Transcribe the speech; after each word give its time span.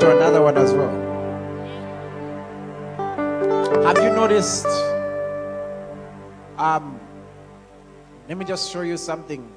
to 0.00 0.16
another 0.16 0.42
one 0.42 0.56
as 0.56 0.72
well. 0.72 0.94
Have 3.84 3.98
you 3.98 4.10
noticed? 4.10 4.66
Um, 6.56 7.00
let 8.28 8.36
me 8.38 8.44
just 8.44 8.70
show 8.70 8.82
you 8.82 8.96
something 8.96 9.50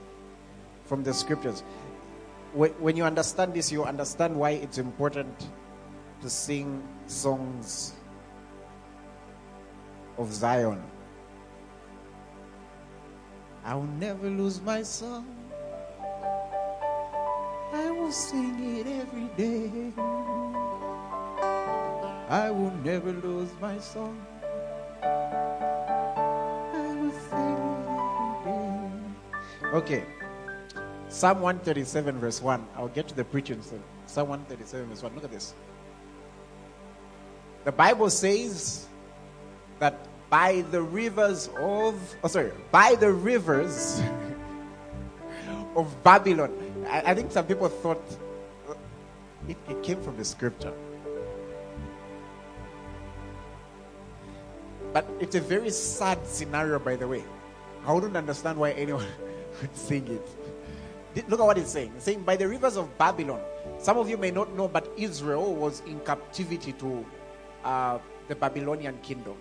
from 0.86 1.04
the 1.04 1.14
scriptures. 1.14 1.64
When 2.54 2.98
you 2.98 3.04
understand 3.04 3.54
this, 3.54 3.72
you 3.72 3.84
understand 3.84 4.36
why 4.36 4.52
it's 4.52 4.78
important 4.78 5.48
to 6.22 6.30
sing 6.30 6.84
songs 7.08 7.94
of 10.18 10.34
Zion. 10.34 10.82
I 13.64 13.76
will 13.76 13.84
never 13.84 14.30
lose 14.30 14.62
my 14.62 14.84
song. 14.84 15.28
I 17.74 17.92
will 17.92 18.12
sing 18.12 18.78
it 18.78 18.88
every 18.88 19.28
day. 19.38 19.94
I 22.32 22.50
will 22.50 22.72
never 22.86 23.12
lose 23.12 23.50
my 23.60 23.78
song. 23.80 24.26
I 25.04 26.96
will 26.96 27.12
sing 27.28 27.58
every 28.48 28.48
day. 28.48 28.92
Okay. 29.76 30.06
Psalm 31.10 31.42
137, 31.42 32.20
verse 32.20 32.42
1. 32.42 32.66
I'll 32.78 32.88
get 32.88 33.10
to 33.10 33.16
the 33.16 33.26
preaching 33.26 33.62
soon. 33.62 33.84
Psalm 34.06 34.30
137, 34.30 34.88
verse 34.88 35.04
1. 35.04 35.14
Look 35.14 35.26
at 35.26 35.32
this. 35.32 35.54
The 37.66 37.74
Bible 37.74 38.10
says 38.10 38.88
that 39.80 40.08
by 40.30 40.62
the 40.72 40.82
rivers 40.82 41.50
of, 41.60 42.00
oh, 42.24 42.28
sorry, 42.30 42.54
by 42.72 42.96
the 42.96 43.12
rivers 43.12 44.02
of 45.76 46.02
Babylon. 46.02 46.54
I, 46.90 47.12
I, 47.12 47.14
think 47.14 47.34
some 47.34 47.46
people 47.46 47.68
thought 47.68 48.02
it, 49.50 49.58
it 49.68 49.84
came 49.84 50.02
from 50.02 50.16
the 50.16 50.24
scripture. 50.24 50.72
But 54.94 55.08
it's 55.20 55.36
a 55.36 55.42
very 55.42 55.70
sad 55.70 56.26
scenario, 56.28 56.80
by 56.80 56.96
the 56.96 57.08
way. 57.08 57.24
I 57.86 57.94
wouldn't 57.94 58.18
understand 58.18 58.58
why 58.58 58.72
anyone 58.72 59.08
would 59.62 59.76
sing 59.76 60.08
it. 60.08 61.28
Look 61.30 61.40
at 61.40 61.46
what 61.46 61.58
it's 61.58 61.72
saying. 61.72 61.92
It's 61.96 62.06
saying, 62.06 62.24
by 62.24 62.36
the 62.36 62.48
rivers 62.48 62.78
of 62.78 62.98
Babylon. 62.98 63.42
Some 63.80 63.98
of 63.98 64.10
you 64.10 64.18
may 64.18 64.32
not 64.32 64.54
know, 64.56 64.68
but 64.68 64.90
Israel 64.98 65.54
was 65.54 65.82
in 65.86 66.00
captivity 66.02 66.74
to 66.74 67.06
uh, 67.64 68.00
the 68.28 68.36
Babylonian 68.36 68.98
kingdom. 69.02 69.36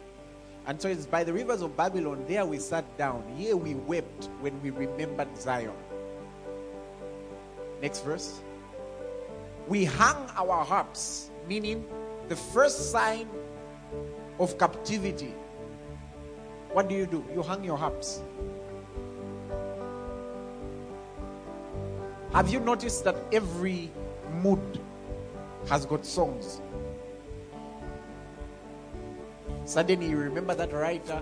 And 0.66 0.80
so 0.80 0.88
it's 0.88 1.06
by 1.06 1.24
the 1.24 1.32
rivers 1.32 1.62
of 1.62 1.76
Babylon, 1.76 2.24
there 2.28 2.44
we 2.44 2.58
sat 2.58 2.84
down. 2.98 3.24
Here 3.36 3.56
we 3.56 3.74
wept 3.74 4.28
when 4.40 4.60
we 4.62 4.70
remembered 4.70 5.36
Zion. 5.38 5.72
Next 7.80 8.04
verse. 8.04 8.40
We 9.68 9.84
hung 9.84 10.28
our 10.36 10.64
harps, 10.64 11.30
meaning 11.48 11.86
the 12.28 12.36
first 12.36 12.90
sign 12.90 13.28
of 14.38 14.58
captivity. 14.58 15.34
What 16.72 16.88
do 16.88 16.94
you 16.94 17.06
do? 17.06 17.24
You 17.34 17.42
hang 17.42 17.64
your 17.64 17.76
harps. 17.76 18.22
Have 22.32 22.48
you 22.48 22.60
noticed 22.60 23.02
that 23.04 23.16
every 23.32 23.90
mood 24.40 24.78
has 25.68 25.84
got 25.84 26.06
songs? 26.06 26.60
Suddenly 29.64 30.08
you 30.08 30.16
remember 30.16 30.54
that 30.54 30.72
writer 30.72 31.20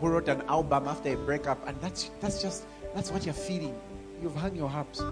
who 0.00 0.08
wrote 0.08 0.28
an 0.28 0.42
album 0.42 0.86
after 0.86 1.12
a 1.12 1.16
breakup, 1.16 1.66
and 1.66 1.80
that's 1.80 2.10
that's 2.20 2.40
just 2.40 2.66
that's 2.94 3.10
what 3.10 3.24
you're 3.24 3.34
feeling. 3.34 3.74
You've 4.22 4.36
hung 4.36 4.54
your 4.54 4.68
harps. 4.68 5.02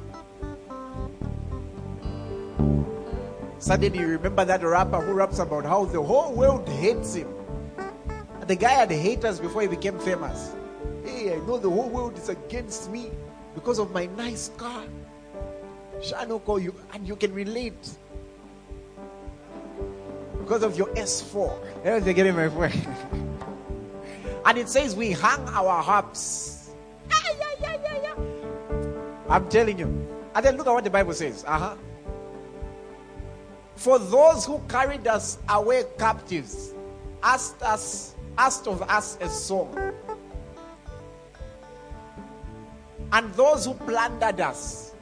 Suddenly 3.58 3.98
you 3.98 4.06
remember 4.06 4.44
that 4.44 4.62
rapper 4.62 5.00
who 5.00 5.12
raps 5.12 5.38
about 5.40 5.64
how 5.64 5.86
the 5.86 6.00
whole 6.00 6.32
world 6.32 6.68
hates 6.68 7.14
him. 7.14 7.28
And 8.44 8.50
the 8.50 8.56
guy 8.56 8.72
had 8.72 8.90
haters 8.90 9.40
before 9.40 9.62
he 9.62 9.68
became 9.68 9.98
famous. 9.98 10.54
Hey, 11.02 11.32
I 11.32 11.36
know 11.46 11.56
the 11.56 11.70
whole 11.70 11.88
world 11.88 12.18
is 12.18 12.28
against 12.28 12.90
me 12.90 13.10
because 13.54 13.78
of 13.78 13.90
my 13.90 14.04
nice 14.18 14.50
car. 14.58 14.84
Shano 16.00 16.44
call 16.44 16.58
you, 16.58 16.74
and 16.92 17.08
you 17.08 17.16
can 17.16 17.32
relate 17.32 17.88
because 20.40 20.62
of 20.62 20.76
your 20.76 20.88
S4. 20.88 21.58
Everyone's 21.86 22.04
getting 22.04 22.36
my 22.36 22.48
point. 22.48 22.74
and 24.44 24.58
it 24.58 24.68
says 24.68 24.94
we 24.94 25.12
hang 25.12 25.40
our 25.48 25.82
harps. 25.82 26.74
I'm 29.30 29.48
telling 29.48 29.78
you. 29.78 29.86
And 30.34 30.44
then 30.44 30.58
look 30.58 30.66
at 30.66 30.72
what 30.74 30.84
the 30.84 30.90
Bible 30.90 31.14
says. 31.14 31.46
Uh-huh. 31.46 31.76
For 33.76 33.98
those 33.98 34.44
who 34.44 34.60
carried 34.68 35.06
us 35.06 35.38
away 35.48 35.84
captives, 35.98 36.74
asked 37.22 37.62
us, 37.62 38.13
asked 38.36 38.66
of 38.66 38.82
us 38.82 39.18
a 39.20 39.28
song. 39.28 39.92
And 43.12 43.32
those 43.34 43.66
who 43.66 43.74
plundered 43.74 44.40
us 44.40 44.94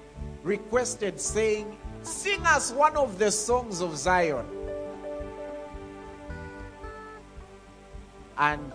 requested, 0.43 1.21
saying, 1.21 1.79
Sing 2.03 2.45
us 2.45 2.73
one 2.73 2.97
of 2.97 3.19
the 3.19 3.31
songs 3.31 3.81
of 3.81 3.97
Zion. 3.97 4.45
And 8.37 8.73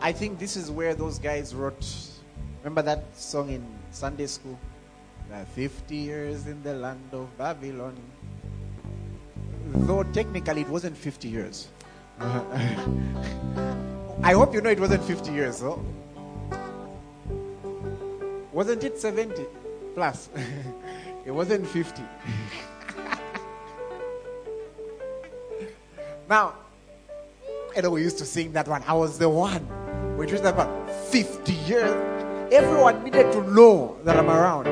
I 0.00 0.12
think 0.12 0.38
this 0.38 0.56
is 0.56 0.70
where 0.70 0.94
those 0.94 1.18
guys 1.18 1.54
wrote. 1.54 1.84
Remember 2.62 2.82
that 2.82 3.04
song 3.16 3.50
in 3.50 3.66
Sunday 3.90 4.26
school? 4.26 4.58
50 5.54 5.96
years 5.96 6.46
in 6.46 6.62
the 6.62 6.74
land 6.74 7.08
of 7.12 7.36
Babylon. 7.38 7.96
Though 9.74 10.02
technically 10.04 10.60
it 10.60 10.68
wasn't 10.68 10.96
50 10.96 11.28
years. 11.28 11.68
Uh-huh. 12.20 12.42
I 14.22 14.34
hope 14.34 14.54
you 14.54 14.60
know 14.60 14.70
it 14.70 14.78
wasn't 14.78 15.02
50 15.04 15.32
years, 15.32 15.60
though. 15.60 15.84
Wasn't 18.52 18.84
it 18.84 19.00
70 19.00 19.44
plus? 19.94 20.28
it 21.26 21.30
wasn't 21.30 21.66
50. 21.66 22.02
now, 26.28 26.54
you 27.74 27.82
know, 27.82 27.90
we 27.90 28.02
used 28.02 28.18
to 28.18 28.24
sing 28.24 28.52
that 28.52 28.68
one. 28.68 28.82
I 28.86 28.92
was 28.92 29.18
the 29.18 29.28
one. 29.28 29.66
We 30.16 30.26
just 30.26 30.44
about 30.44 30.90
50 31.10 31.52
years. 31.52 32.52
Everyone 32.52 33.02
needed 33.02 33.32
to 33.32 33.42
know 33.50 33.96
that 34.04 34.16
I'm 34.18 34.28
around. 34.28 34.68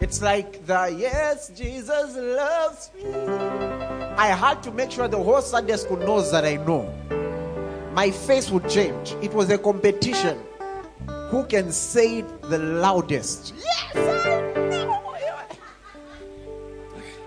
It's 0.00 0.22
like 0.22 0.64
the 0.66 0.94
yes, 0.96 1.48
Jesus 1.48 2.16
loves 2.16 2.90
me. 2.94 3.91
I 4.16 4.28
had 4.28 4.62
to 4.64 4.70
make 4.70 4.90
sure 4.90 5.08
the 5.08 5.22
whole 5.22 5.40
Sunday 5.40 5.76
school 5.76 5.96
knows 5.96 6.30
that 6.32 6.44
I 6.44 6.56
know. 6.56 6.92
My 7.94 8.10
face 8.10 8.50
would 8.50 8.68
change. 8.68 9.12
It 9.22 9.32
was 9.32 9.50
a 9.50 9.58
competition. 9.58 10.38
Who 11.30 11.44
can 11.44 11.72
say 11.72 12.18
it 12.18 12.42
the 12.42 12.58
loudest? 12.58 13.54
Yes, 13.56 13.96
I 13.96 14.00
know. 14.00 14.98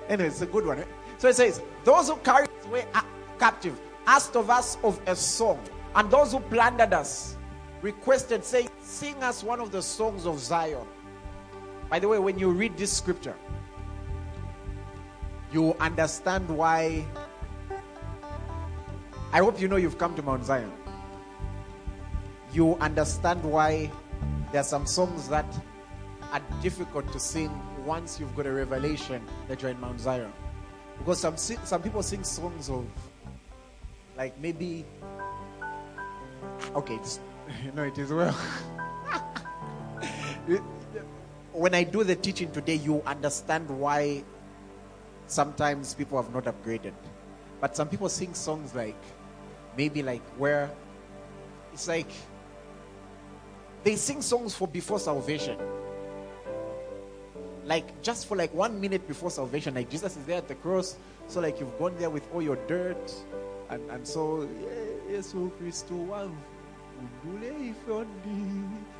Anyway, 0.07 0.27
it's 0.27 0.41
a 0.41 0.45
good 0.45 0.63
one. 0.65 0.79
Eh? 0.79 0.83
So 1.17 1.29
it 1.29 1.35
says, 1.35 1.61
Those 1.83 2.09
who 2.09 2.17
carry 2.17 2.45
away 2.65 2.85
captive 3.39 3.79
asked 4.05 4.35
of 4.35 4.51
us 4.51 4.77
of 4.83 4.99
a 5.07 5.15
song, 5.15 5.59
and 5.95 6.11
those 6.11 6.31
who 6.31 6.39
plundered 6.39 6.93
us 6.93 7.35
requested, 7.81 8.45
saying, 8.45 8.69
Sing 8.81 9.15
us 9.23 9.43
one 9.43 9.59
of 9.59 9.71
the 9.71 9.81
songs 9.81 10.27
of 10.27 10.39
Zion. 10.39 10.85
By 11.89 11.97
the 11.99 12.07
way, 12.07 12.19
when 12.19 12.37
you 12.37 12.51
read 12.51 12.77
this 12.77 12.93
scripture, 12.93 13.35
you 15.55 15.73
understand 15.79 16.49
why. 16.49 17.05
I 19.31 19.37
hope 19.39 19.59
you 19.61 19.69
know 19.69 19.77
you've 19.77 19.97
come 19.97 20.13
to 20.17 20.21
Mount 20.21 20.43
Zion. 20.43 20.71
You 22.51 22.75
understand 22.87 23.41
why 23.41 23.89
there 24.51 24.59
are 24.59 24.69
some 24.75 24.85
songs 24.85 25.29
that 25.29 25.45
are 26.33 26.41
difficult 26.61 27.09
to 27.13 27.19
sing 27.19 27.49
once 27.85 28.19
you've 28.19 28.35
got 28.35 28.47
a 28.47 28.51
revelation 28.51 29.21
that 29.47 29.61
you're 29.61 29.71
in 29.71 29.79
Mount 29.79 30.01
Zion. 30.01 30.33
Because 30.97 31.19
some, 31.19 31.37
some 31.37 31.81
people 31.81 32.03
sing 32.03 32.25
songs 32.25 32.69
of 32.69 32.85
like 34.17 34.37
maybe 34.39 34.83
okay 36.75 36.95
it's, 36.95 37.19
no 37.75 37.83
it 37.83 37.97
is 37.97 38.11
well 38.13 38.31
when 41.51 41.75
i 41.75 41.83
do 41.83 42.05
the 42.05 42.15
teaching 42.15 42.49
today 42.51 42.75
you 42.75 43.01
understand 43.05 43.69
why 43.69 44.23
sometimes 45.27 45.93
people 45.93 46.21
have 46.21 46.33
not 46.33 46.45
upgraded. 46.45 46.93
But 47.61 47.75
some 47.75 47.87
people 47.87 48.09
sing 48.09 48.33
songs 48.33 48.75
like 48.75 49.01
maybe 49.77 50.03
like 50.03 50.23
where 50.37 50.69
it's 51.73 51.87
like 51.87 52.11
they 53.83 53.95
sing 53.95 54.21
songs 54.21 54.55
for 54.55 54.67
before 54.67 54.99
salvation. 54.99 55.57
Like 57.65 58.01
just 58.01 58.27
for 58.27 58.37
like 58.37 58.53
one 58.53 58.79
minute 58.79 59.07
before 59.07 59.31
salvation 59.31 59.73
like 59.73 59.89
jesus 59.89 60.15
is 60.15 60.23
there 60.25 60.37
at 60.37 60.47
the 60.47 60.53
cross 60.53 60.97
so 61.27 61.41
like 61.41 61.59
you've 61.59 61.75
gone 61.79 61.95
there 61.97 62.11
with 62.11 62.23
all 62.31 62.39
your 62.39 62.57
dirt 62.67 63.11
and, 63.69 63.81
and 63.89 64.07
so, 64.07 64.47
Yesu 65.09 65.51
Kristo 65.57 66.31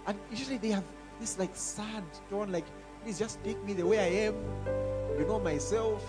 And 0.07 0.17
usually 0.31 0.57
they 0.57 0.69
have 0.69 0.83
this 1.19 1.37
like 1.37 1.55
sad 1.55 2.03
tone, 2.29 2.51
like, 2.51 2.65
please 3.03 3.19
just 3.19 3.43
take 3.43 3.63
me 3.63 3.73
the 3.73 3.85
way 3.85 3.99
I 3.99 4.27
am. 4.27 4.35
You 5.17 5.25
know 5.25 5.39
myself, 5.39 6.03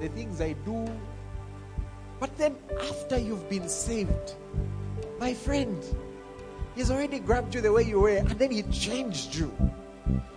the 0.00 0.08
things 0.08 0.40
I 0.40 0.52
do. 0.64 0.86
But 2.20 2.36
then 2.38 2.56
after 2.80 3.18
you've 3.18 3.48
been 3.48 3.68
saved, 3.68 4.34
my 5.18 5.34
friend, 5.34 5.82
He's 6.74 6.90
already 6.90 7.18
grabbed 7.18 7.54
you 7.54 7.60
the 7.60 7.70
way 7.70 7.82
you 7.82 8.00
were, 8.00 8.16
and 8.16 8.30
then 8.30 8.50
He 8.50 8.62
changed 8.64 9.34
you. 9.34 9.48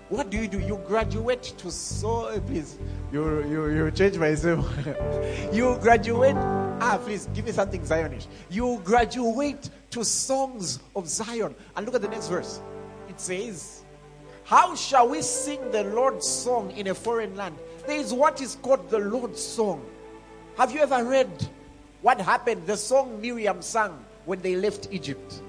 What 0.10 0.30
do 0.30 0.38
you 0.38 0.48
do? 0.48 0.60
You 0.60 0.80
graduate 0.88 1.44
to 1.58 1.72
so 1.72 2.40
please. 2.42 2.78
You 3.12 3.44
you 3.48 3.68
you 3.70 3.92
change 3.92 4.18
myself. 4.18 4.66
you 5.54 5.78
graduate. 5.82 6.36
Ah, 6.82 7.00
please 7.04 7.28
give 7.34 7.46
me 7.46 7.52
something 7.52 7.82
Zionish. 7.82 8.28
You 8.50 8.82
graduate 8.84 9.70
to 9.92 10.04
songs 10.04 10.80
of 10.96 11.08
Zion. 11.08 11.56
And 11.76 11.86
look 11.86 11.96
at 11.96 12.02
the 12.02 12.10
next 12.10 12.28
verse. 12.28 12.62
It 13.10 13.20
says, 13.20 13.84
How 14.44 14.76
shall 14.76 15.08
we 15.08 15.22
sing 15.22 15.72
the 15.72 15.86
Lord's 15.86 16.28
song 16.28 16.72
in 16.72 16.88
a 16.88 16.94
foreign 16.94 17.36
land? 17.36 17.56
There 17.88 18.00
is 18.00 18.12
what 18.14 18.42
is 18.42 18.58
called 18.62 18.90
the 18.90 19.00
Lord's 19.00 19.42
song. 19.42 19.86
Have 20.58 20.72
you 20.72 20.82
ever 20.82 21.04
read 21.04 21.48
what 22.02 22.20
happened? 22.20 22.66
The 22.66 22.78
song 22.78 23.22
Miriam 23.22 23.62
sang 23.62 24.04
when 24.26 24.42
they 24.42 24.56
left 24.56 24.88
Egypt. 24.92 25.42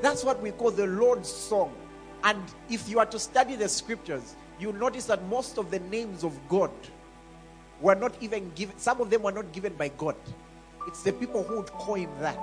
That's 0.00 0.24
what 0.24 0.40
we 0.40 0.52
call 0.52 0.70
the 0.70 0.86
Lord's 0.86 1.28
song. 1.28 1.74
And 2.22 2.42
if 2.70 2.88
you 2.88 2.98
are 2.98 3.06
to 3.06 3.18
study 3.18 3.56
the 3.56 3.68
scriptures, 3.68 4.36
you'll 4.58 4.72
notice 4.72 5.04
that 5.06 5.22
most 5.28 5.58
of 5.58 5.70
the 5.70 5.80
names 5.80 6.24
of 6.24 6.38
God 6.48 6.70
were 7.80 7.94
not 7.94 8.14
even 8.22 8.50
given, 8.54 8.78
some 8.78 9.00
of 9.02 9.10
them 9.10 9.22
were 9.22 9.32
not 9.32 9.52
given 9.52 9.74
by 9.74 9.88
God. 9.88 10.16
It's 10.86 11.02
the 11.02 11.12
people 11.12 11.42
who 11.42 11.56
would 11.56 11.70
coin 11.72 12.08
that. 12.20 12.38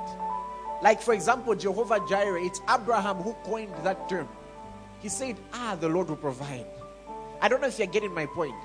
Like, 0.83 1.01
for 1.01 1.13
example, 1.13 1.55
Jehovah 1.55 1.99
Jireh, 2.07 2.43
it's 2.43 2.61
Abraham 2.69 3.17
who 3.17 3.33
coined 3.43 3.73
that 3.83 4.09
term. 4.09 4.27
He 4.99 5.09
said, 5.09 5.37
Ah, 5.53 5.75
the 5.79 5.89
Lord 5.89 6.09
will 6.09 6.15
provide. 6.15 6.65
I 7.41 7.47
don't 7.47 7.61
know 7.61 7.67
if 7.67 7.79
you're 7.79 7.87
getting 7.87 8.13
my 8.13 8.27
point. 8.27 8.55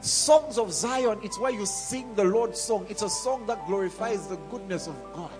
Songs 0.00 0.56
of 0.56 0.72
Zion, 0.72 1.18
it's 1.22 1.38
where 1.38 1.52
you 1.52 1.66
sing 1.66 2.14
the 2.14 2.24
Lord's 2.24 2.58
song. 2.58 2.86
It's 2.88 3.02
a 3.02 3.10
song 3.10 3.46
that 3.46 3.66
glorifies 3.66 4.26
the 4.26 4.36
goodness 4.50 4.86
of 4.86 4.94
God. 5.12 5.30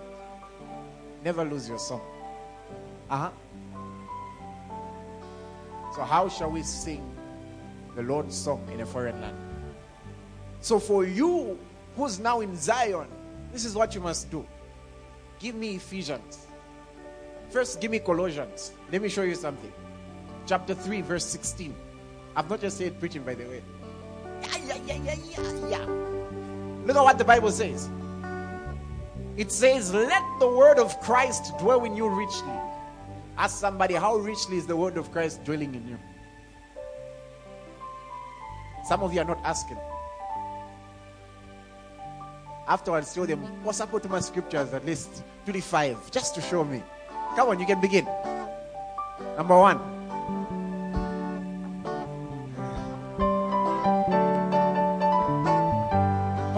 Never 1.23 1.43
lose 1.43 1.67
your 1.67 1.79
song. 1.79 2.01
Uh 3.09 3.17
huh. 3.17 3.29
So, 5.95 6.03
how 6.03 6.29
shall 6.29 6.51
we 6.51 6.61
sing 6.61 7.03
the 7.95 8.03
Lord's 8.03 8.35
song 8.35 8.65
in 8.71 8.81
a 8.81 8.85
foreign 8.85 9.19
land? 9.19 9.37
So, 10.61 10.79
for 10.79 11.05
you 11.05 11.57
who's 11.95 12.19
now 12.19 12.41
in 12.41 12.55
Zion, 12.55 13.07
this 13.51 13.65
is 13.65 13.75
what 13.75 13.95
you 13.95 14.01
must 14.01 14.29
do. 14.29 14.45
Give 15.39 15.55
me 15.55 15.75
Ephesians. 15.75 16.45
First, 17.49 17.81
give 17.81 17.91
me 17.91 17.99
Colossians. 17.99 18.71
Let 18.91 19.01
me 19.01 19.09
show 19.09 19.23
you 19.23 19.35
something. 19.35 19.73
Chapter 20.45 20.75
3, 20.75 21.01
verse 21.01 21.25
16. 21.25 21.75
I've 22.35 22.49
not 22.49 22.61
just 22.61 22.77
said 22.77 22.97
preaching, 22.99 23.23
by 23.23 23.33
the 23.33 23.43
way. 23.43 23.61
Look 26.85 26.95
at 26.97 27.03
what 27.03 27.17
the 27.17 27.25
Bible 27.25 27.51
says. 27.51 27.89
It 29.37 29.51
says, 29.51 29.93
Let 29.93 30.23
the 30.39 30.47
word 30.47 30.79
of 30.79 30.99
Christ 31.01 31.57
dwell 31.59 31.85
in 31.85 31.95
you 31.95 32.09
richly 32.09 32.53
Ask 33.37 33.57
somebody, 33.57 33.95
how 33.95 34.17
richly 34.17 34.57
is 34.57 34.67
the 34.67 34.75
word 34.75 34.97
of 34.97 35.11
Christ 35.11 35.43
dwelling 35.43 35.73
in 35.73 35.87
you? 35.87 35.97
Some 38.87 39.01
of 39.01 39.13
you 39.13 39.21
are 39.21 39.25
not 39.25 39.39
asking. 39.43 39.77
Afterwards, 42.67 43.13
show 43.13 43.25
them, 43.25 43.43
oh, 43.43 43.49
what's 43.63 43.81
up 43.81 43.99
to 43.99 44.09
my 44.09 44.19
scriptures 44.19 44.73
at 44.73 44.85
least 44.85 45.23
25, 45.45 46.11
just 46.11 46.35
to 46.35 46.41
show 46.41 46.63
me. 46.63 46.83
Come 47.35 47.49
on, 47.49 47.59
you 47.59 47.65
can 47.65 47.81
begin. 47.81 48.05
Number 49.37 49.57
one. 49.57 50.00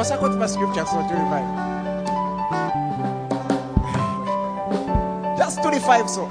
What's 0.04 0.12
scriptures 0.50 0.90
for 0.90 1.02
25? 1.08 1.78
Just 5.38 5.62
25, 5.62 6.10
so. 6.10 6.26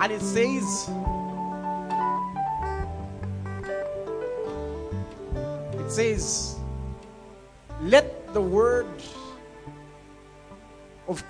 And 0.00 0.12
it 0.12 0.20
says, 0.20 0.90
it 5.74 5.90
says, 5.92 6.43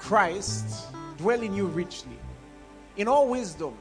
Christ 0.04 0.92
dwell 1.16 1.40
in 1.40 1.54
you 1.54 1.66
richly, 1.66 2.18
in 2.98 3.08
all 3.08 3.26
wisdom. 3.26 3.74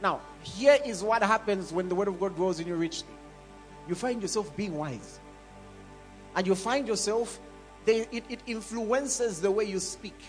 Now, 0.00 0.20
here 0.42 0.78
is 0.86 1.02
what 1.02 1.24
happens 1.24 1.72
when 1.72 1.88
the 1.88 1.94
word 1.96 2.06
of 2.06 2.20
God 2.20 2.36
dwells 2.36 2.60
in 2.60 2.68
you 2.68 2.76
richly. 2.76 3.08
You 3.88 3.96
find 3.96 4.22
yourself 4.22 4.56
being 4.56 4.76
wise. 4.76 5.18
And 6.36 6.46
you 6.46 6.54
find 6.54 6.86
yourself, 6.86 7.40
they, 7.84 8.06
it, 8.12 8.24
it 8.28 8.40
influences 8.46 9.40
the 9.40 9.50
way 9.50 9.64
you 9.64 9.80
speak 9.80 10.20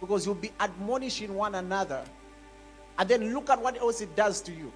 because 0.00 0.24
you'll 0.24 0.34
be 0.34 0.52
admonishing 0.60 1.34
one 1.34 1.56
another 1.56 2.02
and 2.98 3.06
then 3.06 3.34
look 3.34 3.50
at 3.50 3.60
what 3.60 3.78
else 3.78 4.00
it 4.00 4.16
does 4.16 4.40
to 4.42 4.52
you. 4.52 4.72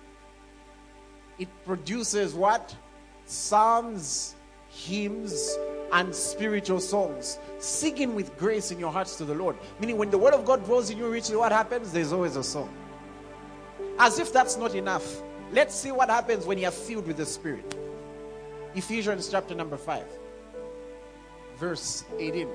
It 1.38 1.48
produces 1.64 2.34
what? 2.34 2.76
Psalms, 3.24 4.34
hymns, 4.68 5.56
and 5.92 6.14
spiritual 6.14 6.80
songs. 6.80 7.38
Singing 7.58 8.14
with 8.14 8.36
grace 8.36 8.70
in 8.70 8.78
your 8.78 8.92
hearts 8.92 9.16
to 9.16 9.24
the 9.24 9.34
Lord. 9.34 9.56
Meaning, 9.80 9.96
when 9.96 10.10
the 10.10 10.18
word 10.18 10.34
of 10.34 10.44
God 10.44 10.64
dwells 10.64 10.90
in 10.90 10.98
you 10.98 11.08
richly, 11.10 11.36
what 11.36 11.52
happens? 11.52 11.92
There's 11.92 12.12
always 12.12 12.36
a 12.36 12.44
song. 12.44 12.72
As 13.98 14.18
if 14.18 14.32
that's 14.32 14.56
not 14.56 14.74
enough. 14.74 15.22
Let's 15.52 15.74
see 15.74 15.92
what 15.92 16.10
happens 16.10 16.46
when 16.46 16.58
you're 16.58 16.70
filled 16.70 17.06
with 17.06 17.16
the 17.16 17.26
Spirit. 17.26 17.76
Ephesians 18.74 19.28
chapter 19.30 19.54
number 19.54 19.78
5, 19.78 20.04
verse 21.56 22.04
18. 22.18 22.48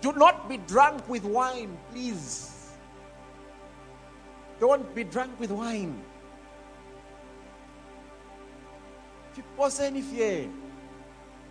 Do 0.00 0.12
not 0.14 0.48
be 0.48 0.56
drunk 0.56 1.08
with 1.08 1.24
wine, 1.24 1.78
please 1.92 2.52
don't 4.62 4.94
be 4.94 5.02
drunk 5.02 5.40
with 5.40 5.50
wine. 5.50 6.00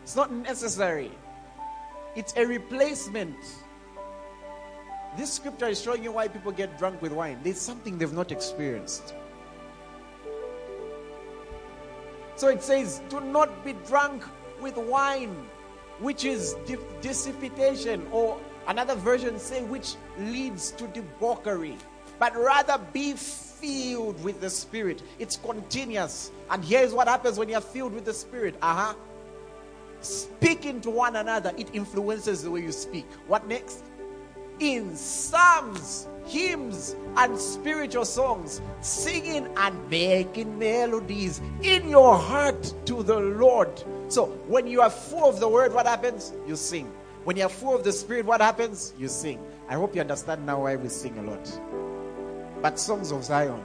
It's 0.03 0.15
not 0.15 0.31
necessary. 0.31 1.11
It's 2.15 2.33
a 2.35 2.45
replacement. 2.45 3.35
This 5.17 5.33
scripture 5.33 5.67
is 5.67 5.81
showing 5.81 6.03
you 6.03 6.11
why 6.11 6.27
people 6.27 6.51
get 6.51 6.77
drunk 6.77 7.01
with 7.01 7.11
wine. 7.11 7.39
There's 7.43 7.59
something 7.59 7.97
they've 7.97 8.13
not 8.13 8.31
experienced. 8.31 9.13
So 12.35 12.47
it 12.47 12.63
says, 12.63 13.01
Do 13.09 13.19
not 13.19 13.63
be 13.63 13.73
drunk 13.87 14.23
with 14.61 14.77
wine, 14.77 15.35
which 15.99 16.25
is 16.25 16.55
dissipation, 17.01 18.07
or 18.11 18.39
another 18.67 18.95
version 18.95 19.37
say, 19.37 19.63
which 19.63 19.95
leads 20.17 20.71
to 20.71 20.87
debauchery 20.87 21.77
but 22.21 22.35
rather 22.37 22.77
be 22.93 23.15
filled 23.61 24.21
with 24.23 24.41
the 24.41 24.49
Spirit. 24.49 25.01
It's 25.19 25.37
continuous. 25.37 26.31
And 26.49 26.65
here's 26.65 26.93
what 26.93 27.07
happens 27.07 27.37
when 27.37 27.47
you're 27.47 27.61
filled 27.61 27.93
with 27.93 28.05
the 28.05 28.13
Spirit. 28.13 28.55
Uh 28.61 28.75
huh. 28.75 28.93
Speaking 30.01 30.81
to 30.81 30.89
one 30.89 31.15
another, 31.15 31.53
it 31.57 31.69
influences 31.73 32.43
the 32.43 32.49
way 32.49 32.61
you 32.61 32.71
speak. 32.71 33.05
What 33.27 33.47
next? 33.47 33.83
In 34.59 34.95
psalms, 34.95 36.07
hymns, 36.25 36.95
and 37.17 37.37
spiritual 37.37 38.05
songs, 38.05 38.61
singing 38.81 39.47
and 39.57 39.89
making 39.89 40.57
melodies 40.57 41.41
in 41.61 41.87
your 41.89 42.17
heart 42.17 42.73
to 42.85 43.03
the 43.03 43.19
Lord. 43.19 43.83
So, 44.07 44.25
when 44.47 44.67
you 44.67 44.81
are 44.81 44.89
full 44.89 45.29
of 45.29 45.39
the 45.39 45.47
word, 45.47 45.73
what 45.73 45.85
happens? 45.85 46.33
You 46.47 46.55
sing. 46.55 46.91
When 47.23 47.37
you 47.37 47.43
are 47.43 47.49
full 47.49 47.75
of 47.75 47.83
the 47.83 47.91
Spirit, 47.91 48.25
what 48.25 48.41
happens? 48.41 48.93
You 48.97 49.07
sing. 49.07 49.39
I 49.69 49.75
hope 49.75 49.95
you 49.95 50.01
understand 50.01 50.45
now 50.45 50.63
why 50.63 50.75
we 50.75 50.89
sing 50.89 51.17
a 51.17 51.23
lot 51.23 51.90
but 52.61 52.79
songs 52.79 53.11
of 53.11 53.23
Zion. 53.23 53.61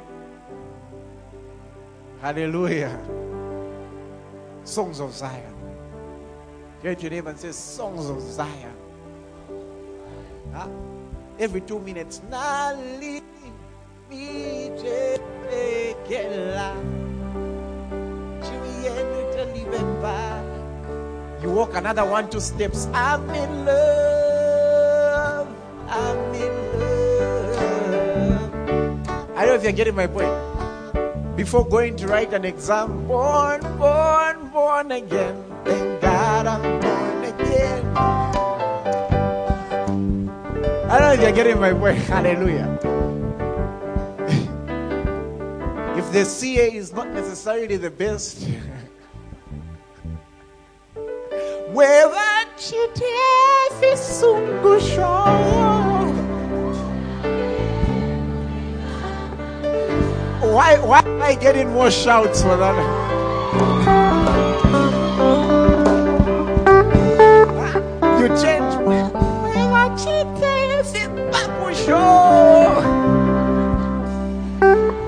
Hallelujah. 2.21 2.99
Songs 4.65 5.00
of 5.00 5.12
Zion. 5.12 5.55
Get 6.83 7.03
your 7.03 7.11
neighbor 7.11 7.31
and 7.31 7.38
say, 7.38 7.53
Songs 7.53 8.09
of 8.09 8.21
Zion. 8.21 8.76
Huh? 10.53 10.69
Every 11.38 11.61
two 11.61 11.79
minutes. 11.79 12.23
You 21.43 21.50
walk 21.50 21.75
another 21.75 22.05
one, 22.05 22.31
two 22.31 22.41
steps. 22.41 22.88
I'm 22.95 23.29
in 23.31 23.65
love. 23.67 25.49
I'm 25.88 26.35
in 26.35 26.56
if 29.57 29.63
you're 29.65 29.73
getting 29.73 29.95
my 29.95 30.07
point. 30.07 30.31
Before 31.37 31.67
going 31.67 31.97
to 31.97 32.07
write 32.07 32.33
an 32.35 32.45
exam, 32.45 33.07
born, 33.07 33.61
born, 33.79 34.51
born 34.51 34.93
again. 34.93 35.45
Thank 35.65 36.01
God 36.03 36.47
I'm 36.47 36.81
born 36.81 37.25
again. 37.25 37.97
I 40.89 40.99
don't 40.99 41.09
know 41.09 41.13
if 41.15 41.21
you're 41.21 41.33
getting 41.33 41.59
my 41.59 41.73
point. 41.73 41.99
Hallelujah. 42.13 42.69
if 45.99 46.13
the 46.13 46.25
CA 46.25 46.73
is 46.73 46.93
not 46.93 47.09
necessarily 47.09 47.79
the 47.79 47.91
best, 47.91 48.47
Why, 60.57 60.79
why 60.79 61.01
am 61.01 61.21
I 61.21 61.35
getting 61.35 61.69
more 61.69 61.91
shouts 61.91 62.41
for 62.41 62.57
that? 62.57 62.73
You 68.17 68.29
change. 68.41 68.65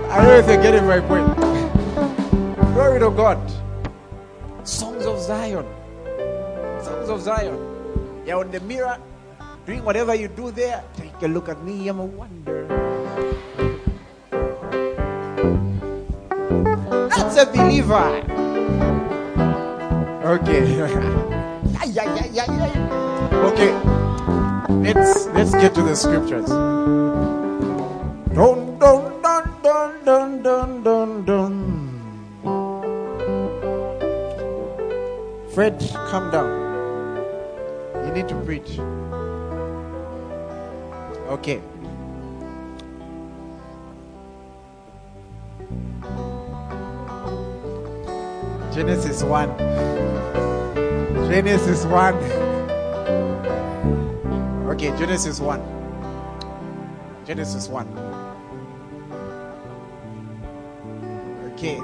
I 0.05 0.21
don't 0.21 0.29
know 0.29 0.37
if 0.37 0.47
you're 0.49 0.61
getting 0.61 0.85
my 0.85 1.01
point. 1.01 1.35
Glory 2.75 3.01
to 3.01 3.09
God. 3.09 3.41
Songs 4.65 5.07
of 5.07 5.19
Zion. 5.19 5.65
Songs 6.85 7.09
of 7.09 7.23
Zion. 7.23 7.57
You're 8.27 8.41
on 8.41 8.51
the 8.51 8.61
mirror, 8.61 8.99
doing 9.65 9.83
whatever 9.83 10.15
you 10.15 10.29
do 10.29 10.51
there. 10.51 10.85
Take 10.95 11.23
a 11.23 11.27
look 11.27 11.49
at 11.49 11.65
me. 11.65 11.89
I'm 11.89 12.01
a 12.01 12.05
wonder. 12.05 12.88
A 17.39 17.47
believer. 17.47 18.19
Okay. 20.27 20.83
Okay. 23.47 23.73
Let's 24.83 25.27
let's 25.31 25.53
get 25.53 25.75
to 25.75 25.83
the 25.83 25.95
scriptures. 25.95 26.51
Dun 28.35 28.79
dun 28.79 29.23
dun 29.23 29.45
dun 29.63 29.91
dun 30.05 30.43
dun 30.43 30.83
dun 30.83 31.25
dun. 31.25 31.55
Fred, 35.55 35.79
come 36.11 36.31
down. 36.31 36.51
You 38.07 38.13
need 38.13 38.29
to 38.29 38.35
preach. 38.43 38.79
Okay. 41.31 41.63
Genesis 48.79 49.25
1. 49.25 49.59
Genesis 51.27 51.83
1. 51.85 52.15
Okay, 54.71 54.95
Genesis 54.95 55.41
1. 55.41 55.59
Genesis 57.27 57.67
1. 57.67 57.89
Okay. 61.51 61.83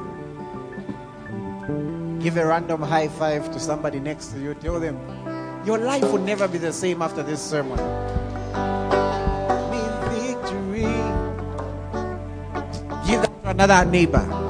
Give 2.23 2.37
a 2.37 2.47
random 2.47 2.81
high 2.83 3.09
five 3.09 3.51
to 3.51 3.59
somebody 3.59 3.99
next 3.99 4.29
to 4.29 4.39
you. 4.39 4.55
Tell 4.55 4.79
them, 4.79 4.95
your 5.67 5.79
life 5.79 6.05
will 6.05 6.23
never 6.23 6.47
be 6.47 6.59
the 6.59 6.73
same 6.73 7.03
after 7.03 7.25
this 7.25 7.43
sermon. 7.43 7.79
Give 13.05 13.21
that 13.21 13.43
to 13.43 13.51
another 13.51 13.85
neighbor. 13.85 14.44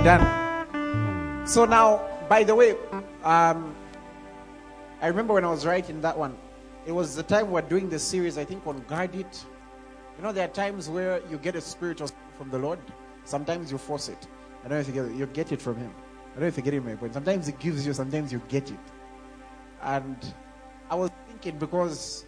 Are 0.00 0.18
done. 0.18 1.46
So 1.46 1.64
now, 1.64 2.08
by 2.28 2.42
the 2.42 2.54
way, 2.54 2.76
um, 3.22 3.74
I 5.02 5.08
remember 5.08 5.34
when 5.34 5.44
I 5.44 5.50
was 5.50 5.66
writing 5.66 6.00
that 6.00 6.16
one, 6.16 6.36
it 6.86 6.92
was 6.92 7.14
the 7.14 7.22
time 7.22 7.48
we 7.48 7.52
were 7.54 7.62
doing 7.62 7.88
the 7.88 7.98
series, 7.98 8.38
I 8.38 8.44
think, 8.44 8.66
on 8.66 8.80
Guard 8.88 9.14
It. 9.14 9.44
You 10.16 10.22
know, 10.22 10.32
there 10.32 10.44
are 10.44 10.52
times 10.52 10.88
where 10.88 11.20
you 11.30 11.38
get 11.38 11.54
a 11.54 11.60
spiritual 11.60 12.10
from 12.36 12.50
the 12.50 12.58
Lord. 12.58 12.78
Sometimes 13.24 13.70
you 13.70 13.78
force 13.78 14.08
it. 14.08 14.26
I 14.64 14.68
don't 14.68 14.76
know 14.76 14.80
if 14.80 14.88
you 14.88 14.94
get 14.94 15.04
it. 15.04 15.12
You 15.14 15.26
get 15.26 15.52
it 15.52 15.60
from 15.60 15.76
Him. 15.76 15.92
I 15.92 16.34
don't 16.34 16.42
know 16.42 16.48
if 16.48 16.56
you 16.56 16.62
get 16.62 16.74
it 16.74 16.84
my 16.84 16.94
point. 16.94 17.14
Sometimes 17.14 17.46
He 17.46 17.52
gives 17.52 17.86
you, 17.86 17.92
sometimes 17.92 18.32
you 18.32 18.40
get 18.48 18.70
it. 18.70 18.78
And 19.82 20.16
I 20.90 20.94
was 20.94 21.10
thinking 21.28 21.58
because 21.58 22.24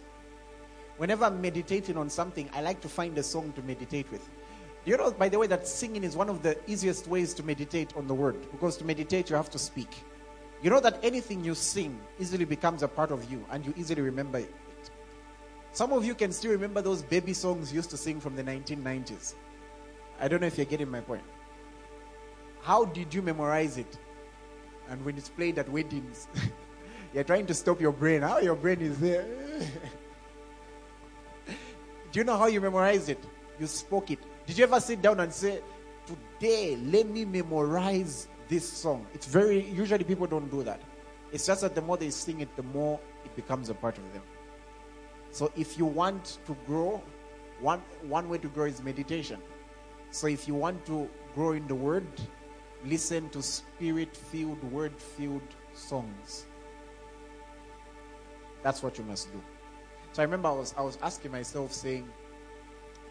whenever 0.97 1.25
I'm 1.25 1.41
meditating 1.41 1.97
on 1.97 2.09
something, 2.09 2.49
I 2.53 2.61
like 2.61 2.81
to 2.81 2.89
find 2.89 3.17
a 3.17 3.23
song 3.23 3.51
to 3.53 3.61
meditate 3.63 4.11
with. 4.11 4.29
You 4.85 4.97
know, 4.97 5.11
by 5.11 5.29
the 5.29 5.39
way, 5.39 5.47
that 5.47 5.65
singing 5.67 6.03
is 6.03 6.15
one 6.15 6.29
of 6.29 6.43
the 6.43 6.57
easiest 6.67 7.07
ways 7.07 7.33
to 7.35 7.43
meditate 7.43 7.95
on 7.95 8.07
the 8.07 8.13
word 8.13 8.41
because 8.51 8.75
to 8.77 8.85
meditate, 8.85 9.29
you 9.29 9.35
have 9.35 9.49
to 9.51 9.59
speak. 9.59 10.03
You 10.61 10.69
know 10.69 10.79
that 10.81 10.99
anything 11.03 11.43
you 11.43 11.55
sing 11.55 11.99
easily 12.19 12.45
becomes 12.45 12.83
a 12.83 12.87
part 12.87 13.11
of 13.11 13.29
you 13.31 13.45
and 13.51 13.65
you 13.65 13.73
easily 13.77 14.01
remember 14.01 14.39
it. 14.39 14.53
Some 15.71 15.91
of 15.91 16.05
you 16.05 16.15
can 16.15 16.31
still 16.31 16.51
remember 16.51 16.81
those 16.81 17.01
baby 17.01 17.33
songs 17.33 17.71
you 17.71 17.77
used 17.77 17.89
to 17.91 17.97
sing 17.97 18.19
from 18.19 18.35
the 18.35 18.43
1990s. 18.43 19.33
I 20.19 20.27
don't 20.27 20.41
know 20.41 20.47
if 20.47 20.57
you're 20.57 20.65
getting 20.65 20.89
my 20.89 21.01
point. 21.01 21.23
How 22.61 22.85
did 22.85 23.13
you 23.13 23.21
memorize 23.21 23.77
it? 23.77 23.97
And 24.89 25.03
when 25.03 25.17
it's 25.17 25.29
played 25.29 25.57
at 25.59 25.67
weddings, 25.69 26.27
you're 27.13 27.23
trying 27.23 27.45
to 27.47 27.53
stop 27.53 27.81
your 27.81 27.91
brain. 27.91 28.21
How 28.21 28.39
your 28.39 28.55
brain 28.55 28.81
is 28.81 28.99
there? 28.99 29.25
Do 32.11 32.19
you 32.19 32.23
know 32.23 32.37
how 32.37 32.45
you 32.47 32.61
memorize 32.61 33.09
it? 33.09 33.23
You 33.59 33.67
spoke 33.67 34.11
it. 34.11 34.19
Did 34.45 34.57
you 34.57 34.63
ever 34.65 34.79
sit 34.79 35.01
down 35.01 35.19
and 35.19 35.31
say, 35.33 35.61
Today, 36.05 36.75
let 36.75 37.07
me 37.07 37.23
memorize 37.23 38.27
this 38.49 38.67
song? 38.67 39.07
It's 39.13 39.25
very, 39.25 39.69
usually 39.69 40.03
people 40.03 40.27
don't 40.27 40.51
do 40.51 40.61
that. 40.63 40.81
It's 41.31 41.47
just 41.47 41.61
that 41.61 41.75
the 41.75 41.81
more 41.81 41.95
they 41.95 42.09
sing 42.09 42.41
it, 42.41 42.53
the 42.57 42.63
more 42.63 42.99
it 43.23 43.33
becomes 43.35 43.69
a 43.69 43.73
part 43.73 43.97
of 43.97 44.11
them. 44.13 44.21
So 45.31 45.51
if 45.55 45.77
you 45.77 45.85
want 45.85 46.39
to 46.45 46.55
grow, 46.67 47.01
one, 47.61 47.81
one 48.01 48.27
way 48.27 48.37
to 48.39 48.49
grow 48.49 48.65
is 48.65 48.83
meditation. 48.83 49.39
So 50.11 50.27
if 50.27 50.47
you 50.47 50.55
want 50.55 50.85
to 50.87 51.09
grow 51.33 51.53
in 51.53 51.67
the 51.67 51.75
word, 51.75 52.05
listen 52.85 53.29
to 53.29 53.41
spirit 53.41 54.15
filled, 54.15 54.61
word 54.71 54.95
filled 54.99 55.41
songs. 55.73 56.45
That's 58.61 58.83
what 58.83 58.97
you 58.97 59.05
must 59.05 59.31
do. 59.31 59.41
So 60.11 60.21
I 60.21 60.25
remember 60.25 60.49
I 60.49 60.51
was, 60.51 60.75
I 60.77 60.81
was 60.81 60.97
asking 61.01 61.31
myself, 61.31 61.73
saying, 61.73 62.07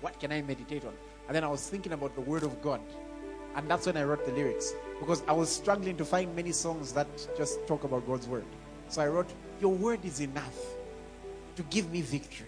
What 0.00 0.20
can 0.20 0.30
I 0.30 0.42
meditate 0.42 0.84
on? 0.84 0.94
And 1.26 1.36
then 1.36 1.44
I 1.44 1.48
was 1.48 1.68
thinking 1.68 1.92
about 1.92 2.14
the 2.14 2.20
Word 2.20 2.42
of 2.42 2.60
God. 2.62 2.80
And 3.54 3.70
that's 3.70 3.86
when 3.86 3.96
I 3.96 4.04
wrote 4.04 4.24
the 4.24 4.32
lyrics. 4.32 4.74
Because 4.98 5.22
I 5.28 5.32
was 5.32 5.50
struggling 5.50 5.96
to 5.96 6.04
find 6.04 6.34
many 6.34 6.52
songs 6.52 6.92
that 6.92 7.06
just 7.36 7.66
talk 7.66 7.84
about 7.84 8.06
God's 8.06 8.26
Word. 8.26 8.44
So 8.88 9.02
I 9.02 9.08
wrote, 9.08 9.30
Your 9.60 9.72
Word 9.72 10.04
is 10.04 10.20
enough 10.20 10.56
to 11.56 11.62
give 11.64 11.90
me 11.90 12.02
victory. 12.02 12.46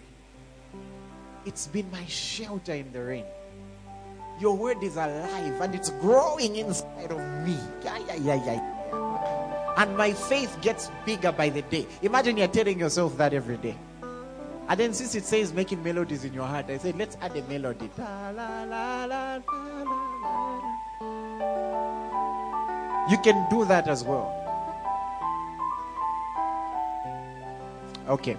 It's 1.45 1.67
been 1.67 1.89
my 1.91 2.05
shelter 2.05 2.73
in 2.73 2.91
the 2.91 3.03
rain. 3.03 3.25
Your 4.39 4.55
Word 4.55 4.83
is 4.83 4.95
alive 4.95 5.61
and 5.61 5.75
it's 5.75 5.91
growing 6.01 6.55
inside 6.55 7.11
of 7.11 7.19
me. 7.45 7.57
Yeah, 7.83 7.97
yeah, 8.07 8.15
yeah, 8.15 8.45
yeah. 8.45 9.75
And 9.77 9.97
my 9.97 10.13
faith 10.13 10.57
gets 10.61 10.89
bigger 11.05 11.31
by 11.31 11.49
the 11.49 11.61
day. 11.61 11.85
Imagine 12.01 12.37
you're 12.37 12.47
telling 12.47 12.79
yourself 12.79 13.17
that 13.17 13.33
every 13.33 13.57
day. 13.57 13.75
And 14.67 14.79
then 14.79 14.93
since 14.93 15.13
it 15.13 15.25
says 15.25 15.53
making 15.53 15.83
melodies 15.83 16.25
in 16.25 16.33
your 16.33 16.47
heart, 16.47 16.69
I 16.69 16.77
said, 16.77 16.97
let's 16.97 17.17
add 17.21 17.37
a 17.37 17.43
melody. 17.43 17.85
You 23.09 23.17
can 23.21 23.47
do 23.51 23.65
that 23.65 23.87
as 23.87 24.03
well. 24.03 24.41
Okay. 28.07 28.37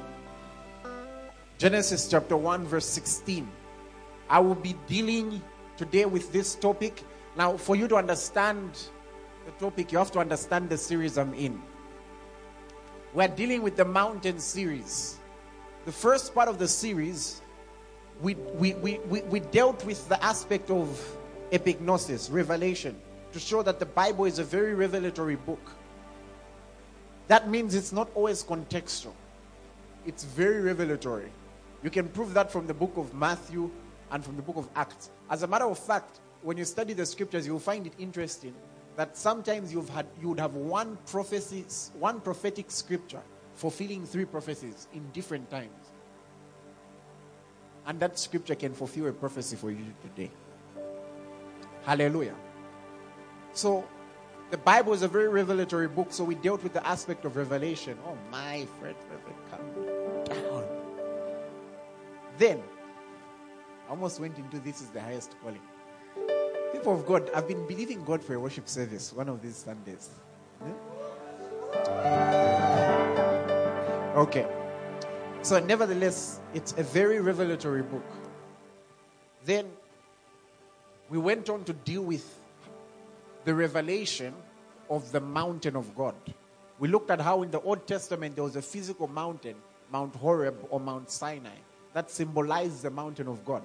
Genesis 1.58 2.08
chapter 2.08 2.36
1, 2.36 2.66
verse 2.66 2.86
16. 2.86 3.48
I 4.28 4.40
will 4.40 4.56
be 4.56 4.74
dealing 4.88 5.40
today 5.76 6.06
with 6.06 6.32
this 6.32 6.56
topic. 6.56 7.04
Now, 7.36 7.56
for 7.56 7.76
you 7.76 7.86
to 7.86 7.94
understand 7.96 8.76
the 9.44 9.52
topic, 9.52 9.92
you 9.92 9.98
have 9.98 10.10
to 10.12 10.18
understand 10.18 10.70
the 10.70 10.76
series 10.76 11.16
I'm 11.16 11.34
in. 11.34 11.62
We're 13.14 13.28
dealing 13.28 13.62
with 13.62 13.76
the 13.76 13.84
mountain 13.84 14.40
series. 14.40 15.18
The 15.86 15.92
first 15.92 16.34
part 16.34 16.48
of 16.48 16.58
the 16.58 16.66
series, 16.66 17.40
we, 18.20 18.34
we, 18.34 18.74
we, 18.74 18.98
we, 19.08 19.20
we 19.20 19.38
dealt 19.38 19.84
with 19.84 20.08
the 20.08 20.20
aspect 20.22 20.68
of 20.68 20.88
epignosis, 21.52 22.28
revelation, 22.28 22.96
to 23.30 23.38
show 23.38 23.62
that 23.62 23.78
the 23.78 23.86
Bible 23.86 24.24
is 24.24 24.40
a 24.40 24.44
very 24.44 24.74
revelatory 24.74 25.36
book. 25.36 25.60
That 27.28 27.48
means 27.48 27.76
it's 27.76 27.92
not 27.92 28.10
always 28.16 28.42
contextual, 28.42 29.12
it's 30.04 30.24
very 30.24 30.60
revelatory. 30.60 31.30
You 31.84 31.90
can 31.90 32.08
prove 32.08 32.34
that 32.34 32.50
from 32.50 32.66
the 32.66 32.74
book 32.74 32.96
of 32.96 33.14
Matthew 33.14 33.70
and 34.10 34.24
from 34.24 34.34
the 34.34 34.42
book 34.42 34.56
of 34.56 34.68
Acts. 34.74 35.10
As 35.30 35.44
a 35.44 35.46
matter 35.46 35.66
of 35.66 35.78
fact, 35.78 36.18
when 36.42 36.56
you 36.56 36.64
study 36.64 36.94
the 36.94 37.06
scriptures, 37.06 37.46
you'll 37.46 37.60
find 37.60 37.86
it 37.86 37.92
interesting 38.00 38.54
that 38.96 39.16
sometimes 39.16 39.72
you've 39.72 39.90
had 39.90 40.06
you 40.20 40.30
would 40.30 40.40
have 40.40 40.56
one 40.56 40.98
prophecy, 41.06 41.64
one 42.00 42.20
prophetic 42.20 42.72
scripture 42.72 43.22
fulfilling 43.56 44.06
three 44.06 44.24
prophecies 44.24 44.88
in 44.94 45.10
different 45.12 45.50
times. 45.50 45.90
And 47.86 48.00
that 48.00 48.18
scripture 48.18 48.54
can 48.54 48.74
fulfill 48.74 49.08
a 49.08 49.12
prophecy 49.12 49.56
for 49.56 49.70
you 49.70 49.84
today. 50.02 50.30
Hallelujah. 51.84 52.34
So 53.52 53.86
the 54.50 54.58
Bible 54.58 54.92
is 54.92 55.02
a 55.02 55.08
very 55.08 55.28
revelatory 55.28 55.88
book, 55.88 56.12
so 56.12 56.24
we 56.24 56.34
dealt 56.34 56.62
with 56.62 56.72
the 56.72 56.86
aspect 56.86 57.24
of 57.24 57.36
revelation. 57.36 57.98
Oh 58.06 58.16
my 58.30 58.66
friend, 58.78 58.96
come 59.50 60.24
down. 60.24 60.64
Then 62.38 62.62
I 63.86 63.90
almost 63.90 64.20
went 64.20 64.36
into 64.36 64.58
this 64.58 64.80
is 64.80 64.88
the 64.90 65.00
highest 65.00 65.34
calling. 65.42 65.62
People 66.72 66.94
of 66.94 67.06
God, 67.06 67.30
I've 67.34 67.48
been 67.48 67.66
believing 67.66 68.04
God 68.04 68.22
for 68.22 68.34
a 68.34 68.40
worship 68.40 68.68
service 68.68 69.12
one 69.12 69.28
of 69.28 69.40
these 69.40 69.56
Sundays. 69.56 70.10
Hmm? 70.60 72.75
Okay. 74.16 74.46
So, 75.42 75.60
nevertheless, 75.60 76.40
it's 76.54 76.72
a 76.78 76.82
very 76.82 77.20
revelatory 77.20 77.82
book. 77.82 78.02
Then 79.44 79.66
we 81.10 81.18
went 81.18 81.50
on 81.50 81.64
to 81.64 81.74
deal 81.74 82.00
with 82.00 82.24
the 83.44 83.54
revelation 83.54 84.32
of 84.88 85.12
the 85.12 85.20
mountain 85.20 85.76
of 85.76 85.94
God. 85.94 86.14
We 86.78 86.88
looked 86.88 87.10
at 87.10 87.20
how 87.20 87.42
in 87.42 87.50
the 87.50 87.60
Old 87.60 87.86
Testament 87.86 88.36
there 88.36 88.44
was 88.44 88.56
a 88.56 88.62
physical 88.62 89.06
mountain, 89.06 89.56
Mount 89.92 90.16
Horeb 90.16 90.66
or 90.70 90.80
Mount 90.80 91.10
Sinai, 91.10 91.58
that 91.92 92.10
symbolized 92.10 92.84
the 92.84 92.90
mountain 92.90 93.28
of 93.28 93.44
God. 93.44 93.64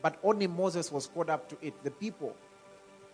But 0.00 0.18
only 0.24 0.46
Moses 0.46 0.90
was 0.90 1.08
caught 1.08 1.28
up 1.28 1.46
to 1.50 1.58
it. 1.60 1.74
The 1.84 1.90
people 1.90 2.34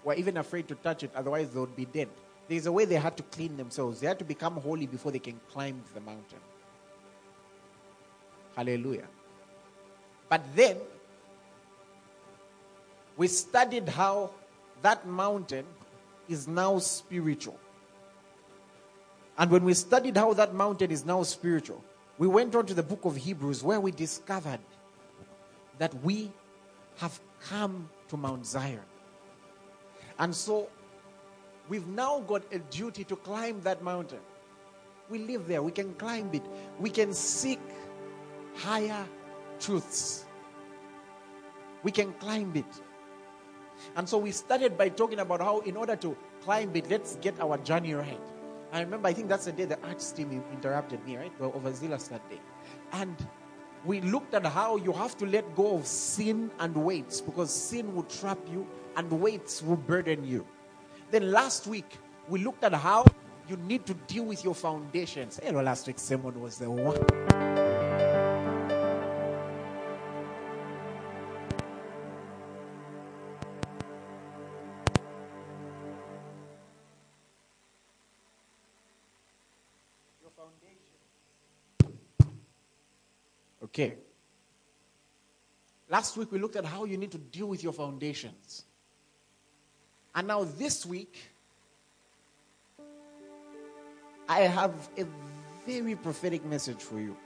were 0.04 0.14
even 0.14 0.36
afraid 0.36 0.68
to 0.68 0.76
touch 0.76 1.02
it, 1.02 1.10
otherwise, 1.16 1.50
they 1.50 1.58
would 1.58 1.74
be 1.74 1.86
dead. 1.86 2.10
There's 2.46 2.66
a 2.66 2.72
way 2.72 2.84
they 2.84 2.94
had 2.94 3.16
to 3.16 3.24
clean 3.24 3.56
themselves. 3.56 3.98
They 3.98 4.06
had 4.06 4.20
to 4.20 4.24
become 4.24 4.54
holy 4.54 4.86
before 4.86 5.10
they 5.10 5.18
can 5.18 5.40
climb 5.50 5.82
the 5.92 6.00
mountain. 6.00 6.38
Hallelujah. 8.56 9.06
But 10.28 10.42
then, 10.56 10.78
we 13.16 13.28
studied 13.28 13.88
how 13.88 14.30
that 14.82 15.06
mountain 15.06 15.66
is 16.28 16.48
now 16.48 16.78
spiritual. 16.78 17.58
And 19.38 19.50
when 19.50 19.64
we 19.64 19.74
studied 19.74 20.16
how 20.16 20.32
that 20.34 20.54
mountain 20.54 20.90
is 20.90 21.04
now 21.04 21.22
spiritual, 21.22 21.84
we 22.18 22.26
went 22.26 22.54
on 22.54 22.66
to 22.66 22.74
the 22.74 22.82
book 22.82 23.04
of 23.04 23.16
Hebrews 23.16 23.62
where 23.62 23.80
we 23.80 23.90
discovered 23.90 24.60
that 25.78 25.92
we 26.02 26.32
have 26.96 27.20
come 27.48 27.90
to 28.08 28.16
Mount 28.16 28.46
Zion. 28.46 28.80
And 30.18 30.34
so 30.34 30.70
we've 31.68 31.86
now 31.86 32.20
got 32.20 32.42
a 32.52 32.58
duty 32.58 33.04
to 33.04 33.16
climb 33.16 33.60
that 33.62 33.82
mountain. 33.82 34.20
We 35.10 35.18
live 35.18 35.46
there, 35.46 35.62
we 35.62 35.72
can 35.72 35.94
climb 35.94 36.30
it, 36.32 36.42
we 36.80 36.90
can 36.90 37.12
seek 37.12 37.60
higher 38.56 39.06
truths. 39.60 40.24
We 41.82 41.92
can 41.92 42.12
climb 42.14 42.52
it. 42.56 42.82
And 43.96 44.08
so 44.08 44.18
we 44.18 44.32
started 44.32 44.76
by 44.76 44.88
talking 44.88 45.18
about 45.18 45.40
how, 45.40 45.60
in 45.60 45.76
order 45.76 45.96
to 45.96 46.16
climb 46.42 46.74
it, 46.74 46.90
let's 46.90 47.16
get 47.16 47.38
our 47.40 47.58
journey 47.58 47.94
right. 47.94 48.20
I 48.72 48.80
remember, 48.80 49.08
I 49.08 49.12
think 49.12 49.28
that's 49.28 49.44
the 49.44 49.52
day 49.52 49.64
the 49.64 49.78
arts 49.86 50.10
team 50.12 50.42
interrupted 50.52 51.04
me, 51.06 51.16
right? 51.16 51.38
The 51.38 51.44
overzealous 51.44 52.08
that 52.08 52.28
day. 52.28 52.40
And 52.92 53.16
we 53.84 54.00
looked 54.00 54.34
at 54.34 54.44
how 54.44 54.76
you 54.76 54.92
have 54.92 55.16
to 55.18 55.26
let 55.26 55.54
go 55.54 55.76
of 55.76 55.86
sin 55.86 56.50
and 56.58 56.74
weights 56.74 57.20
because 57.20 57.54
sin 57.54 57.94
will 57.94 58.02
trap 58.04 58.38
you 58.50 58.66
and 58.96 59.10
weights 59.10 59.62
will 59.62 59.76
burden 59.76 60.24
you. 60.24 60.46
Then 61.10 61.30
last 61.30 61.66
week, 61.66 61.98
we 62.28 62.42
looked 62.42 62.64
at 62.64 62.74
how 62.74 63.04
you 63.48 63.56
need 63.58 63.86
to 63.86 63.94
deal 63.94 64.24
with 64.24 64.42
your 64.42 64.54
foundations. 64.54 65.38
Hello, 65.42 65.62
last 65.62 65.86
week, 65.86 66.00
sermon 66.00 66.40
was 66.40 66.58
the 66.58 66.68
one. 66.68 67.65
Okay. 83.78 83.92
Last 85.90 86.16
week 86.16 86.32
we 86.32 86.38
looked 86.38 86.56
at 86.56 86.64
how 86.64 86.86
you 86.86 86.96
need 86.96 87.12
to 87.12 87.18
deal 87.18 87.46
with 87.46 87.62
your 87.62 87.74
foundations. 87.74 88.64
And 90.14 90.28
now 90.28 90.44
this 90.44 90.86
week, 90.86 91.18
I 94.26 94.40
have 94.40 94.72
a 94.96 95.04
very 95.66 95.94
prophetic 95.94 96.42
message 96.46 96.80
for 96.80 96.98
you. 96.98 97.18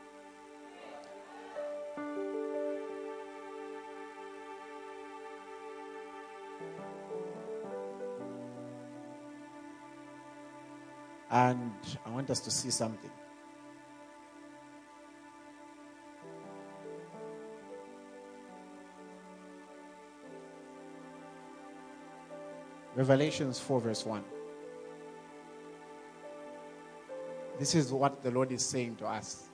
And 11.30 11.72
I 12.04 12.10
want 12.10 12.28
us 12.28 12.40
to 12.40 12.50
see 12.50 12.72
something. 12.72 13.12
Revelations 23.00 23.58
4, 23.58 23.80
verse 23.80 24.04
1. 24.04 24.22
This 27.58 27.74
is 27.74 27.90
what 27.94 28.22
the 28.22 28.30
Lord 28.30 28.52
is 28.52 28.62
saying 28.62 28.96
to 28.96 29.06
us. 29.06 29.44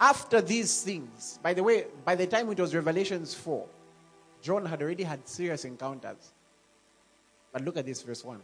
After 0.00 0.40
these 0.40 0.82
things, 0.82 1.38
by 1.42 1.52
the 1.52 1.62
way, 1.62 1.88
by 2.06 2.14
the 2.14 2.26
time 2.26 2.50
it 2.52 2.58
was 2.58 2.74
Revelations 2.74 3.34
4, 3.34 3.66
John 4.40 4.64
had 4.64 4.80
already 4.80 5.04
had 5.04 5.28
serious 5.28 5.66
encounters. 5.66 6.32
But 7.52 7.66
look 7.66 7.76
at 7.76 7.84
this, 7.84 8.00
verse 8.00 8.24
1. 8.24 8.40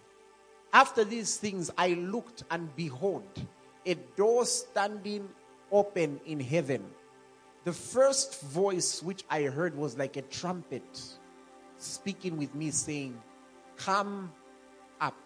After 0.74 1.02
these 1.02 1.38
things, 1.38 1.70
I 1.78 1.94
looked 1.94 2.44
and 2.50 2.68
behold, 2.76 3.24
a 3.86 3.94
door 3.94 4.44
standing 4.44 5.30
open 5.72 6.20
in 6.26 6.40
heaven 6.40 6.84
the 7.64 7.72
first 7.72 8.40
voice 8.42 9.02
which 9.02 9.24
I 9.28 9.42
heard 9.42 9.76
was 9.76 9.98
like 9.98 10.16
a 10.16 10.22
trumpet 10.22 11.02
speaking 11.76 12.36
with 12.36 12.54
me, 12.54 12.70
saying, 12.70 13.20
Come 13.76 14.32
up 15.00 15.16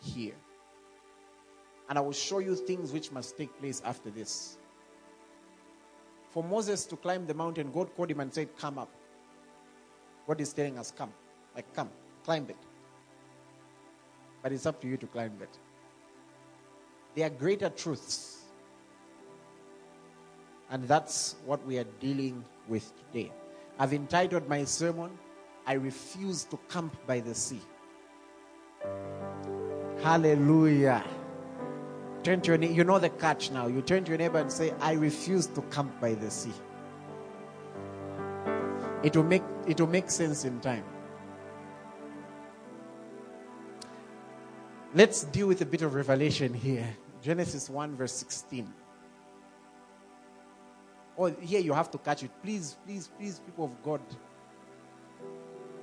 here. 0.00 0.34
And 1.88 1.98
I 1.98 2.00
will 2.00 2.12
show 2.12 2.38
you 2.38 2.54
things 2.56 2.92
which 2.92 3.12
must 3.12 3.36
take 3.36 3.56
place 3.58 3.82
after 3.84 4.10
this. 4.10 4.58
For 6.30 6.42
Moses 6.42 6.84
to 6.86 6.96
climb 6.96 7.26
the 7.26 7.34
mountain, 7.34 7.70
God 7.70 7.94
called 7.94 8.10
him 8.10 8.20
and 8.20 8.32
said, 8.32 8.56
Come 8.56 8.78
up. 8.78 8.90
God 10.26 10.40
is 10.40 10.52
telling 10.52 10.78
us, 10.78 10.90
Come. 10.90 11.12
Like, 11.54 11.72
come, 11.74 11.90
climb 12.24 12.46
it. 12.48 12.56
But 14.42 14.52
it's 14.52 14.66
up 14.66 14.80
to 14.80 14.88
you 14.88 14.96
to 14.96 15.06
climb 15.06 15.32
it. 15.40 15.58
There 17.14 17.26
are 17.26 17.30
greater 17.30 17.68
truths 17.68 18.33
and 20.70 20.86
that's 20.88 21.36
what 21.44 21.64
we 21.66 21.78
are 21.78 21.86
dealing 22.00 22.44
with 22.68 22.92
today. 22.96 23.32
I've 23.78 23.92
entitled 23.92 24.48
my 24.48 24.64
sermon, 24.64 25.10
I 25.66 25.74
Refuse 25.74 26.44
to 26.44 26.58
Camp 26.68 26.96
by 27.06 27.20
the 27.20 27.34
Sea. 27.34 27.60
Hallelujah. 30.02 31.02
Turn 32.22 32.40
to 32.40 32.48
your 32.48 32.58
neighbor, 32.58 32.72
you 32.72 32.84
know 32.84 32.98
the 32.98 33.10
catch 33.10 33.50
now. 33.50 33.66
You 33.66 33.82
turn 33.82 34.04
to 34.04 34.10
your 34.10 34.18
neighbor 34.18 34.38
and 34.38 34.50
say, 34.50 34.72
I 34.80 34.92
refuse 34.92 35.46
to 35.48 35.62
camp 35.62 36.00
by 36.00 36.14
the 36.14 36.30
sea. 36.30 36.52
It 39.02 39.14
will 39.14 39.24
make, 39.24 39.42
it 39.66 39.78
will 39.78 39.88
make 39.88 40.10
sense 40.10 40.46
in 40.46 40.58
time. 40.60 40.84
Let's 44.94 45.24
deal 45.24 45.48
with 45.48 45.60
a 45.60 45.66
bit 45.66 45.82
of 45.82 45.94
revelation 45.94 46.54
here. 46.54 46.96
Genesis 47.20 47.68
1, 47.68 47.96
verse 47.96 48.12
16. 48.12 48.72
Or 51.16 51.28
oh, 51.28 51.36
here 51.40 51.60
you 51.60 51.72
have 51.72 51.90
to 51.92 51.98
catch 51.98 52.22
it. 52.22 52.30
Please, 52.42 52.76
please, 52.84 53.08
please, 53.16 53.40
people 53.40 53.66
of 53.66 53.82
God, 53.82 54.00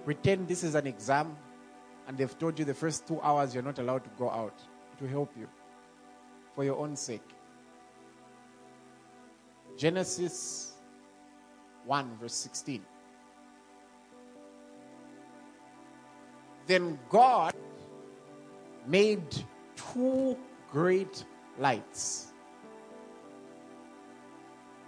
pretend 0.04 0.48
this 0.48 0.63
is 0.63 0.76
an 0.76 0.88
exam 0.88 1.38
and 2.08 2.17
they've 2.17 2.38
told 2.38 2.60
you 2.60 2.65
the 2.65 2.74
first 2.74 3.08
two 3.08 3.22
hours 3.22 3.54
you're 3.54 3.63
not 3.63 3.80
allowed 3.80 4.04
to 4.04 4.10
go 4.17 4.30
out. 4.30 4.60
It 4.94 5.02
will 5.02 5.10
help 5.10 5.32
you 5.38 5.48
for 6.56 6.63
your 6.63 6.78
own 6.78 6.96
sake. 6.96 7.24
Genesis 9.78 10.74
1, 11.86 12.17
verse 12.20 12.34
16. 12.34 12.84
Then 16.67 17.00
God 17.10 17.54
made 18.86 19.24
two 19.76 20.38
great 20.70 21.26
lights 21.58 22.31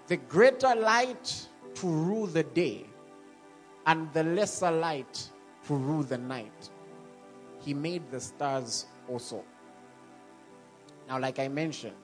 the 0.08 0.18
greater 0.18 0.76
light 0.76 1.48
to 1.76 1.88
rule 1.88 2.28
the 2.28 2.44
day, 2.44 2.86
and 3.86 4.12
the 4.14 4.24
lesser 4.24 4.72
light 4.72 5.30
to 5.68 5.76
rule 5.76 6.04
the 6.04 6.18
night. 6.18 6.70
He 7.60 7.74
made 7.74 8.10
the 8.12 8.20
stars 8.20 8.86
also. 9.10 9.44
Now, 11.08 11.20
like 11.20 11.40
I 11.40 11.48
mentioned, 11.48 11.96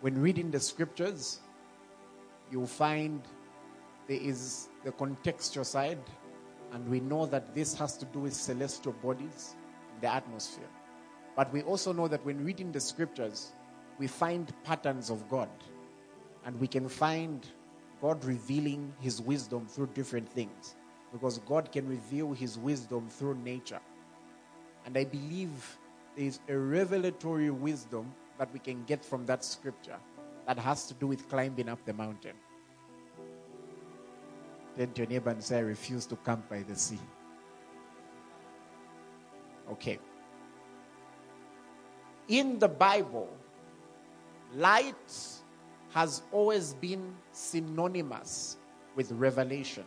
when 0.00 0.20
reading 0.20 0.50
the 0.50 0.60
scriptures, 0.60 1.40
you'll 2.50 2.66
find 2.66 3.22
there 4.06 4.20
is 4.20 4.68
the 4.84 4.92
contextual 4.92 5.66
side, 5.66 5.98
and 6.72 6.88
we 6.88 7.00
know 7.00 7.26
that 7.26 7.54
this 7.54 7.74
has 7.74 7.96
to 7.98 8.04
do 8.06 8.20
with 8.20 8.34
celestial 8.34 8.92
bodies 8.92 9.54
the 10.00 10.12
atmosphere. 10.12 10.68
But 11.36 11.52
we 11.52 11.62
also 11.62 11.92
know 11.92 12.08
that 12.08 12.24
when 12.24 12.44
reading 12.44 12.72
the 12.72 12.80
scriptures, 12.80 13.52
we 13.98 14.06
find 14.06 14.52
patterns 14.64 15.10
of 15.10 15.28
God, 15.28 15.48
and 16.48 16.58
we 16.58 16.66
can 16.66 16.88
find 16.88 17.46
God 18.00 18.24
revealing 18.24 18.94
his 19.00 19.20
wisdom 19.20 19.66
through 19.66 19.88
different 19.88 20.26
things 20.26 20.76
because 21.12 21.36
God 21.40 21.70
can 21.70 21.86
reveal 21.86 22.32
his 22.32 22.56
wisdom 22.56 23.06
through 23.10 23.36
nature. 23.44 23.80
And 24.86 24.96
I 24.96 25.04
believe 25.04 25.78
there 26.16 26.24
is 26.24 26.40
a 26.48 26.56
revelatory 26.56 27.50
wisdom 27.50 28.14
that 28.38 28.50
we 28.50 28.60
can 28.60 28.82
get 28.84 29.04
from 29.04 29.26
that 29.26 29.44
scripture 29.44 29.98
that 30.46 30.58
has 30.58 30.86
to 30.86 30.94
do 30.94 31.06
with 31.06 31.28
climbing 31.28 31.68
up 31.68 31.84
the 31.84 31.92
mountain. 31.92 32.36
Then 34.74 34.90
to 34.92 35.02
your 35.02 35.10
neighbor 35.10 35.28
and 35.28 35.44
say, 35.44 35.58
I 35.58 35.60
refuse 35.60 36.06
to 36.06 36.16
camp 36.16 36.48
by 36.48 36.62
the 36.62 36.76
sea. 36.76 37.00
Okay. 39.70 39.98
In 42.28 42.58
the 42.58 42.68
Bible, 42.68 43.28
light 44.54 45.37
has 45.90 46.22
always 46.32 46.74
been 46.74 47.14
synonymous 47.32 48.56
with 48.94 49.12
revelation. 49.12 49.84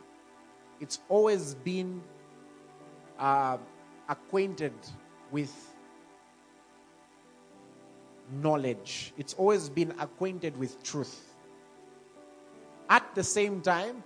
It's 0.79 0.99
always 1.09 1.55
been 1.55 2.01
uh, 3.19 3.57
acquainted 4.09 4.73
with 5.31 5.53
knowledge. 8.31 9.13
It's 9.17 9.33
always 9.35 9.69
been 9.69 9.91
acquainted 9.99 10.57
with 10.57 10.81
truth. 10.83 11.35
At 12.89 13.13
the 13.15 13.23
same 13.23 13.61
time, 13.61 14.03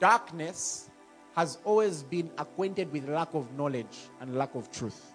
darkness 0.00 0.90
has 1.34 1.58
always 1.64 2.02
been 2.02 2.30
acquainted 2.38 2.90
with 2.92 3.08
lack 3.08 3.32
of 3.34 3.52
knowledge 3.52 4.08
and 4.20 4.36
lack 4.36 4.54
of 4.54 4.70
truth. 4.70 5.12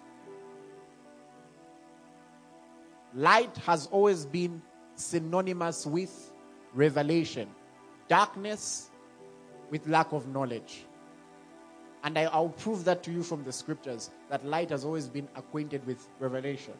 Light 3.14 3.54
has 3.58 3.88
always 3.88 4.24
been 4.24 4.62
synonymous 5.02 5.86
with 5.86 6.32
revelation, 6.74 7.48
darkness 8.08 8.90
with 9.70 9.86
lack 9.86 10.12
of 10.12 10.28
knowledge. 10.28 10.84
And 12.04 12.18
I, 12.18 12.36
will 12.36 12.48
prove 12.48 12.84
that 12.84 13.02
to 13.04 13.12
you 13.12 13.22
from 13.22 13.44
the 13.44 13.52
scriptures 13.52 14.10
that 14.28 14.44
light 14.44 14.70
has 14.70 14.84
always 14.84 15.08
been 15.08 15.28
acquainted 15.36 15.86
with 15.86 16.08
revelation. 16.18 16.74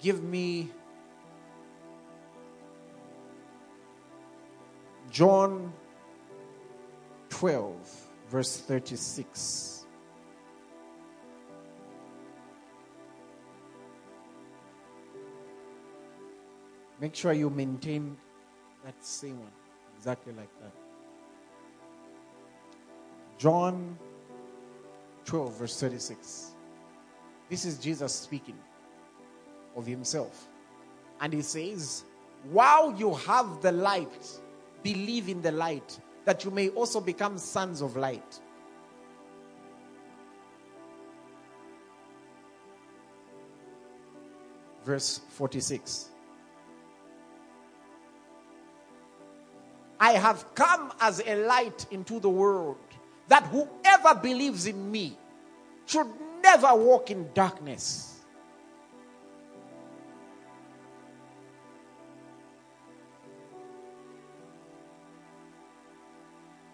Give 0.00 0.22
me 0.22 0.70
John 5.10 5.72
12, 7.28 8.06
verse 8.28 8.56
36. 8.58 9.73
Make 17.00 17.14
sure 17.14 17.32
you 17.32 17.50
maintain 17.50 18.16
that 18.84 18.94
same 19.04 19.38
one, 19.40 19.52
exactly 19.96 20.32
like 20.32 20.50
that. 20.60 20.72
John 23.38 23.98
12, 25.24 25.58
verse 25.58 25.80
36. 25.80 26.52
This 27.50 27.64
is 27.64 27.78
Jesus 27.78 28.14
speaking 28.14 28.58
of 29.76 29.86
himself. 29.86 30.48
And 31.20 31.32
he 31.32 31.42
says, 31.42 32.04
While 32.50 32.94
you 32.96 33.14
have 33.14 33.60
the 33.60 33.72
light, 33.72 34.40
believe 34.82 35.28
in 35.28 35.42
the 35.42 35.52
light, 35.52 35.98
that 36.24 36.44
you 36.44 36.50
may 36.50 36.68
also 36.70 37.00
become 37.00 37.38
sons 37.38 37.80
of 37.80 37.96
light. 37.96 38.40
Verse 44.84 45.20
46. 45.30 46.10
I 50.04 50.18
have 50.18 50.54
come 50.54 50.92
as 51.00 51.22
a 51.24 51.46
light 51.46 51.86
into 51.90 52.20
the 52.20 52.28
world, 52.28 52.76
that 53.28 53.44
whoever 53.46 54.14
believes 54.20 54.66
in 54.66 54.92
me 54.92 55.16
should 55.86 56.08
never 56.42 56.74
walk 56.74 57.10
in 57.10 57.30
darkness. 57.32 58.20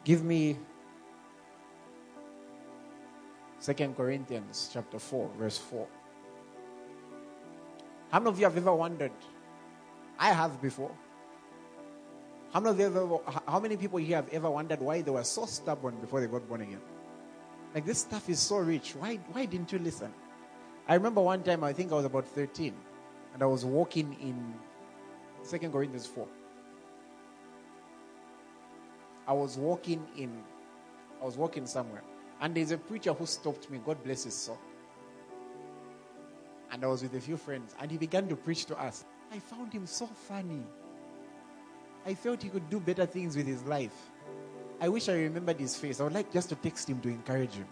Give 0.02 0.24
me 0.24 0.58
Second 3.60 3.96
Corinthians 3.96 4.70
chapter 4.72 4.98
4, 4.98 5.30
verse 5.38 5.56
4. 5.56 5.86
How 8.10 8.18
many 8.18 8.30
of 8.30 8.40
you 8.40 8.44
have 8.46 8.56
ever 8.56 8.74
wondered? 8.74 9.12
I 10.18 10.32
have 10.32 10.60
before. 10.60 10.90
How 12.52 12.58
many, 12.58 12.82
ever, 12.82 13.18
how 13.46 13.60
many 13.60 13.76
people 13.76 13.98
here 13.98 14.16
have 14.16 14.28
ever 14.30 14.50
wondered 14.50 14.80
why 14.80 15.02
they 15.02 15.10
were 15.10 15.22
so 15.22 15.46
stubborn 15.46 15.96
before 16.00 16.20
they 16.20 16.26
got 16.26 16.48
born 16.48 16.62
again? 16.62 16.80
Like 17.74 17.86
this 17.86 17.98
stuff 18.00 18.28
is 18.28 18.40
so 18.40 18.58
rich. 18.58 18.96
Why, 18.96 19.16
why 19.30 19.44
didn't 19.44 19.70
you 19.70 19.78
listen? 19.78 20.12
I 20.88 20.94
remember 20.94 21.20
one 21.20 21.44
time, 21.44 21.62
I 21.62 21.72
think 21.72 21.92
I 21.92 21.94
was 21.94 22.04
about 22.04 22.26
13, 22.26 22.74
and 23.34 23.42
I 23.42 23.46
was 23.46 23.64
walking 23.64 24.16
in 24.20 24.54
Second 25.44 25.72
Corinthians 25.72 26.06
4. 26.06 26.26
I 29.28 29.32
was 29.32 29.56
walking 29.56 30.04
in, 30.16 30.42
I 31.22 31.24
was 31.24 31.36
walking 31.36 31.66
somewhere, 31.66 32.02
and 32.40 32.56
there's 32.56 32.72
a 32.72 32.78
preacher 32.78 33.12
who 33.12 33.26
stopped 33.26 33.70
me. 33.70 33.80
God 33.84 34.02
bless 34.02 34.24
his 34.24 34.34
soul. 34.34 34.58
And 36.72 36.82
I 36.82 36.88
was 36.88 37.02
with 37.02 37.14
a 37.14 37.20
few 37.20 37.36
friends, 37.36 37.76
and 37.80 37.88
he 37.88 37.96
began 37.96 38.26
to 38.26 38.34
preach 38.34 38.64
to 38.66 38.76
us. 38.76 39.04
I 39.32 39.38
found 39.38 39.72
him 39.72 39.86
so 39.86 40.06
funny. 40.06 40.64
I 42.06 42.14
felt 42.14 42.42
he 42.42 42.48
could 42.48 42.68
do 42.70 42.80
better 42.80 43.06
things 43.06 43.36
with 43.36 43.46
his 43.46 43.62
life. 43.64 44.10
I 44.80 44.88
wish 44.88 45.08
I 45.08 45.14
remembered 45.14 45.60
his 45.60 45.76
face. 45.76 46.00
I 46.00 46.04
would 46.04 46.14
like 46.14 46.32
just 46.32 46.48
to 46.48 46.54
text 46.54 46.88
him 46.88 47.00
to 47.00 47.08
encourage 47.08 47.52
him. 47.52 47.66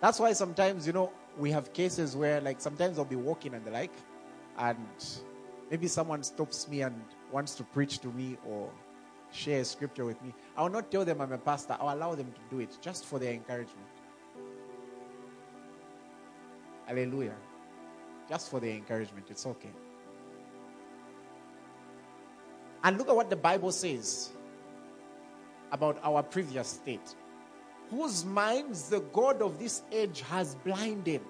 That's 0.00 0.20
why 0.20 0.32
sometimes, 0.32 0.86
you 0.86 0.92
know, 0.92 1.10
we 1.38 1.50
have 1.50 1.72
cases 1.72 2.14
where, 2.14 2.40
like, 2.40 2.60
sometimes 2.60 2.98
I'll 2.98 3.04
be 3.04 3.16
walking 3.16 3.54
and 3.54 3.64
the 3.64 3.70
like, 3.70 3.92
and 4.58 4.86
maybe 5.70 5.88
someone 5.88 6.22
stops 6.22 6.68
me 6.68 6.82
and 6.82 7.02
wants 7.32 7.54
to 7.54 7.64
preach 7.64 7.98
to 8.00 8.08
me 8.08 8.36
or 8.46 8.70
share 9.32 9.64
scripture 9.64 10.04
with 10.04 10.22
me. 10.22 10.34
I 10.56 10.62
will 10.62 10.70
not 10.70 10.90
tell 10.90 11.04
them 11.04 11.20
I'm 11.20 11.32
a 11.32 11.38
pastor. 11.38 11.76
I'll 11.80 11.96
allow 11.96 12.14
them 12.14 12.32
to 12.32 12.40
do 12.50 12.60
it 12.60 12.76
just 12.80 13.06
for 13.06 13.18
their 13.18 13.32
encouragement. 13.32 13.86
Hallelujah. 16.86 17.36
Just 18.28 18.50
for 18.50 18.60
their 18.60 18.72
encouragement. 18.72 19.26
It's 19.30 19.46
okay. 19.46 19.70
And 22.84 22.98
look 22.98 23.08
at 23.08 23.16
what 23.16 23.30
the 23.30 23.36
Bible 23.36 23.72
says 23.72 24.30
about 25.72 25.98
our 26.02 26.22
previous 26.22 26.68
state. 26.68 27.14
Whose 27.90 28.24
minds 28.24 28.88
the 28.88 29.00
God 29.00 29.42
of 29.42 29.58
this 29.58 29.82
age 29.90 30.20
has 30.22 30.54
blinded, 30.56 31.22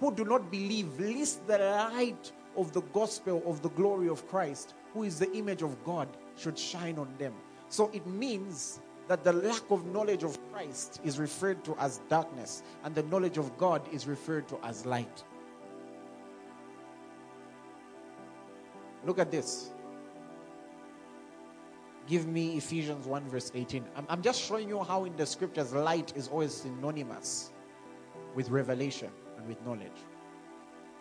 who 0.00 0.14
do 0.14 0.24
not 0.24 0.50
believe, 0.50 0.98
lest 0.98 1.46
the 1.46 1.58
light 1.58 2.32
of 2.56 2.72
the 2.72 2.80
gospel 2.80 3.42
of 3.46 3.62
the 3.62 3.68
glory 3.70 4.08
of 4.08 4.26
Christ, 4.28 4.74
who 4.92 5.02
is 5.02 5.18
the 5.18 5.30
image 5.32 5.62
of 5.62 5.82
God, 5.84 6.08
should 6.36 6.58
shine 6.58 6.98
on 6.98 7.08
them. 7.18 7.34
So 7.68 7.90
it 7.92 8.06
means 8.06 8.80
that 9.08 9.24
the 9.24 9.32
lack 9.32 9.70
of 9.70 9.84
knowledge 9.86 10.22
of 10.22 10.38
Christ 10.52 11.00
is 11.04 11.18
referred 11.18 11.62
to 11.64 11.76
as 11.78 12.00
darkness, 12.08 12.62
and 12.84 12.94
the 12.94 13.02
knowledge 13.04 13.36
of 13.36 13.56
God 13.58 13.82
is 13.92 14.06
referred 14.06 14.48
to 14.48 14.58
as 14.64 14.86
light. 14.86 15.22
Look 19.04 19.18
at 19.18 19.30
this 19.30 19.70
give 22.06 22.26
me 22.26 22.56
Ephesians 22.56 23.06
1, 23.06 23.28
verse 23.28 23.50
18. 23.54 23.84
I'm, 23.96 24.06
I'm 24.08 24.22
just 24.22 24.42
showing 24.42 24.68
you 24.68 24.82
how 24.82 25.04
in 25.04 25.16
the 25.16 25.26
scriptures 25.26 25.72
light 25.72 26.12
is 26.16 26.28
always 26.28 26.54
synonymous 26.54 27.52
with 28.34 28.50
revelation 28.50 29.10
and 29.36 29.46
with 29.46 29.64
knowledge. 29.64 29.92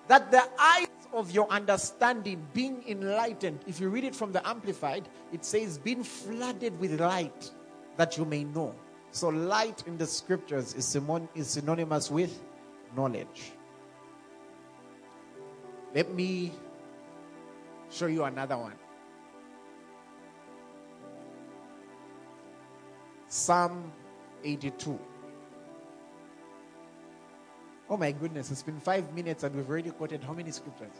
That 0.07 0.31
the 0.31 0.43
eyes 0.59 0.87
of 1.13 1.31
your 1.31 1.49
understanding 1.49 2.45
being 2.53 2.83
enlightened, 2.87 3.59
if 3.67 3.79
you 3.79 3.89
read 3.89 4.03
it 4.03 4.15
from 4.15 4.31
the 4.31 4.45
Amplified, 4.47 5.07
it 5.31 5.45
says, 5.45 5.77
being 5.77 6.03
flooded 6.03 6.77
with 6.79 6.99
light 6.99 7.51
that 7.97 8.17
you 8.17 8.25
may 8.25 8.43
know. 8.43 8.75
So, 9.11 9.29
light 9.29 9.83
in 9.85 9.97
the 9.97 10.07
scriptures 10.07 10.73
is, 10.73 10.97
is 11.35 11.47
synonymous 11.47 12.09
with 12.09 12.41
knowledge. 12.95 13.53
Let 15.93 16.11
me 16.11 16.51
show 17.91 18.07
you 18.07 18.23
another 18.23 18.57
one. 18.57 18.73
Psalm 23.33 23.91
82. 24.43 24.99
Oh 27.89 27.97
my 27.97 28.11
goodness, 28.11 28.51
it's 28.51 28.61
been 28.61 28.79
five 28.79 29.11
minutes 29.11 29.41
and 29.41 29.55
we've 29.55 29.67
already 29.67 29.89
quoted 29.89 30.23
how 30.23 30.33
many 30.33 30.51
scriptures? 30.51 30.93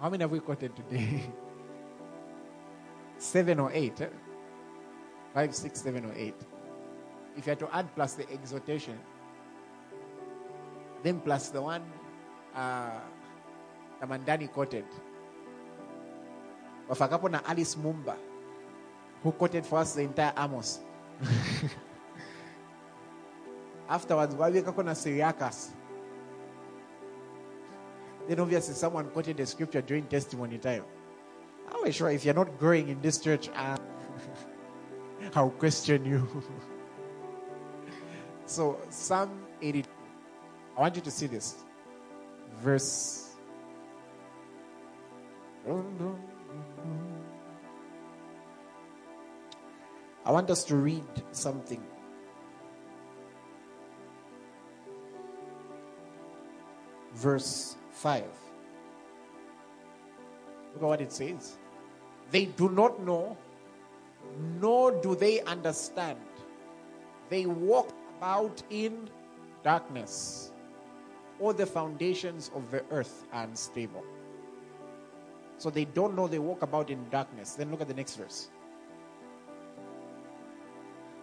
How 0.00 0.10
many 0.10 0.24
have 0.24 0.32
we 0.32 0.40
quoted 0.40 0.74
today? 0.74 1.22
seven 3.18 3.60
or 3.60 3.70
eight. 3.72 4.00
Eh? 4.00 4.08
Five, 5.32 5.54
six, 5.54 5.82
seven, 5.82 6.04
or 6.04 6.12
eight. 6.16 6.34
If 7.36 7.46
you 7.46 7.50
had 7.50 7.60
to 7.60 7.72
add 7.72 7.94
plus 7.94 8.14
the 8.14 8.28
exhortation, 8.32 8.98
then 11.04 11.20
plus 11.20 11.50
the 11.50 11.62
one 11.62 11.84
uh, 12.56 12.98
Tamandani 14.02 14.50
quoted. 14.50 14.86
Wafakapo 16.88 17.30
na 17.30 17.38
Alice 17.46 17.76
Mumba, 17.76 18.16
who 19.22 19.32
quoted 19.32 19.66
for 19.66 19.78
us 19.78 19.94
the 19.94 20.02
entire 20.02 20.32
Amos. 20.36 20.80
Afterwards, 23.88 24.34
wawekako 24.34 24.84
na 24.84 24.92
Syriacus. 24.92 25.70
Then 28.28 28.40
obviously 28.40 28.74
someone 28.74 29.10
quoted 29.10 29.36
the 29.36 29.46
scripture 29.46 29.82
during 29.82 30.06
testimony 30.06 30.58
time. 30.58 30.84
I'm 31.72 31.90
sure 31.92 32.10
if 32.10 32.24
you're 32.24 32.34
not 32.34 32.58
growing 32.58 32.88
in 32.88 33.00
this 33.00 33.18
church, 33.18 33.48
uh, 33.54 33.76
I'll 35.34 35.50
question 35.50 36.04
you. 36.04 36.26
so, 38.46 38.78
Psalm 38.88 39.42
82. 39.60 39.88
I 40.76 40.80
want 40.80 40.96
you 40.96 41.02
to 41.02 41.10
see 41.10 41.26
this. 41.26 41.56
Verse. 42.62 43.26
I 50.30 50.32
want 50.32 50.48
us 50.48 50.62
to 50.66 50.76
read 50.76 51.02
something. 51.32 51.82
Verse 57.14 57.74
5. 57.90 58.22
Look 60.74 60.76
at 60.76 60.82
what 60.82 61.00
it 61.00 61.10
says. 61.10 61.58
They 62.30 62.44
do 62.44 62.68
not 62.68 63.02
know, 63.02 63.36
nor 64.60 64.92
do 65.02 65.16
they 65.16 65.40
understand. 65.40 66.20
They 67.28 67.46
walk 67.46 67.92
about 68.16 68.62
in 68.70 69.10
darkness. 69.64 70.52
All 71.40 71.52
the 71.52 71.66
foundations 71.66 72.52
of 72.54 72.70
the 72.70 72.84
earth 72.92 73.26
are 73.32 73.42
unstable. 73.42 74.04
So 75.58 75.70
they 75.70 75.86
don't 75.86 76.14
know 76.14 76.28
they 76.28 76.38
walk 76.38 76.62
about 76.62 76.88
in 76.88 77.04
darkness. 77.10 77.54
Then 77.54 77.72
look 77.72 77.80
at 77.80 77.88
the 77.88 77.94
next 77.94 78.14
verse. 78.14 78.48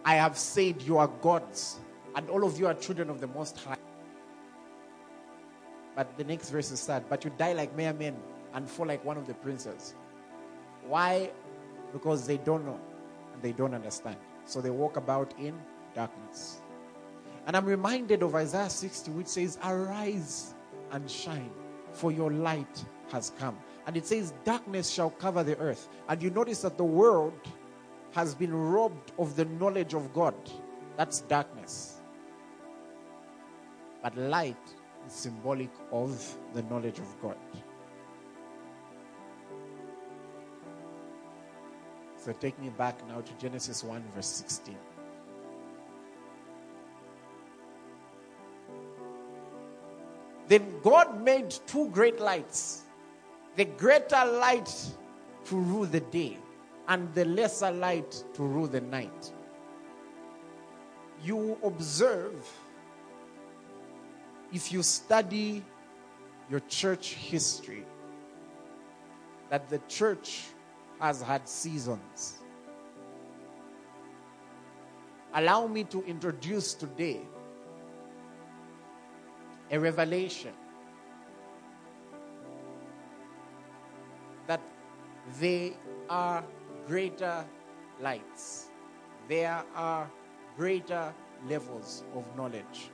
I 0.08 0.14
have 0.14 0.38
said 0.38 0.80
you 0.80 0.96
are 0.96 1.08
gods, 1.20 1.80
and 2.16 2.30
all 2.30 2.42
of 2.42 2.58
you 2.58 2.66
are 2.66 2.72
children 2.72 3.10
of 3.10 3.20
the 3.20 3.26
Most 3.26 3.58
High. 3.58 3.76
But 5.94 6.16
the 6.16 6.24
next 6.24 6.48
verse 6.48 6.70
is 6.70 6.80
sad. 6.80 7.04
But 7.10 7.26
you 7.26 7.32
die 7.36 7.52
like 7.52 7.76
mere 7.76 7.92
men 7.92 8.16
and 8.54 8.66
fall 8.66 8.86
like 8.86 9.04
one 9.04 9.18
of 9.18 9.26
the 9.26 9.34
princes. 9.34 9.94
Why? 10.86 11.30
Because 11.92 12.26
they 12.26 12.38
don't 12.38 12.64
know 12.64 12.80
and 13.34 13.42
they 13.42 13.52
don't 13.52 13.74
understand. 13.74 14.16
So 14.46 14.62
they 14.62 14.70
walk 14.70 14.96
about 14.96 15.34
in 15.38 15.60
darkness. 15.94 16.62
And 17.46 17.54
I'm 17.54 17.66
reminded 17.66 18.22
of 18.22 18.34
Isaiah 18.34 18.70
60, 18.70 19.10
which 19.10 19.26
says, 19.26 19.58
Arise 19.62 20.54
and 20.90 21.10
shine, 21.10 21.50
for 21.92 22.10
your 22.10 22.32
light 22.32 22.82
has 23.12 23.32
come. 23.38 23.58
And 23.86 23.94
it 23.94 24.06
says, 24.06 24.32
Darkness 24.42 24.88
shall 24.88 25.10
cover 25.10 25.44
the 25.44 25.58
earth. 25.58 25.86
And 26.08 26.22
you 26.22 26.30
notice 26.30 26.62
that 26.62 26.78
the 26.78 26.84
world 26.84 27.38
has 28.12 28.34
been 28.34 28.54
robbed 28.54 29.12
of 29.18 29.36
the 29.36 29.44
knowledge 29.44 29.94
of 29.94 30.12
God. 30.12 30.34
That's 30.96 31.20
darkness. 31.22 31.98
But 34.02 34.16
light 34.16 34.56
is 35.06 35.12
symbolic 35.12 35.70
of 35.92 36.36
the 36.54 36.62
knowledge 36.64 36.98
of 36.98 37.20
God. 37.20 37.36
So 42.16 42.32
take 42.32 42.58
me 42.58 42.68
back 42.70 43.06
now 43.08 43.20
to 43.20 43.32
Genesis 43.34 43.84
1, 43.84 44.02
verse 44.14 44.26
16. 44.26 44.76
Then 50.48 50.80
God 50.82 51.22
made 51.22 51.50
two 51.66 51.88
great 51.90 52.20
lights 52.20 52.82
the 53.58 53.64
greater 53.64 54.24
light 54.24 54.72
to 55.46 55.56
rule 55.56 55.84
the 55.84 55.98
day, 55.98 56.38
and 56.88 57.12
the 57.14 57.24
lesser 57.26 57.70
light 57.70 58.24
to 58.34 58.42
rule 58.42 58.66
the 58.66 58.80
night. 58.80 59.32
You 61.22 61.58
observe, 61.62 62.48
if 64.52 64.72
you 64.72 64.82
study 64.82 65.62
your 66.50 66.60
church 66.60 67.12
history, 67.14 67.84
that 69.50 69.68
the 69.68 69.78
church 69.88 70.44
has 70.98 71.20
had 71.20 71.46
seasons. 71.46 72.38
Allow 75.34 75.66
me 75.66 75.84
to 75.84 76.02
introduce 76.04 76.72
today 76.72 77.20
a 79.70 79.78
revelation 79.78 80.54
that 84.46 84.62
they 85.38 85.74
are 86.08 86.42
greater 86.88 87.44
lights. 88.00 88.70
There 89.28 89.62
are 89.76 90.10
greater 90.56 91.14
levels 91.46 92.02
of 92.14 92.24
knowledge. 92.36 92.90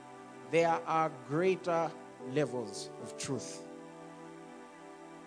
There 0.51 0.79
are 0.85 1.11
greater 1.27 1.89
levels 2.33 2.89
of 3.01 3.17
truth. 3.17 3.61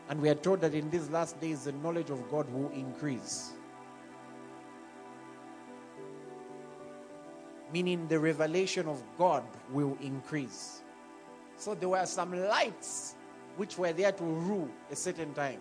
And 0.08 0.20
we 0.20 0.28
are 0.28 0.34
told 0.34 0.60
that 0.60 0.74
in 0.74 0.88
these 0.90 1.10
last 1.10 1.40
days, 1.40 1.64
the 1.64 1.72
knowledge 1.72 2.10
of 2.10 2.30
God 2.30 2.48
will 2.52 2.70
increase. 2.70 3.52
Meaning 7.72 8.06
the 8.08 8.18
revelation 8.18 8.86
of 8.86 9.02
God 9.18 9.44
will 9.70 9.96
increase. 10.00 10.82
So 11.56 11.74
there 11.74 11.88
were 11.88 12.06
some 12.06 12.32
lights 12.32 13.16
which 13.56 13.76
were 13.76 13.92
there 13.92 14.12
to 14.12 14.24
rule 14.24 14.68
a 14.90 14.96
certain 14.96 15.34
time. 15.34 15.60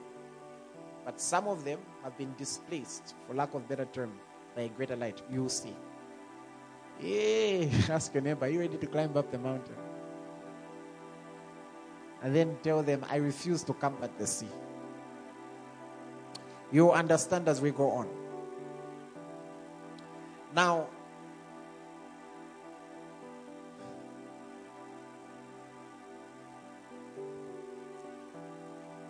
But 1.08 1.22
some 1.22 1.48
of 1.48 1.64
them 1.64 1.80
have 2.04 2.18
been 2.18 2.36
displaced, 2.38 3.16
for 3.26 3.34
lack 3.34 3.54
of 3.56 3.68
better 3.68 3.86
term, 3.86 4.12
by 4.56 4.64
a 4.64 4.68
greater 4.68 4.98
light. 4.98 5.22
You'll 5.32 5.48
see. 5.48 5.76
Hey, 7.00 7.72
ask 7.90 8.14
your 8.14 8.22
neighbor, 8.22 8.46
are 8.46 8.50
you 8.50 8.60
ready 8.60 8.78
to 8.78 8.88
climb 8.88 9.16
up 9.16 9.32
the 9.32 9.40
mountain? 9.40 9.78
and 12.22 12.36
then 12.36 12.58
tell 12.64 12.82
them, 12.84 13.06
I 13.10 13.18
refuse 13.18 13.64
to 13.64 13.74
come 13.74 13.96
at 14.02 14.18
the 14.18 14.26
sea. 14.26 14.50
You'll 16.72 16.92
understand 16.92 17.48
as 17.48 17.62
we 17.62 17.72
go 17.72 17.92
on. 17.92 18.10
Now, 20.54 20.88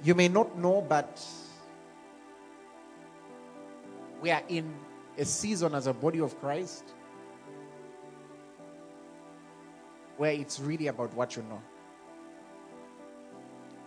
you 0.04 0.14
may 0.14 0.28
not 0.28 0.58
know, 0.58 0.86
but 0.88 1.26
we 4.22 4.32
are 4.32 4.44
in 4.48 4.74
a 5.18 5.26
season 5.26 5.76
as 5.76 5.88
a 5.88 5.94
body 5.94 6.20
of 6.20 6.40
Christ 6.40 6.94
where 10.18 10.32
it's 10.32 10.60
really 10.60 10.88
about 10.88 11.14
what 11.14 11.36
you 11.36 11.44
know. 11.44 11.62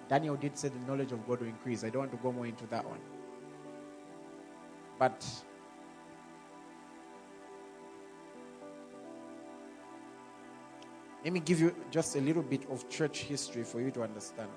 Daniel 0.09 0.37
did 0.37 0.59
say 0.59 0.69
the 0.69 0.79
knowledge 0.87 1.13
of 1.13 1.27
God 1.27 1.41
will 1.41 1.49
increase. 1.49 1.85
I 1.85 1.91
don't 1.91 2.01
want 2.01 2.13
to 2.13 2.17
go 2.19 2.33
more 2.33 2.47
into 2.47 2.67
that 2.67 2.85
one. 2.85 2.99
But 4.99 5.25
let 11.25 11.33
me 11.33 11.41
give 11.41 11.61
you 11.61 11.75
just 11.91 12.17
a 12.17 12.21
little 12.21 12.43
bit 12.43 12.69
of 12.71 12.89
church 12.89 13.21
history 13.21 13.63
for 13.63 13.81
you 13.81 13.91
to 13.93 14.03
understand. 14.03 14.51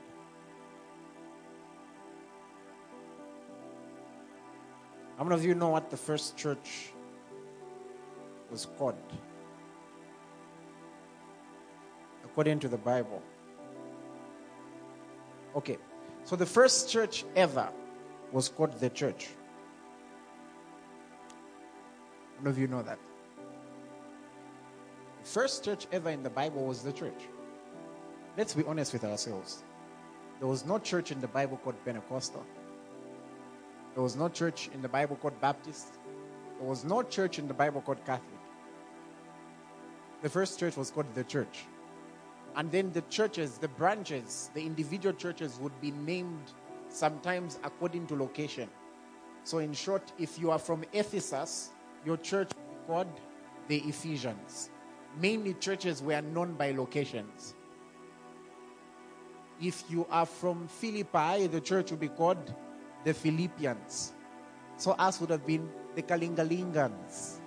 How 5.17 5.23
many 5.23 5.35
of 5.35 5.45
you 5.45 5.55
know 5.55 5.69
what 5.69 5.89
the 5.89 5.97
first 5.97 6.37
church 6.37 6.91
was 8.49 8.67
called? 8.77 8.95
According 12.25 12.59
to 12.59 12.67
the 12.67 12.77
Bible. 12.77 13.21
Okay. 15.55 15.77
So 16.23 16.35
the 16.35 16.45
first 16.45 16.89
church 16.89 17.25
ever 17.35 17.69
was 18.31 18.49
called 18.49 18.79
the 18.79 18.89
church. 18.89 19.29
None 22.39 22.47
of 22.47 22.57
you 22.57 22.67
know 22.67 22.81
that. 22.81 22.97
The 25.21 25.29
first 25.29 25.63
church 25.63 25.85
ever 25.91 26.09
in 26.09 26.23
the 26.23 26.29
Bible 26.29 26.65
was 26.65 26.81
the 26.81 26.91
church. 26.91 27.21
Let's 28.35 28.53
be 28.53 28.63
honest 28.65 28.93
with 28.93 29.03
ourselves. 29.03 29.63
There 30.39 30.47
was 30.47 30.65
no 30.65 30.79
church 30.79 31.11
in 31.11 31.21
the 31.21 31.27
Bible 31.27 31.57
called 31.57 31.75
Pentecostal. 31.85 32.45
There 33.93 34.01
was 34.01 34.15
no 34.15 34.27
church 34.27 34.69
in 34.73 34.81
the 34.81 34.89
Bible 34.89 35.15
called 35.15 35.39
Baptist. 35.39 35.99
There 36.59 36.67
was 36.67 36.83
no 36.83 37.03
church 37.03 37.37
in 37.37 37.47
the 37.47 37.53
Bible 37.53 37.81
called 37.81 38.03
Catholic. 38.05 38.39
The 40.21 40.29
first 40.29 40.59
church 40.59 40.77
was 40.77 40.89
called 40.89 41.13
the 41.13 41.23
church. 41.23 41.65
And 42.55 42.71
then 42.71 42.91
the 42.91 43.01
churches, 43.03 43.57
the 43.57 43.67
branches, 43.67 44.49
the 44.53 44.61
individual 44.65 45.13
churches 45.13 45.59
would 45.59 45.79
be 45.81 45.91
named 45.91 46.53
sometimes 46.89 47.59
according 47.63 48.07
to 48.07 48.15
location. 48.15 48.69
So, 49.43 49.57
in 49.57 49.73
short, 49.73 50.11
if 50.17 50.39
you 50.39 50.51
are 50.51 50.59
from 50.59 50.85
Ephesus, 50.93 51.71
your 52.05 52.17
church 52.17 52.49
would 52.55 52.69
be 52.69 52.87
called 52.87 53.19
the 53.67 53.77
Ephesians. 53.79 54.69
Mainly, 55.19 55.55
churches 55.55 56.01
were 56.01 56.21
known 56.21 56.53
by 56.53 56.71
locations. 56.71 57.55
If 59.61 59.83
you 59.89 60.07
are 60.09 60.25
from 60.25 60.67
Philippi, 60.67 61.47
the 61.47 61.61
church 61.61 61.91
would 61.91 61.99
be 61.99 62.07
called 62.07 62.55
the 63.03 63.13
Philippians. 63.13 64.13
So, 64.77 64.91
us 64.91 65.19
would 65.19 65.29
have 65.29 65.45
been 65.45 65.69
the 65.95 66.01
Kalingalingans. 66.01 67.39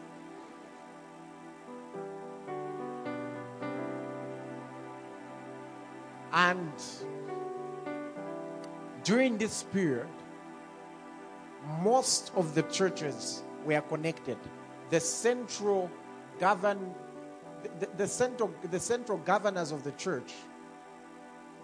And 6.32 6.72
during 9.04 9.38
this 9.38 9.62
period, 9.62 10.08
most 11.82 12.30
of 12.36 12.54
the 12.54 12.62
churches 12.64 13.42
were 13.64 13.80
connected. 13.80 14.36
The 14.90 15.00
central 15.00 15.90
govern 16.38 16.94
the, 17.80 17.88
the, 17.96 18.06
central 18.06 18.52
the 18.70 18.78
central 18.78 19.18
governors 19.18 19.72
of 19.72 19.82
the 19.82 19.92
church, 19.92 20.32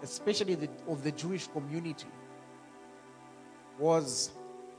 especially 0.01 0.55
the, 0.55 0.69
of 0.87 1.03
the 1.03 1.11
Jewish 1.11 1.47
community, 1.47 2.07
was 3.79 4.31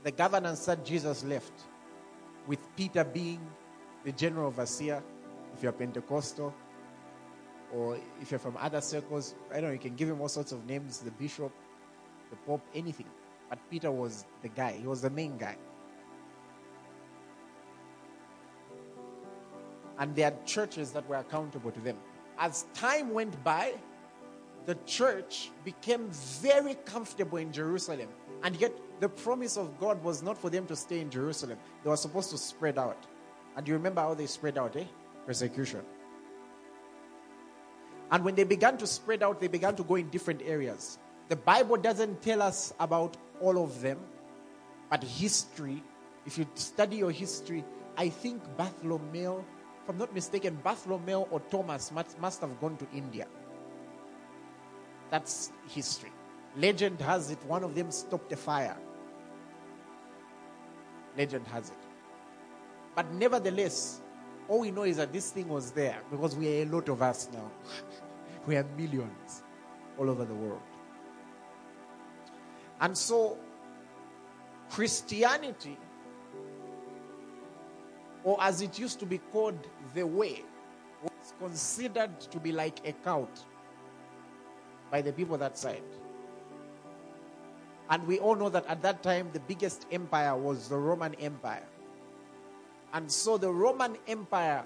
the 0.03 0.11
governance 0.11 0.65
that 0.65 0.85
Jesus 0.85 1.23
left, 1.23 1.53
with 2.47 2.59
Peter 2.75 3.03
being 3.03 3.41
the 4.03 4.11
general 4.11 4.47
overseer, 4.47 5.03
if 5.55 5.63
you're 5.63 5.71
Pentecostal, 5.71 6.53
or 7.73 7.97
if 8.21 8.31
you're 8.31 8.39
from 8.39 8.55
other 8.57 8.81
circles, 8.81 9.35
I 9.51 9.55
don't 9.55 9.65
know, 9.65 9.71
you 9.71 9.79
can 9.79 9.95
give 9.95 10.09
him 10.09 10.21
all 10.21 10.29
sorts 10.29 10.51
of 10.51 10.65
names 10.65 10.99
the 10.99 11.11
bishop, 11.11 11.51
the 12.29 12.35
pope, 12.37 12.61
anything. 12.73 13.07
But 13.49 13.59
Peter 13.69 13.91
was 13.91 14.25
the 14.41 14.49
guy, 14.49 14.73
he 14.73 14.87
was 14.87 15.01
the 15.01 15.09
main 15.09 15.37
guy. 15.37 15.57
And 19.97 20.15
there 20.15 20.27
are 20.27 20.45
churches 20.45 20.91
that 20.91 21.07
were 21.07 21.15
accountable 21.15 21.71
to 21.71 21.79
them. 21.79 21.97
As 22.37 22.65
time 22.73 23.13
went 23.13 23.41
by, 23.43 23.73
the 24.65 24.75
church 24.85 25.51
became 25.63 26.09
very 26.41 26.75
comfortable 26.85 27.37
in 27.37 27.51
Jerusalem. 27.51 28.09
And 28.43 28.55
yet, 28.57 28.73
the 28.99 29.09
promise 29.09 29.57
of 29.57 29.79
God 29.79 30.01
was 30.03 30.23
not 30.23 30.37
for 30.37 30.49
them 30.49 30.65
to 30.67 30.75
stay 30.75 30.99
in 30.99 31.09
Jerusalem. 31.09 31.57
They 31.83 31.89
were 31.89 31.97
supposed 31.97 32.29
to 32.31 32.37
spread 32.37 32.77
out. 32.77 33.05
And 33.55 33.67
you 33.67 33.73
remember 33.73 34.01
how 34.01 34.13
they 34.13 34.25
spread 34.25 34.57
out, 34.57 34.75
eh? 34.75 34.85
Persecution. 35.25 35.81
And 38.11 38.23
when 38.23 38.35
they 38.35 38.43
began 38.43 38.77
to 38.77 38.87
spread 38.87 39.23
out, 39.23 39.39
they 39.39 39.47
began 39.47 39.75
to 39.75 39.83
go 39.83 39.95
in 39.95 40.09
different 40.09 40.41
areas. 40.45 40.99
The 41.27 41.35
Bible 41.35 41.77
doesn't 41.77 42.21
tell 42.21 42.41
us 42.41 42.73
about 42.79 43.17
all 43.41 43.63
of 43.63 43.81
them, 43.81 43.99
but 44.89 45.03
history, 45.03 45.83
if 46.25 46.37
you 46.37 46.47
study 46.53 46.97
your 46.97 47.11
history, 47.11 47.65
I 47.97 48.09
think 48.09 48.43
Bartholomew, 48.57 49.39
if 49.39 49.89
I'm 49.89 49.97
not 49.97 50.13
mistaken, 50.13 50.59
Bartholomew 50.63 51.25
or 51.31 51.39
Thomas 51.39 51.91
must, 51.91 52.19
must 52.19 52.41
have 52.41 52.59
gone 52.61 52.77
to 52.77 52.87
India. 52.93 53.27
That's 55.09 55.51
history. 55.67 56.11
Legend 56.57 57.01
has 57.01 57.31
it 57.31 57.43
one 57.45 57.63
of 57.63 57.75
them 57.75 57.91
stopped 57.91 58.31
a 58.31 58.35
fire. 58.35 58.77
Legend 61.17 61.45
has 61.47 61.69
it. 61.69 61.75
But 62.95 63.11
nevertheless, 63.11 64.01
all 64.47 64.61
we 64.61 64.71
know 64.71 64.83
is 64.83 64.97
that 64.97 65.11
this 65.11 65.31
thing 65.31 65.49
was 65.49 65.71
there 65.71 65.99
because 66.09 66.35
we 66.35 66.59
are 66.59 66.63
a 66.63 66.65
lot 66.65 66.87
of 66.89 67.01
us 67.01 67.29
now. 67.33 67.51
we 68.45 68.55
are 68.55 68.65
millions 68.77 69.43
all 69.97 70.09
over 70.09 70.23
the 70.23 70.33
world. 70.33 70.61
And 72.79 72.97
so, 72.97 73.37
Christianity, 74.69 75.77
or 78.23 78.37
as 78.41 78.61
it 78.61 78.77
used 78.77 78.99
to 78.99 79.05
be 79.05 79.17
called, 79.17 79.67
the 79.93 80.05
way, 80.05 80.43
was 81.01 81.33
considered 81.39 82.19
to 82.19 82.39
be 82.39 82.51
like 82.51 82.85
a 82.87 82.93
cult 82.93 83.45
by 84.91 85.01
the 85.01 85.13
people 85.13 85.37
that 85.37 85.57
side. 85.57 85.83
And 87.89 88.05
we 88.07 88.19
all 88.19 88.35
know 88.35 88.49
that 88.49 88.65
at 88.67 88.81
that 88.81 89.03
time, 89.03 89.29
the 89.33 89.39
biggest 89.39 89.85
empire 89.91 90.35
was 90.35 90.69
the 90.69 90.77
Roman 90.77 91.13
Empire. 91.15 91.63
And 92.93 93.11
so 93.11 93.37
the 93.37 93.51
Roman 93.51 93.97
Empire, 94.07 94.63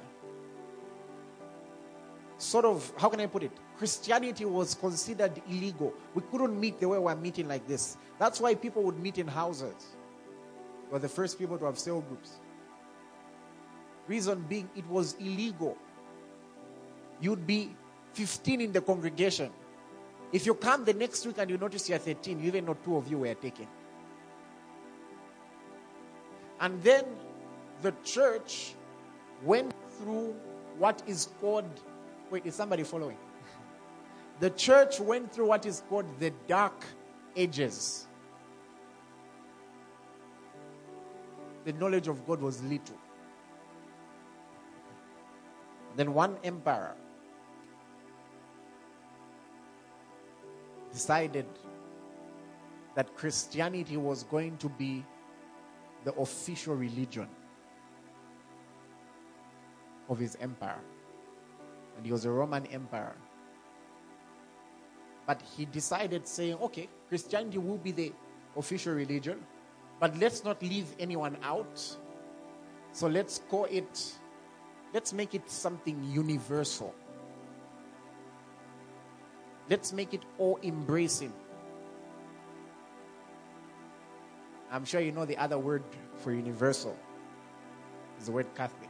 sort 2.37 2.65
of, 2.65 2.91
how 2.97 3.09
can 3.09 3.19
I 3.19 3.25
put 3.25 3.43
it? 3.43 3.51
Christianity 3.77 4.45
was 4.45 4.75
considered 4.75 5.41
illegal. 5.49 5.93
We 6.13 6.21
couldn't 6.31 6.57
meet 6.59 6.79
the 6.79 6.87
way 6.87 6.99
we're 6.99 7.15
meeting 7.15 7.47
like 7.47 7.67
this. 7.67 7.97
That's 8.19 8.39
why 8.39 8.55
people 8.55 8.83
would 8.83 8.99
meet 8.99 9.17
in 9.17 9.27
houses. 9.27 9.95
We 10.87 10.93
were 10.93 10.99
the 10.99 11.09
first 11.09 11.37
people 11.37 11.57
to 11.57 11.65
have 11.65 11.79
cell 11.79 12.01
groups. 12.01 12.39
Reason 14.07 14.43
being, 14.49 14.69
it 14.75 14.87
was 14.87 15.15
illegal. 15.19 15.77
You'd 17.21 17.45
be 17.45 17.75
15 18.13 18.61
in 18.61 18.71
the 18.71 18.81
congregation. 18.81 19.51
If 20.31 20.45
you 20.45 20.53
come 20.53 20.85
the 20.85 20.93
next 20.93 21.25
week 21.25 21.37
and 21.39 21.49
you 21.49 21.57
notice 21.57 21.89
you're 21.89 21.97
13, 21.97 22.39
you 22.39 22.47
even 22.47 22.65
know 22.65 22.75
two 22.85 22.97
of 22.97 23.09
you 23.09 23.19
were 23.19 23.33
taken. 23.33 23.67
And 26.59 26.81
then 26.83 27.05
the 27.81 27.93
church 28.03 28.75
went 29.43 29.73
through 29.97 30.35
what 30.77 31.01
is 31.07 31.29
called, 31.39 31.81
wait, 32.29 32.45
is 32.45 32.55
somebody 32.55 32.83
following? 32.83 33.17
The 34.39 34.51
church 34.51 35.01
went 35.01 35.33
through 35.33 35.47
what 35.47 35.65
is 35.65 35.83
called 35.89 36.05
the 36.17 36.31
dark 36.47 36.85
ages. 37.35 38.07
The 41.65 41.73
knowledge 41.73 42.07
of 42.07 42.25
God 42.25 42.41
was 42.41 42.63
little. 42.63 42.97
Then 45.97 46.13
one 46.13 46.37
emperor 46.43 46.95
decided 50.99 51.45
that 52.93 53.15
Christianity 53.15 53.95
was 53.95 54.23
going 54.23 54.57
to 54.57 54.67
be 54.67 55.05
the 56.03 56.13
official 56.15 56.75
religion 56.75 57.29
of 60.09 60.19
his 60.19 60.35
empire. 60.41 60.83
And 61.95 62.05
he 62.05 62.11
was 62.11 62.25
a 62.25 62.29
Roman 62.29 62.65
emperor. 62.65 63.15
But 65.25 65.41
he 65.55 65.63
decided, 65.63 66.27
saying, 66.27 66.55
okay, 66.67 66.89
Christianity 67.07 67.59
will 67.59 67.77
be 67.77 67.93
the 67.93 68.11
official 68.57 68.93
religion, 68.93 69.39
but 70.01 70.17
let's 70.17 70.43
not 70.43 70.61
leave 70.61 70.87
anyone 70.99 71.37
out. 71.43 71.79
So 72.91 73.07
let's 73.07 73.39
call 73.49 73.67
it, 73.71 74.19
let's 74.93 75.13
make 75.13 75.33
it 75.33 75.49
something 75.49 76.03
universal. 76.11 76.93
Let's 79.69 79.93
make 79.93 80.13
it 80.13 80.23
all 80.37 80.59
embracing. 80.63 81.33
I'm 84.71 84.85
sure 84.85 84.99
you 84.99 85.11
know 85.11 85.25
the 85.25 85.37
other 85.37 85.57
word 85.57 85.83
for 86.17 86.33
universal 86.33 86.97
is 88.19 88.25
the 88.25 88.31
word 88.31 88.47
Catholic. 88.55 88.89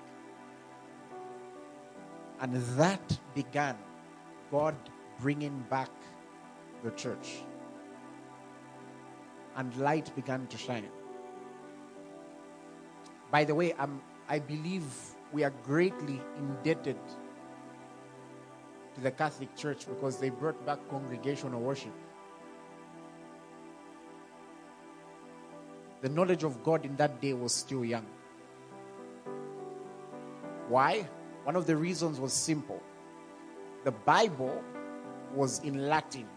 And 2.42 2.56
that 2.78 3.20
began 3.36 3.78
God 4.52 4.76
bringing 5.20 5.66
back 5.70 5.90
the 6.84 6.92
church. 6.92 7.44
And 9.58 9.76
light 9.78 10.14
began 10.16 10.48
to 10.48 10.58
shine. 10.58 10.88
By 13.32 13.44
the 13.44 13.54
way, 13.54 13.74
I'm, 13.78 14.02
I 14.28 14.40
believe 14.40 14.86
we 15.34 15.44
are 15.44 15.54
greatly 15.64 16.22
indebted 16.38 16.98
the 19.00 19.12
Catholic 19.12 19.56
Church 19.56 19.88
because 19.88 20.18
they 20.18 20.30
brought 20.30 20.66
back 20.66 20.80
congregational 20.90 21.62
worship. 21.62 21.94
The 26.02 26.10
knowledge 26.10 26.44
of 26.44 26.64
God 26.64 26.86
in 26.86 26.96
that 26.96 27.20
day 27.22 27.34
was 27.34 27.54
still 27.54 27.84
young. 27.84 28.06
Why? 30.70 31.08
One 31.44 31.56
of 31.56 31.66
the 31.66 31.76
reasons 31.76 32.20
was 32.20 32.32
simple. 32.32 32.82
The 33.84 33.92
Bible 33.92 34.64
was 35.34 35.60
in 35.60 35.88
Latin. 35.90 36.28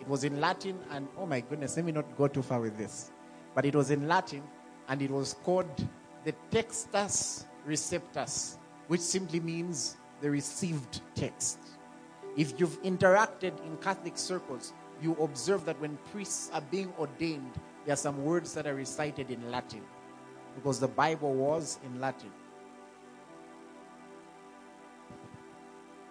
It 0.00 0.08
was 0.08 0.24
in 0.24 0.40
Latin, 0.40 0.78
and 0.90 1.08
oh 1.18 1.26
my 1.26 1.40
goodness, 1.40 1.76
let 1.76 1.84
me 1.84 1.92
not 1.92 2.16
go 2.16 2.26
too 2.26 2.42
far 2.42 2.60
with 2.60 2.76
this. 2.76 3.12
But 3.54 3.64
it 3.64 3.74
was 3.74 3.90
in 3.90 4.08
Latin, 4.08 4.42
and 4.88 5.00
it 5.02 5.10
was 5.10 5.34
called 5.44 5.88
the 6.24 6.34
Textus 6.50 7.44
Receptus, 7.66 8.56
which 8.88 9.00
simply 9.00 9.40
means 9.40 9.96
the 10.20 10.30
received 10.30 11.00
text. 11.14 11.58
If 12.36 12.58
you've 12.58 12.80
interacted 12.82 13.64
in 13.66 13.76
Catholic 13.78 14.16
circles, 14.16 14.72
you 15.02 15.16
observe 15.20 15.64
that 15.64 15.80
when 15.80 15.96
priests 16.12 16.50
are 16.52 16.60
being 16.60 16.92
ordained, 16.98 17.52
there 17.84 17.94
are 17.94 17.96
some 17.96 18.24
words 18.24 18.54
that 18.54 18.66
are 18.66 18.74
recited 18.74 19.30
in 19.30 19.50
Latin. 19.50 19.82
because 20.54 20.80
the 20.80 20.88
Bible 20.88 21.32
was 21.34 21.78
in 21.84 22.00
Latin. 22.00 22.30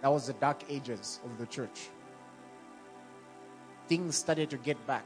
That 0.02 0.12
was 0.12 0.28
the 0.28 0.34
dark 0.34 0.64
ages 0.70 1.20
of 1.26 1.38
the 1.38 1.46
church. 1.46 1.90
Things 3.88 4.16
started 4.16 4.50
to 4.52 4.58
get 4.58 4.86
back. 4.88 5.06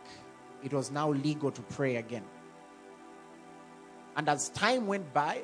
It 0.64 0.72
was 0.72 0.92
now 0.92 1.10
legal 1.12 1.52
to 1.52 1.62
pray 1.64 1.96
again. 1.96 2.24
And 4.16 4.30
as 4.30 4.50
time 4.50 4.86
went 4.86 5.12
by, 5.14 5.42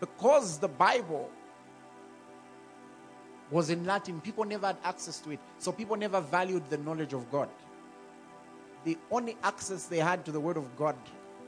because 0.00 0.58
the 0.58 0.68
Bible 0.68 1.30
was 3.52 3.68
in 3.68 3.84
Latin, 3.84 4.20
people 4.20 4.44
never 4.44 4.68
had 4.68 4.78
access 4.82 5.20
to 5.20 5.30
it. 5.30 5.40
So 5.58 5.70
people 5.70 5.94
never 5.96 6.20
valued 6.20 6.68
the 6.70 6.78
knowledge 6.78 7.12
of 7.12 7.30
God. 7.30 7.50
The 8.84 8.98
only 9.10 9.36
access 9.44 9.86
they 9.86 9.98
had 9.98 10.24
to 10.24 10.32
the 10.32 10.40
Word 10.40 10.56
of 10.56 10.74
God 10.76 10.96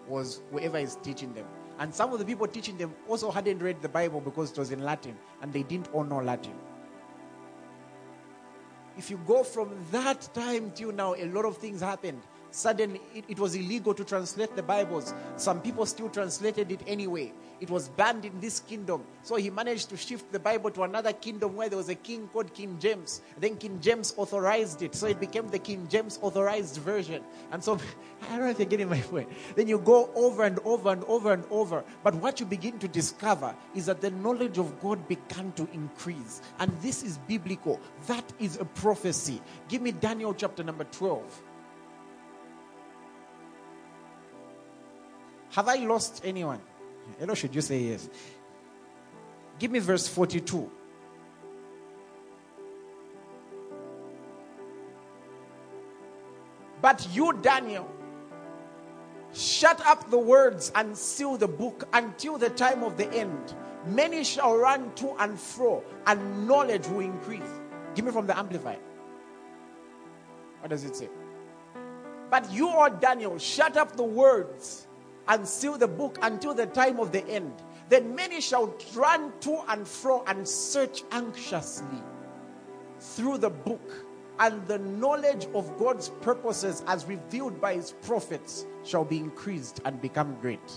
was 0.06 0.42
whoever 0.50 0.78
is 0.78 0.96
teaching 0.96 1.32
them. 1.32 1.46
And 1.78 1.92
some 1.92 2.12
of 2.12 2.18
the 2.18 2.24
people 2.24 2.46
teaching 2.46 2.76
them 2.76 2.94
also 3.08 3.30
hadn't 3.30 3.60
read 3.60 3.80
the 3.80 3.88
Bible 3.88 4.20
because 4.20 4.52
it 4.52 4.58
was 4.58 4.70
in 4.70 4.82
Latin 4.82 5.16
and 5.40 5.52
they 5.52 5.62
didn't 5.62 5.92
all 5.92 6.04
know 6.04 6.18
Latin. 6.18 6.54
If 8.96 9.10
you 9.10 9.18
go 9.26 9.42
from 9.42 9.70
that 9.90 10.28
time 10.34 10.70
till 10.72 10.92
now, 10.92 11.14
a 11.14 11.24
lot 11.26 11.46
of 11.46 11.56
things 11.56 11.80
happened. 11.80 12.22
Suddenly, 12.54 13.00
it, 13.12 13.24
it 13.26 13.38
was 13.40 13.56
illegal 13.56 13.92
to 13.94 14.04
translate 14.04 14.54
the 14.54 14.62
Bibles. 14.62 15.12
Some 15.36 15.60
people 15.60 15.84
still 15.86 16.08
translated 16.08 16.70
it 16.70 16.80
anyway. 16.86 17.32
It 17.60 17.68
was 17.68 17.88
banned 17.88 18.24
in 18.24 18.38
this 18.38 18.60
kingdom. 18.60 19.02
So 19.24 19.34
he 19.34 19.50
managed 19.50 19.90
to 19.90 19.96
shift 19.96 20.30
the 20.30 20.38
Bible 20.38 20.70
to 20.70 20.84
another 20.84 21.12
kingdom 21.12 21.56
where 21.56 21.68
there 21.68 21.76
was 21.76 21.88
a 21.88 21.96
king 21.96 22.28
called 22.28 22.54
King 22.54 22.78
James. 22.78 23.22
Then 23.40 23.56
King 23.56 23.80
James 23.80 24.14
authorized 24.16 24.82
it. 24.82 24.94
So 24.94 25.08
it 25.08 25.18
became 25.18 25.48
the 25.48 25.58
King 25.58 25.88
James 25.88 26.20
authorized 26.22 26.76
version. 26.76 27.24
And 27.50 27.62
so, 27.62 27.76
I 28.22 28.36
don't 28.36 28.44
know 28.44 28.50
if 28.50 28.60
you're 28.60 28.68
getting 28.68 28.88
my 28.88 29.00
point. 29.00 29.30
Then 29.56 29.66
you 29.66 29.80
go 29.80 30.08
over 30.14 30.44
and 30.44 30.60
over 30.60 30.92
and 30.92 31.02
over 31.04 31.32
and 31.32 31.44
over. 31.50 31.82
But 32.04 32.14
what 32.14 32.38
you 32.38 32.46
begin 32.46 32.78
to 32.78 32.86
discover 32.86 33.52
is 33.74 33.86
that 33.86 34.00
the 34.00 34.12
knowledge 34.12 34.58
of 34.58 34.80
God 34.80 35.08
began 35.08 35.50
to 35.56 35.68
increase. 35.72 36.40
And 36.60 36.70
this 36.82 37.02
is 37.02 37.18
biblical. 37.18 37.80
That 38.06 38.32
is 38.38 38.60
a 38.60 38.64
prophecy. 38.64 39.42
Give 39.66 39.82
me 39.82 39.90
Daniel 39.90 40.32
chapter 40.32 40.62
number 40.62 40.84
12. 40.84 41.42
Have 45.54 45.68
I 45.68 45.76
lost 45.76 46.22
anyone? 46.24 46.60
Hello, 47.20 47.34
should 47.34 47.54
you 47.54 47.60
say 47.60 47.78
yes? 47.78 48.08
Give 49.60 49.70
me 49.70 49.78
verse 49.78 50.08
42. 50.08 50.68
But 56.82 57.06
you, 57.12 57.34
Daniel, 57.34 57.88
shut 59.32 59.80
up 59.86 60.10
the 60.10 60.18
words 60.18 60.72
and 60.74 60.98
seal 60.98 61.36
the 61.36 61.46
book 61.46 61.88
until 61.92 62.36
the 62.36 62.50
time 62.50 62.82
of 62.82 62.96
the 62.96 63.08
end. 63.12 63.54
Many 63.86 64.24
shall 64.24 64.56
run 64.56 64.92
to 64.96 65.14
and 65.20 65.38
fro, 65.38 65.84
and 66.08 66.48
knowledge 66.48 66.88
will 66.88 67.00
increase. 67.00 67.60
Give 67.94 68.04
me 68.04 68.10
from 68.10 68.26
the 68.26 68.36
Amplified. 68.36 68.80
What 70.60 70.70
does 70.70 70.82
it 70.82 70.96
say? 70.96 71.08
But 72.28 72.50
you, 72.52 72.68
O 72.70 72.88
Daniel, 72.88 73.38
shut 73.38 73.76
up 73.76 73.94
the 73.94 74.02
words 74.02 74.88
and 75.28 75.46
seal 75.46 75.78
the 75.78 75.88
book 75.88 76.18
until 76.22 76.54
the 76.54 76.66
time 76.66 77.00
of 77.00 77.12
the 77.12 77.26
end. 77.26 77.52
Then 77.88 78.14
many 78.14 78.40
shall 78.40 78.74
run 78.94 79.32
to 79.40 79.62
and 79.68 79.86
fro 79.86 80.24
and 80.26 80.46
search 80.46 81.02
anxiously 81.10 82.02
through 83.00 83.38
the 83.38 83.50
book, 83.50 84.04
and 84.40 84.66
the 84.66 84.78
knowledge 84.78 85.46
of 85.54 85.78
God's 85.78 86.08
purposes 86.20 86.82
as 86.86 87.04
revealed 87.04 87.60
by 87.60 87.74
his 87.74 87.92
prophets 88.02 88.66
shall 88.82 89.04
be 89.04 89.18
increased 89.18 89.80
and 89.84 90.00
become 90.00 90.36
great. 90.40 90.72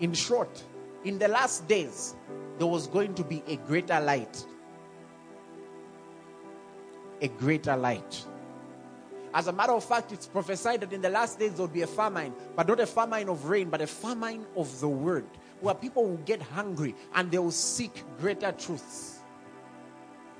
In 0.00 0.14
short, 0.14 0.64
in 1.04 1.18
the 1.18 1.28
last 1.28 1.68
days, 1.68 2.14
there 2.58 2.66
was 2.66 2.86
going 2.86 3.14
to 3.14 3.24
be 3.24 3.42
a 3.46 3.56
greater 3.56 4.00
light. 4.00 4.44
A 7.20 7.28
greater 7.28 7.76
light. 7.76 8.26
As 9.32 9.46
a 9.46 9.52
matter 9.52 9.72
of 9.72 9.84
fact, 9.84 10.10
it's 10.12 10.26
prophesied 10.26 10.80
that 10.80 10.92
in 10.92 11.00
the 11.00 11.10
last 11.10 11.38
days 11.38 11.52
there 11.52 11.60
will 11.60 11.72
be 11.72 11.82
a 11.82 11.86
famine, 11.86 12.34
but 12.56 12.66
not 12.66 12.80
a 12.80 12.86
famine 12.86 13.28
of 13.28 13.44
rain, 13.44 13.70
but 13.70 13.80
a 13.80 13.86
famine 13.86 14.44
of 14.56 14.80
the 14.80 14.88
word, 14.88 15.26
where 15.60 15.74
people 15.74 16.04
will 16.04 16.16
get 16.18 16.42
hungry 16.42 16.94
and 17.14 17.30
they 17.30 17.38
will 17.38 17.52
seek 17.52 18.02
greater 18.18 18.50
truths. 18.52 19.20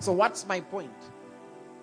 So, 0.00 0.12
what's 0.12 0.46
my 0.46 0.60
point? 0.60 0.90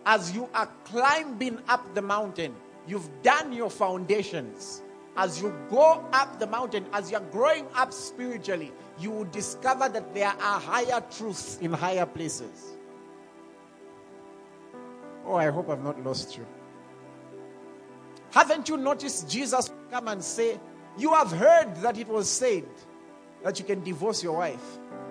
As 0.06 0.34
you 0.34 0.50
are 0.54 0.70
climbing 0.86 1.60
up 1.70 1.94
the 1.94 2.02
mountain, 2.02 2.56
you've 2.88 3.10
done 3.22 3.54
your 3.54 3.70
foundations. 3.70 4.82
As 5.16 5.42
you 5.42 5.56
go 5.70 6.06
up 6.14 6.40
the 6.40 6.48
mountain, 6.48 6.86
as 6.94 7.10
you're 7.10 7.20
growing 7.32 7.68
up 7.74 7.92
spiritually, 7.94 8.72
you 9.00 9.12
will 9.12 9.26
discover 9.26 9.90
that 9.90 10.14
there 10.14 10.28
are 10.28 10.60
higher 10.60 11.04
truths 11.16 11.58
in 11.62 11.74
higher 11.74 12.06
places. 12.06 12.78
Oh, 15.26 15.36
I 15.36 15.50
hope 15.50 15.70
I've 15.70 15.84
not 15.84 16.04
lost 16.04 16.38
you. 16.38 16.46
Haven't 18.38 18.70
you 18.70 18.78
noticed 18.78 19.28
Jesus 19.28 19.72
come 19.90 20.08
and 20.10 20.24
say, 20.24 20.60
You 20.96 21.12
have 21.16 21.32
heard 21.32 21.76
that 21.78 21.98
it 21.98 22.08
was 22.08 22.30
said 22.30 22.66
that 23.44 23.58
you 23.58 23.66
can 23.66 23.84
divorce 23.84 24.22
your 24.22 24.38
wife. 24.38 24.62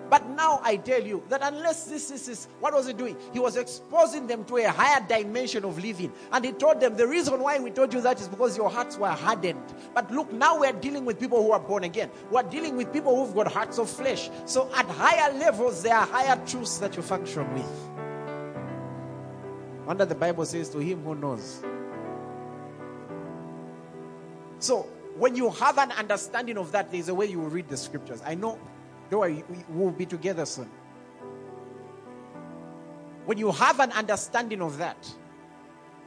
But 0.09 0.29
now 0.29 0.61
I 0.63 0.77
tell 0.77 1.03
you 1.03 1.21
that 1.27 1.41
unless 1.43 1.83
this, 1.83 2.09
is 2.09 2.47
what 2.61 2.73
was 2.73 2.87
he 2.87 2.93
doing? 2.93 3.17
He 3.33 3.39
was 3.39 3.57
exposing 3.57 4.27
them 4.27 4.45
to 4.45 4.55
a 4.55 4.69
higher 4.69 5.05
dimension 5.05 5.65
of 5.65 5.77
living. 5.77 6.13
And 6.31 6.45
he 6.45 6.53
told 6.53 6.79
them 6.79 6.95
the 6.95 7.05
reason 7.05 7.41
why 7.41 7.59
we 7.59 7.69
told 7.69 7.93
you 7.93 7.99
that 7.99 8.21
is 8.21 8.29
because 8.29 8.55
your 8.55 8.69
hearts 8.69 8.97
were 8.97 9.09
hardened. 9.09 9.75
But 9.93 10.09
look, 10.09 10.31
now 10.31 10.61
we're 10.61 10.71
dealing 10.71 11.03
with 11.03 11.19
people 11.19 11.43
who 11.43 11.51
are 11.51 11.59
born 11.59 11.83
again. 11.83 12.09
We're 12.31 12.43
dealing 12.43 12.77
with 12.77 12.93
people 12.93 13.13
who've 13.13 13.35
got 13.35 13.51
hearts 13.51 13.77
of 13.77 13.89
flesh. 13.89 14.29
So 14.45 14.71
at 14.73 14.85
higher 14.85 15.33
levels, 15.33 15.83
there 15.83 15.95
are 15.95 16.07
higher 16.07 16.41
truths 16.45 16.77
that 16.77 16.95
you 16.95 17.01
function 17.01 17.53
with. 17.53 17.89
Wonder 19.85 20.05
the 20.05 20.15
Bible 20.15 20.45
says 20.45 20.69
to 20.69 20.79
him 20.79 21.03
who 21.03 21.13
knows. 21.13 21.61
So 24.59 24.83
when 25.17 25.35
you 25.35 25.49
have 25.51 25.77
an 25.77 25.91
understanding 25.91 26.57
of 26.57 26.71
that, 26.71 26.91
there's 26.91 27.09
a 27.09 27.15
way 27.15 27.25
you 27.25 27.39
will 27.39 27.49
read 27.49 27.67
the 27.69 27.77
scriptures. 27.77 28.21
I 28.25 28.35
know, 28.35 28.59
don't 29.09 29.19
worry, 29.19 29.43
we 29.49 29.63
will 29.69 29.91
be 29.91 30.05
together 30.05 30.45
soon. 30.45 30.69
When 33.25 33.37
you 33.37 33.51
have 33.51 33.79
an 33.79 33.91
understanding 33.91 34.61
of 34.61 34.77
that, 34.77 35.13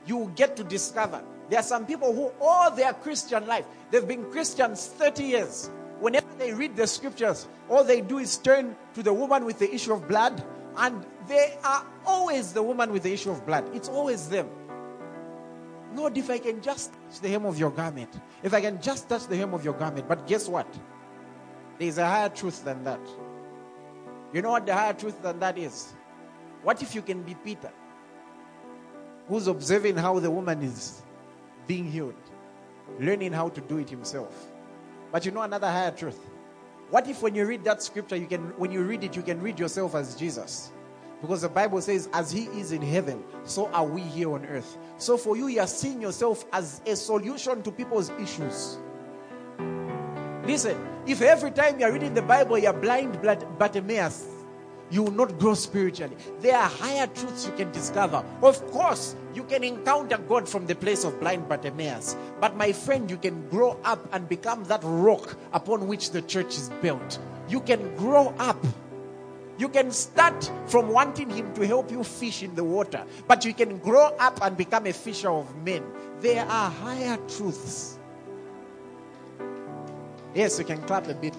you 0.06 0.16
will 0.16 0.28
get 0.28 0.56
to 0.56 0.64
discover 0.64 1.22
there 1.50 1.58
are 1.58 1.64
some 1.64 1.84
people 1.84 2.14
who 2.14 2.32
all 2.40 2.70
their 2.70 2.92
Christian 2.92 3.46
life, 3.46 3.66
they've 3.90 4.06
been 4.06 4.30
Christians 4.30 4.86
30 4.86 5.24
years. 5.24 5.70
Whenever 5.98 6.26
they 6.38 6.52
read 6.54 6.76
the 6.76 6.86
scriptures, 6.86 7.46
all 7.68 7.84
they 7.84 8.00
do 8.00 8.18
is 8.18 8.38
turn 8.38 8.74
to 8.94 9.02
the 9.02 9.12
woman 9.12 9.44
with 9.44 9.58
the 9.58 9.72
issue 9.74 9.92
of 9.92 10.08
blood, 10.08 10.42
and 10.78 11.04
they 11.26 11.58
are 11.62 11.84
always 12.06 12.52
the 12.52 12.62
woman 12.62 12.92
with 12.92 13.02
the 13.02 13.12
issue 13.12 13.30
of 13.30 13.44
blood. 13.44 13.68
It's 13.74 13.88
always 13.88 14.28
them. 14.28 14.48
Lord, 15.94 16.16
if 16.16 16.30
I 16.30 16.38
can 16.38 16.62
just 16.62 16.92
touch 16.92 17.20
the 17.20 17.28
hem 17.28 17.44
of 17.44 17.58
your 17.58 17.70
garment, 17.70 18.20
if 18.42 18.54
I 18.54 18.60
can 18.60 18.80
just 18.80 19.08
touch 19.08 19.26
the 19.26 19.36
hem 19.36 19.54
of 19.54 19.64
your 19.64 19.74
garment. 19.74 20.08
But 20.08 20.26
guess 20.26 20.48
what? 20.48 20.72
There 21.78 21.88
is 21.88 21.98
a 21.98 22.06
higher 22.06 22.28
truth 22.28 22.64
than 22.64 22.84
that. 22.84 23.00
You 24.32 24.42
know 24.42 24.50
what 24.50 24.66
the 24.66 24.74
higher 24.74 24.92
truth 24.92 25.20
than 25.22 25.40
that 25.40 25.58
is? 25.58 25.92
What 26.62 26.82
if 26.82 26.94
you 26.94 27.02
can 27.02 27.22
be 27.22 27.34
Peter, 27.34 27.72
who's 29.28 29.46
observing 29.46 29.96
how 29.96 30.18
the 30.20 30.30
woman 30.30 30.62
is 30.62 31.02
being 31.66 31.90
healed, 31.90 32.14
learning 33.00 33.32
how 33.32 33.48
to 33.48 33.60
do 33.60 33.78
it 33.78 33.90
himself? 33.90 34.46
But 35.10 35.24
you 35.24 35.32
know 35.32 35.42
another 35.42 35.68
higher 35.68 35.90
truth? 35.90 36.18
What 36.90 37.08
if 37.08 37.22
when 37.22 37.34
you 37.34 37.46
read 37.46 37.64
that 37.64 37.82
scripture, 37.82 38.16
you 38.16 38.26
can 38.26 38.40
when 38.58 38.70
you 38.70 38.82
read 38.82 39.02
it, 39.02 39.16
you 39.16 39.22
can 39.22 39.40
read 39.40 39.58
yourself 39.58 39.94
as 39.94 40.14
Jesus? 40.14 40.70
Because 41.20 41.42
the 41.42 41.48
Bible 41.48 41.80
says, 41.82 42.08
as 42.12 42.30
he 42.30 42.44
is 42.58 42.72
in 42.72 42.80
heaven, 42.80 43.22
so 43.44 43.68
are 43.72 43.84
we 43.84 44.00
here 44.00 44.32
on 44.32 44.46
earth. 44.46 44.78
So 44.96 45.16
for 45.16 45.36
you, 45.36 45.48
you 45.48 45.60
are 45.60 45.66
seeing 45.66 46.00
yourself 46.00 46.44
as 46.52 46.80
a 46.86 46.96
solution 46.96 47.62
to 47.62 47.70
people's 47.70 48.10
issues. 48.20 48.78
Listen, 50.44 50.76
if 51.06 51.20
every 51.20 51.50
time 51.50 51.78
you're 51.78 51.92
reading 51.92 52.14
the 52.14 52.22
Bible, 52.22 52.58
you're 52.58 52.72
blind 52.72 53.20
Bartimaeus, 53.58 54.26
you 54.90 55.04
will 55.04 55.12
not 55.12 55.38
grow 55.38 55.54
spiritually. 55.54 56.16
There 56.40 56.56
are 56.56 56.68
higher 56.68 57.06
truths 57.06 57.46
you 57.46 57.52
can 57.52 57.70
discover. 57.70 58.24
Of 58.42 58.66
course, 58.70 59.14
you 59.34 59.44
can 59.44 59.62
encounter 59.62 60.18
God 60.18 60.48
from 60.48 60.66
the 60.66 60.74
place 60.74 61.04
of 61.04 61.20
blind 61.20 61.48
Bartimaeus. 61.48 62.16
But 62.40 62.56
my 62.56 62.72
friend, 62.72 63.08
you 63.10 63.16
can 63.16 63.48
grow 63.50 63.78
up 63.84 64.08
and 64.12 64.28
become 64.28 64.64
that 64.64 64.80
rock 64.82 65.36
upon 65.52 65.86
which 65.86 66.10
the 66.10 66.22
church 66.22 66.56
is 66.56 66.70
built. 66.82 67.18
You 67.48 67.60
can 67.60 67.94
grow 67.96 68.34
up 68.38 68.64
you 69.60 69.68
can 69.68 69.90
start 69.90 70.50
from 70.66 70.88
wanting 70.88 71.28
Him 71.28 71.52
to 71.52 71.66
help 71.66 71.90
you 71.90 72.02
fish 72.02 72.42
in 72.42 72.54
the 72.54 72.64
water, 72.64 73.04
but 73.28 73.44
you 73.44 73.52
can 73.52 73.76
grow 73.76 74.06
up 74.18 74.42
and 74.42 74.56
become 74.56 74.86
a 74.86 74.92
fisher 74.92 75.30
of 75.30 75.54
men. 75.56 75.84
There 76.20 76.46
are 76.46 76.70
higher 76.70 77.18
truths. 77.28 77.98
Yes, 80.34 80.58
you 80.58 80.64
can 80.64 80.80
clap 80.82 81.08
a 81.08 81.14
bit 81.14 81.34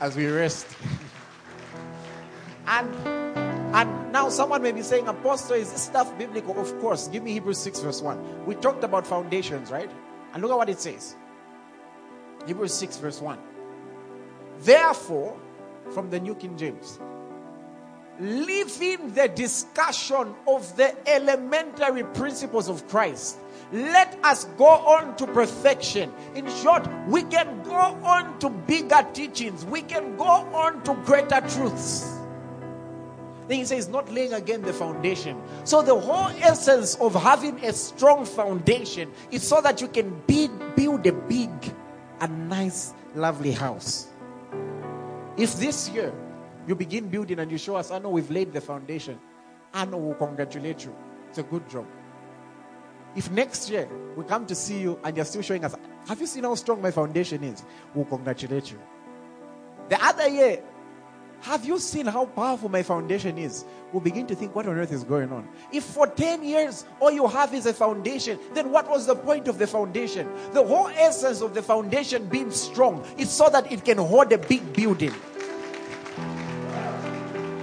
as 0.00 0.16
we 0.16 0.26
rest. 0.26 0.66
and 2.66 2.94
and 3.74 4.12
now 4.12 4.30
someone 4.30 4.62
may 4.62 4.72
be 4.72 4.82
saying, 4.82 5.06
Apostle, 5.06 5.56
is 5.56 5.70
this 5.70 5.82
stuff 5.82 6.16
biblical? 6.18 6.58
Of 6.58 6.80
course. 6.80 7.08
Give 7.08 7.22
me 7.22 7.32
Hebrews 7.32 7.58
6, 7.58 7.80
verse 7.80 8.00
1. 8.00 8.46
We 8.46 8.54
talked 8.54 8.82
about 8.84 9.06
foundations, 9.06 9.70
right? 9.70 9.90
And 10.32 10.42
look 10.42 10.50
at 10.50 10.56
what 10.56 10.68
it 10.68 10.80
says. 10.80 11.14
Hebrews 12.46 12.72
6, 12.74 12.96
verse 12.96 13.20
1. 13.20 13.38
Therefore, 14.60 15.38
from 15.92 16.10
the 16.10 16.18
New 16.18 16.34
King 16.34 16.56
James, 16.56 16.98
leaving 18.20 19.12
the 19.14 19.28
discussion 19.28 20.34
of 20.46 20.76
the 20.76 20.94
elementary 21.08 22.04
principles 22.04 22.68
of 22.68 22.86
Christ, 22.88 23.38
let 23.72 24.18
us 24.24 24.44
go 24.58 24.66
on 24.66 25.16
to 25.16 25.26
perfection. 25.26 26.12
In 26.34 26.48
short, 26.50 26.86
we 27.08 27.22
can 27.22 27.62
go 27.62 27.72
on 27.72 28.38
to 28.40 28.50
bigger 28.50 29.06
teachings, 29.12 29.64
we 29.64 29.82
can 29.82 30.16
go 30.16 30.24
on 30.24 30.82
to 30.84 30.94
greater 31.04 31.40
truths. 31.48 32.16
Then 33.48 33.58
he 33.58 33.64
says, 33.64 33.88
not 33.88 34.12
laying 34.12 34.32
again 34.32 34.62
the 34.62 34.72
foundation. 34.72 35.40
So, 35.64 35.82
the 35.82 35.98
whole 35.98 36.30
essence 36.40 36.94
of 36.96 37.14
having 37.14 37.58
a 37.64 37.72
strong 37.72 38.24
foundation 38.24 39.10
is 39.32 39.46
so 39.46 39.60
that 39.60 39.80
you 39.80 39.88
can 39.88 40.22
build, 40.28 40.76
build 40.76 41.06
a 41.06 41.12
big 41.12 41.50
and 42.20 42.48
nice, 42.48 42.94
lovely 43.16 43.50
house. 43.50 44.06
If 45.36 45.56
this 45.56 45.88
year 45.88 46.12
you 46.66 46.74
begin 46.74 47.08
building 47.08 47.38
and 47.38 47.50
you 47.50 47.58
show 47.58 47.76
us, 47.76 47.90
I 47.90 47.98
know 47.98 48.10
we've 48.10 48.30
laid 48.30 48.52
the 48.52 48.60
foundation, 48.60 49.18
I 49.72 49.84
know 49.84 49.98
we'll 49.98 50.14
congratulate 50.14 50.84
you. 50.84 50.94
It's 51.28 51.38
a 51.38 51.42
good 51.42 51.68
job. 51.68 51.86
If 53.16 53.30
next 53.30 53.70
year 53.70 53.88
we 54.16 54.24
come 54.24 54.46
to 54.46 54.54
see 54.54 54.80
you 54.80 54.98
and 55.02 55.16
you're 55.16 55.24
still 55.24 55.42
showing 55.42 55.64
us, 55.64 55.74
have 56.06 56.20
you 56.20 56.26
seen 56.26 56.44
how 56.44 56.54
strong 56.54 56.80
my 56.80 56.90
foundation 56.90 57.42
is? 57.42 57.64
We'll 57.94 58.04
congratulate 58.04 58.70
you. 58.70 58.78
The 59.88 60.02
other 60.04 60.28
year, 60.28 60.62
have 61.42 61.64
you 61.64 61.78
seen 61.78 62.06
how 62.06 62.26
powerful 62.26 62.68
my 62.68 62.82
foundation 62.82 63.38
is? 63.38 63.64
We'll 63.92 64.02
begin 64.02 64.26
to 64.26 64.34
think, 64.34 64.54
what 64.54 64.66
on 64.66 64.76
earth 64.76 64.92
is 64.92 65.04
going 65.04 65.32
on? 65.32 65.48
If 65.72 65.84
for 65.84 66.06
10 66.06 66.44
years 66.44 66.84
all 67.00 67.10
you 67.10 67.26
have 67.26 67.54
is 67.54 67.66
a 67.66 67.72
foundation, 67.72 68.38
then 68.52 68.70
what 68.70 68.88
was 68.88 69.06
the 69.06 69.16
point 69.16 69.48
of 69.48 69.58
the 69.58 69.66
foundation? 69.66 70.28
The 70.52 70.62
whole 70.62 70.88
essence 70.88 71.40
of 71.40 71.54
the 71.54 71.62
foundation 71.62 72.26
being 72.26 72.50
strong 72.50 73.04
is 73.16 73.30
so 73.30 73.48
that 73.48 73.72
it 73.72 73.84
can 73.84 73.98
hold 73.98 74.32
a 74.32 74.38
big 74.38 74.72
building. 74.74 75.14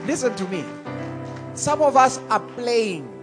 Listen 0.08 0.34
to 0.38 0.48
me. 0.48 0.64
Some 1.54 1.82
of 1.82 1.98
us 1.98 2.18
are 2.30 2.40
playing. 2.40 3.14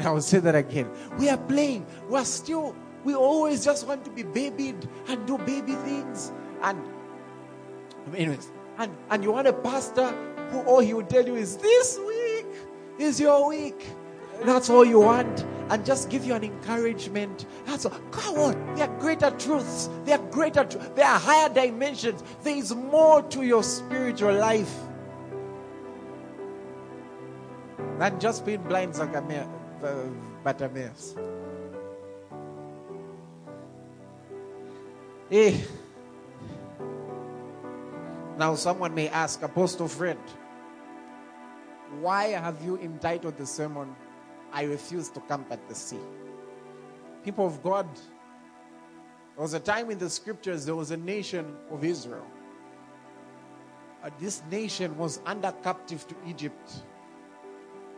I 0.00 0.10
will 0.10 0.20
say 0.20 0.40
that 0.40 0.56
again. 0.56 0.90
We 1.16 1.28
are 1.28 1.38
playing. 1.38 1.86
We 2.08 2.18
are 2.18 2.24
still, 2.24 2.74
we 3.04 3.14
always 3.14 3.64
just 3.64 3.86
want 3.86 4.04
to 4.04 4.10
be 4.10 4.24
babied 4.24 4.88
and 5.06 5.24
do 5.28 5.38
baby 5.38 5.74
things. 5.74 6.32
And, 6.62 6.82
anyways, 8.16 8.50
and, 8.78 8.96
and 9.10 9.22
you 9.22 9.30
want 9.30 9.46
a 9.46 9.52
pastor 9.52 10.08
who 10.50 10.58
all 10.62 10.80
he 10.80 10.92
will 10.92 11.06
tell 11.06 11.24
you 11.24 11.36
is 11.36 11.56
this 11.58 12.00
week 12.04 12.46
is 12.98 13.20
your 13.20 13.48
week. 13.48 13.86
That's 14.42 14.70
all 14.70 14.84
you 14.84 14.98
want. 14.98 15.46
And 15.68 15.86
just 15.86 16.10
give 16.10 16.24
you 16.24 16.34
an 16.34 16.42
encouragement. 16.42 17.46
That's 17.64 17.86
all. 17.86 17.92
Come 18.10 18.38
on. 18.38 18.74
There 18.74 18.90
are 18.90 18.98
greater 18.98 19.30
truths. 19.30 19.88
There 20.04 20.18
are 20.18 20.30
greater, 20.30 20.64
there 20.64 21.06
are 21.06 21.20
higher 21.20 21.48
dimensions. 21.48 22.24
There 22.42 22.56
is 22.56 22.74
more 22.74 23.22
to 23.22 23.42
your 23.44 23.62
spiritual 23.62 24.34
life 24.34 24.74
than 27.98 28.18
just 28.18 28.44
being 28.46 28.62
blind 28.62 28.94
Bartimaeus. 30.42 31.14
Eh. 35.30 35.60
Now, 38.36 38.54
someone 38.54 38.94
may 38.94 39.08
ask, 39.08 39.42
Apostle 39.42 39.86
friend, 39.86 40.18
why 42.00 42.28
have 42.28 42.62
you 42.64 42.78
entitled 42.78 43.36
the 43.36 43.46
sermon, 43.46 43.94
I 44.52 44.64
Refuse 44.64 45.08
to 45.10 45.20
Camp 45.20 45.48
at 45.50 45.68
the 45.68 45.74
Sea? 45.74 46.00
People 47.22 47.46
of 47.46 47.62
God, 47.62 47.86
there 47.94 49.42
was 49.42 49.54
a 49.54 49.60
time 49.60 49.90
in 49.90 49.98
the 49.98 50.08
scriptures, 50.08 50.64
there 50.64 50.74
was 50.74 50.90
a 50.90 50.96
nation 50.96 51.54
of 51.70 51.84
Israel. 51.84 52.26
Uh, 54.02 54.08
this 54.18 54.42
nation 54.50 54.96
was 54.96 55.20
under 55.26 55.52
captive 55.62 56.08
to 56.08 56.14
Egypt, 56.26 56.82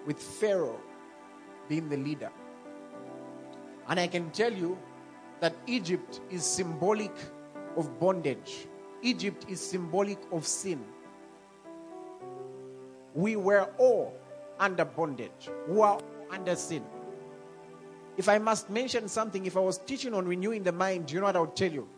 with 0.07 0.19
Pharaoh 0.19 0.81
being 1.69 1.89
the 1.89 1.97
leader. 1.97 2.31
And 3.89 3.99
I 3.99 4.07
can 4.07 4.31
tell 4.31 4.53
you 4.53 4.79
that 5.41 5.55
Egypt 5.67 6.21
is 6.31 6.45
symbolic 6.45 7.13
of 7.77 7.99
bondage. 7.99 8.67
Egypt 9.03 9.47
is 9.49 9.61
symbolic 9.61 10.19
of 10.31 10.47
sin. 10.47 10.85
We 13.15 13.37
were 13.37 13.69
all 13.79 14.15
under 14.59 14.85
bondage, 14.85 15.51
we 15.69 15.81
are 15.81 16.01
under 16.31 16.55
sin. 16.55 16.85
If 18.17 18.29
I 18.29 18.39
must 18.39 18.71
mention 18.71 19.09
something, 19.09 19.47
if 19.47 19.57
I 19.57 19.61
was 19.61 19.79
teaching 19.79 20.15
on 20.15 20.27
renewing 20.27 20.63
the 20.63 20.73
mind, 20.73 21.07
do 21.07 21.15
you 21.15 21.21
know 21.21 21.27
what 21.27 21.37
I 21.37 21.41
would 21.41 21.57
tell 21.57 21.73
you? 21.73 21.89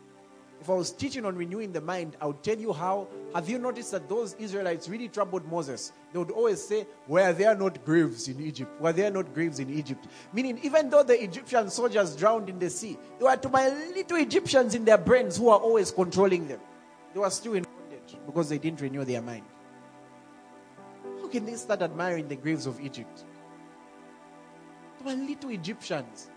If 0.61 0.71
I 0.71 0.75
was 0.75 0.93
teaching 0.93 1.27
on 1.27 1.37
renewing 1.37 1.73
the 1.73 1.81
mind, 1.81 2.17
I 2.21 2.27
would 2.27 2.43
tell 2.43 2.57
you 2.57 2.73
how. 2.73 3.09
Have 3.35 3.49
you 3.49 3.59
noticed 3.59 3.91
that 3.91 4.09
those 4.09 4.35
Israelites 4.35 4.89
really 4.89 5.09
troubled 5.09 5.47
Moses? 5.47 5.93
They 6.13 6.19
would 6.19 6.31
always 6.31 6.63
say, 6.63 6.87
Were 7.07 7.33
there 7.33 7.55
not 7.55 7.85
graves 7.85 8.29
in 8.29 8.41
Egypt? 8.41 8.81
Were 8.81 8.93
there 8.93 9.11
not 9.11 9.35
graves 9.35 9.59
in 9.59 9.69
Egypt? 9.69 10.07
Meaning, 10.33 10.59
even 10.63 10.89
though 10.89 11.03
the 11.03 11.23
Egyptian 11.23 11.69
soldiers 11.69 12.17
drowned 12.17 12.49
in 12.49 12.59
the 12.59 12.71
sea, 12.71 12.97
they 13.19 13.25
were 13.25 13.37
to 13.37 13.49
my 13.49 13.69
little 13.95 14.17
Egyptians 14.17 14.75
in 14.75 14.85
their 14.85 14.97
brains 14.97 15.37
who 15.37 15.51
are 15.51 15.59
always 15.59 15.91
controlling 15.91 16.49
them. 16.49 16.61
They 17.13 17.21
were 17.21 17.31
still 17.31 17.55
in 17.55 17.65
bondage 17.65 18.17
because 18.25 18.49
they 18.49 18.59
didn't 18.59 18.81
renew 18.81 19.05
their 19.05 19.23
mind. 19.23 19.45
How 21.21 21.29
can 21.29 21.45
they 21.45 21.57
start 21.57 21.83
admiring 21.83 22.29
the 22.29 22.37
graves 22.37 22.67
of 22.67 22.81
Egypt? 22.81 23.25
They 24.99 25.15
were 25.15 25.21
little 25.21 25.51
Egyptians 25.51 26.31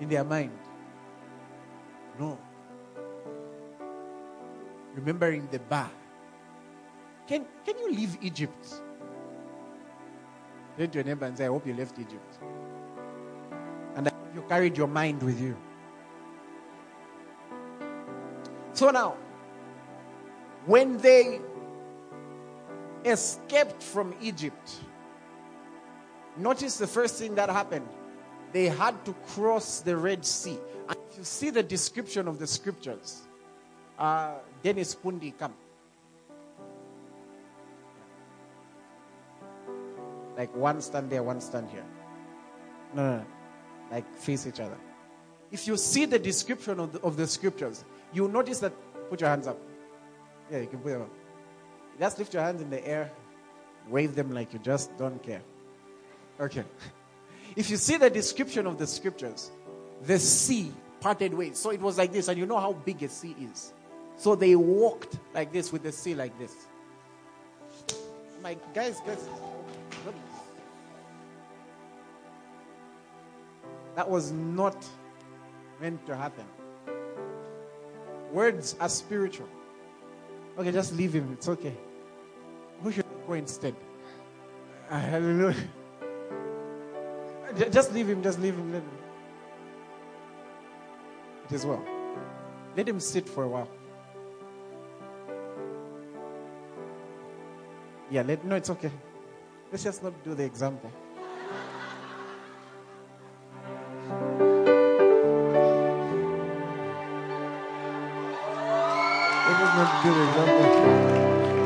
in 0.00 0.08
their 0.08 0.24
mind. 0.24 0.52
No. 2.18 2.38
Remembering 4.96 5.46
the 5.52 5.58
bar. 5.58 5.90
Can, 7.28 7.44
can 7.64 7.78
you 7.78 7.92
leave 7.92 8.16
Egypt? 8.22 8.82
Turn 10.78 10.90
to 10.90 10.94
your 10.94 11.04
neighbor 11.04 11.26
and 11.26 11.36
say, 11.36 11.44
I 11.44 11.48
hope 11.48 11.66
you 11.66 11.74
left 11.74 11.98
Egypt. 11.98 12.38
And 13.94 14.10
you 14.34 14.42
carried 14.48 14.76
your 14.76 14.88
mind 14.88 15.22
with 15.22 15.40
you. 15.40 15.56
So 18.72 18.90
now, 18.90 19.16
when 20.66 20.98
they 20.98 21.40
escaped 23.04 23.82
from 23.82 24.14
Egypt, 24.20 24.76
notice 26.36 26.76
the 26.76 26.86
first 26.86 27.16
thing 27.16 27.34
that 27.36 27.48
happened. 27.48 27.88
They 28.52 28.66
had 28.66 29.04
to 29.04 29.12
cross 29.28 29.80
the 29.80 29.96
Red 29.96 30.24
Sea. 30.24 30.58
And 30.88 30.98
if 31.10 31.18
you 31.18 31.24
see 31.24 31.50
the 31.50 31.62
description 31.62 32.28
of 32.28 32.38
the 32.38 32.46
scriptures, 32.46 33.25
uh, 33.98 34.34
Dennis 34.62 34.94
Pundi, 34.94 35.36
come. 35.38 35.54
Like 40.36 40.54
one 40.54 40.80
stand 40.80 41.10
there, 41.10 41.22
one 41.22 41.40
stand 41.40 41.70
here. 41.70 41.84
No, 42.94 43.02
no, 43.02 43.16
no. 43.18 43.26
Like 43.90 44.14
face 44.16 44.46
each 44.46 44.60
other. 44.60 44.76
If 45.50 45.66
you 45.66 45.76
see 45.76 46.04
the 46.04 46.18
description 46.18 46.80
of 46.80 46.92
the, 46.92 47.00
of 47.00 47.16
the 47.16 47.26
scriptures, 47.26 47.84
you'll 48.12 48.28
notice 48.28 48.60
that. 48.60 48.72
Put 49.08 49.20
your 49.20 49.30
hands 49.30 49.46
up. 49.46 49.58
Yeah, 50.50 50.58
you 50.58 50.66
can 50.66 50.80
put 50.80 50.90
them 50.92 51.02
up. 51.02 51.10
Just 51.98 52.18
lift 52.18 52.34
your 52.34 52.42
hands 52.42 52.60
in 52.60 52.70
the 52.70 52.86
air, 52.86 53.12
wave 53.88 54.14
them 54.14 54.32
like 54.32 54.52
you 54.52 54.58
just 54.58 54.96
don't 54.98 55.22
care. 55.22 55.42
Okay. 56.40 56.64
If 57.54 57.70
you 57.70 57.78
see 57.78 57.96
the 57.96 58.10
description 58.10 58.66
of 58.66 58.76
the 58.76 58.86
scriptures, 58.86 59.50
the 60.02 60.18
sea 60.18 60.72
parted 61.00 61.32
ways. 61.32 61.56
So 61.56 61.70
it 61.70 61.80
was 61.80 61.96
like 61.96 62.12
this, 62.12 62.28
and 62.28 62.38
you 62.38 62.44
know 62.44 62.60
how 62.60 62.74
big 62.74 63.02
a 63.02 63.08
sea 63.08 63.34
is. 63.40 63.72
So 64.16 64.34
they 64.34 64.56
walked 64.56 65.18
like 65.34 65.52
this 65.52 65.72
with 65.72 65.82
the 65.82 65.92
sea 65.92 66.14
like 66.14 66.36
this. 66.38 66.54
My 68.42 68.56
guys, 68.74 69.00
guys. 69.06 69.28
That 73.94 74.08
was 74.08 74.32
not 74.32 74.84
meant 75.80 76.04
to 76.06 76.16
happen. 76.16 76.44
Words 78.32 78.76
are 78.80 78.88
spiritual. 78.88 79.48
Okay, 80.58 80.72
just 80.72 80.94
leave 80.94 81.12
him. 81.14 81.32
It's 81.32 81.48
okay. 81.48 81.74
Who 82.82 82.92
should 82.92 83.04
go 83.26 83.34
instead? 83.34 83.74
Uh, 84.90 85.00
hallelujah. 85.00 85.56
Just 87.70 87.92
leave 87.92 88.08
him. 88.08 88.22
Just 88.22 88.38
leave 88.38 88.54
him. 88.54 88.72
Let 88.72 88.82
him. 88.82 88.90
It 91.48 91.54
is 91.54 91.64
well. 91.64 91.84
Let 92.76 92.88
him 92.88 93.00
sit 93.00 93.28
for 93.28 93.44
a 93.44 93.48
while. 93.48 93.68
Yeah, 98.10 98.22
let 98.22 98.44
no, 98.44 98.54
it's 98.54 98.70
okay. 98.70 98.90
Let's 99.70 99.82
just 99.82 100.02
not 100.02 100.12
do 100.24 100.34
the 100.34 100.44
example. 100.44 100.90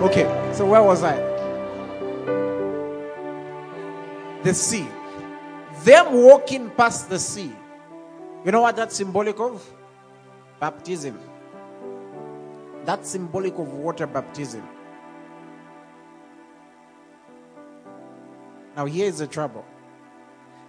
Okay, 0.03 0.53
so 0.55 0.67
where 0.67 0.83
was 0.83 1.05
I? 1.05 1.17
The 4.43 4.55
sea. 4.55 4.87
Them 5.85 6.15
walking 6.15 6.71
past 6.71 7.11
the 7.11 7.19
sea. 7.19 7.53
You 8.45 8.53
know 8.53 8.63
what 8.63 8.77
that's 8.77 8.97
symbolic 8.97 9.39
of? 9.39 9.63
Baptism. 10.59 11.19
That's 12.87 13.11
symbolic 13.11 13.59
of 13.59 13.69
water 13.75 14.07
baptism. 14.07 14.67
Now, 18.81 18.87
here's 18.87 19.19
the 19.19 19.27
trouble. 19.27 19.67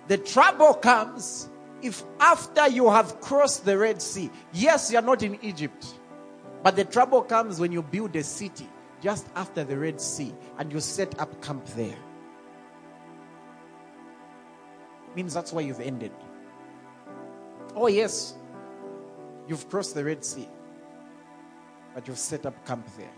The 0.10 0.18
trouble 0.18 0.74
comes 0.74 1.50
if 1.82 2.04
after 2.20 2.68
you 2.68 2.90
have 2.90 3.22
crossed 3.22 3.64
the 3.64 3.78
Red 3.78 4.02
Sea, 4.02 4.30
yes, 4.52 4.92
you're 4.92 5.02
not 5.02 5.24
in 5.24 5.40
Egypt, 5.42 5.86
but 6.62 6.76
the 6.76 6.84
trouble 6.84 7.22
comes 7.22 7.58
when 7.58 7.72
you 7.72 7.82
build 7.82 8.14
a 8.18 8.24
city 8.24 8.68
just 9.02 9.28
after 9.34 9.64
the 9.64 9.78
Red 9.78 10.02
Sea 10.02 10.36
and 10.58 10.74
you 10.74 10.82
set 10.82 11.22
up 11.22 11.42
camp 11.42 11.66
there. 11.68 11.96
Means 15.16 15.34
that's 15.34 15.54
where 15.54 15.64
you've 15.64 15.80
ended. 15.80 16.12
Oh, 17.78 17.88
yes, 17.88 18.36
you've 19.48 19.70
crossed 19.70 19.96
the 19.96 20.04
Red 20.04 20.26
Sea, 20.26 20.50
but 21.96 22.10
you've 22.10 22.20
set 22.20 22.46
up 22.46 22.66
camp 22.66 22.86
there. 22.98 23.16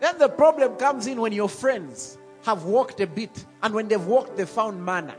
Then 0.00 0.18
the 0.18 0.28
problem 0.28 0.74
comes 0.74 1.06
in 1.06 1.20
when 1.20 1.30
your 1.30 1.48
friends 1.48 2.18
have 2.44 2.64
walked 2.64 3.00
a 3.00 3.06
bit, 3.06 3.44
and 3.62 3.74
when 3.74 3.88
they've 3.88 4.04
walked, 4.04 4.36
they 4.36 4.44
found 4.44 4.84
manna. 4.84 5.16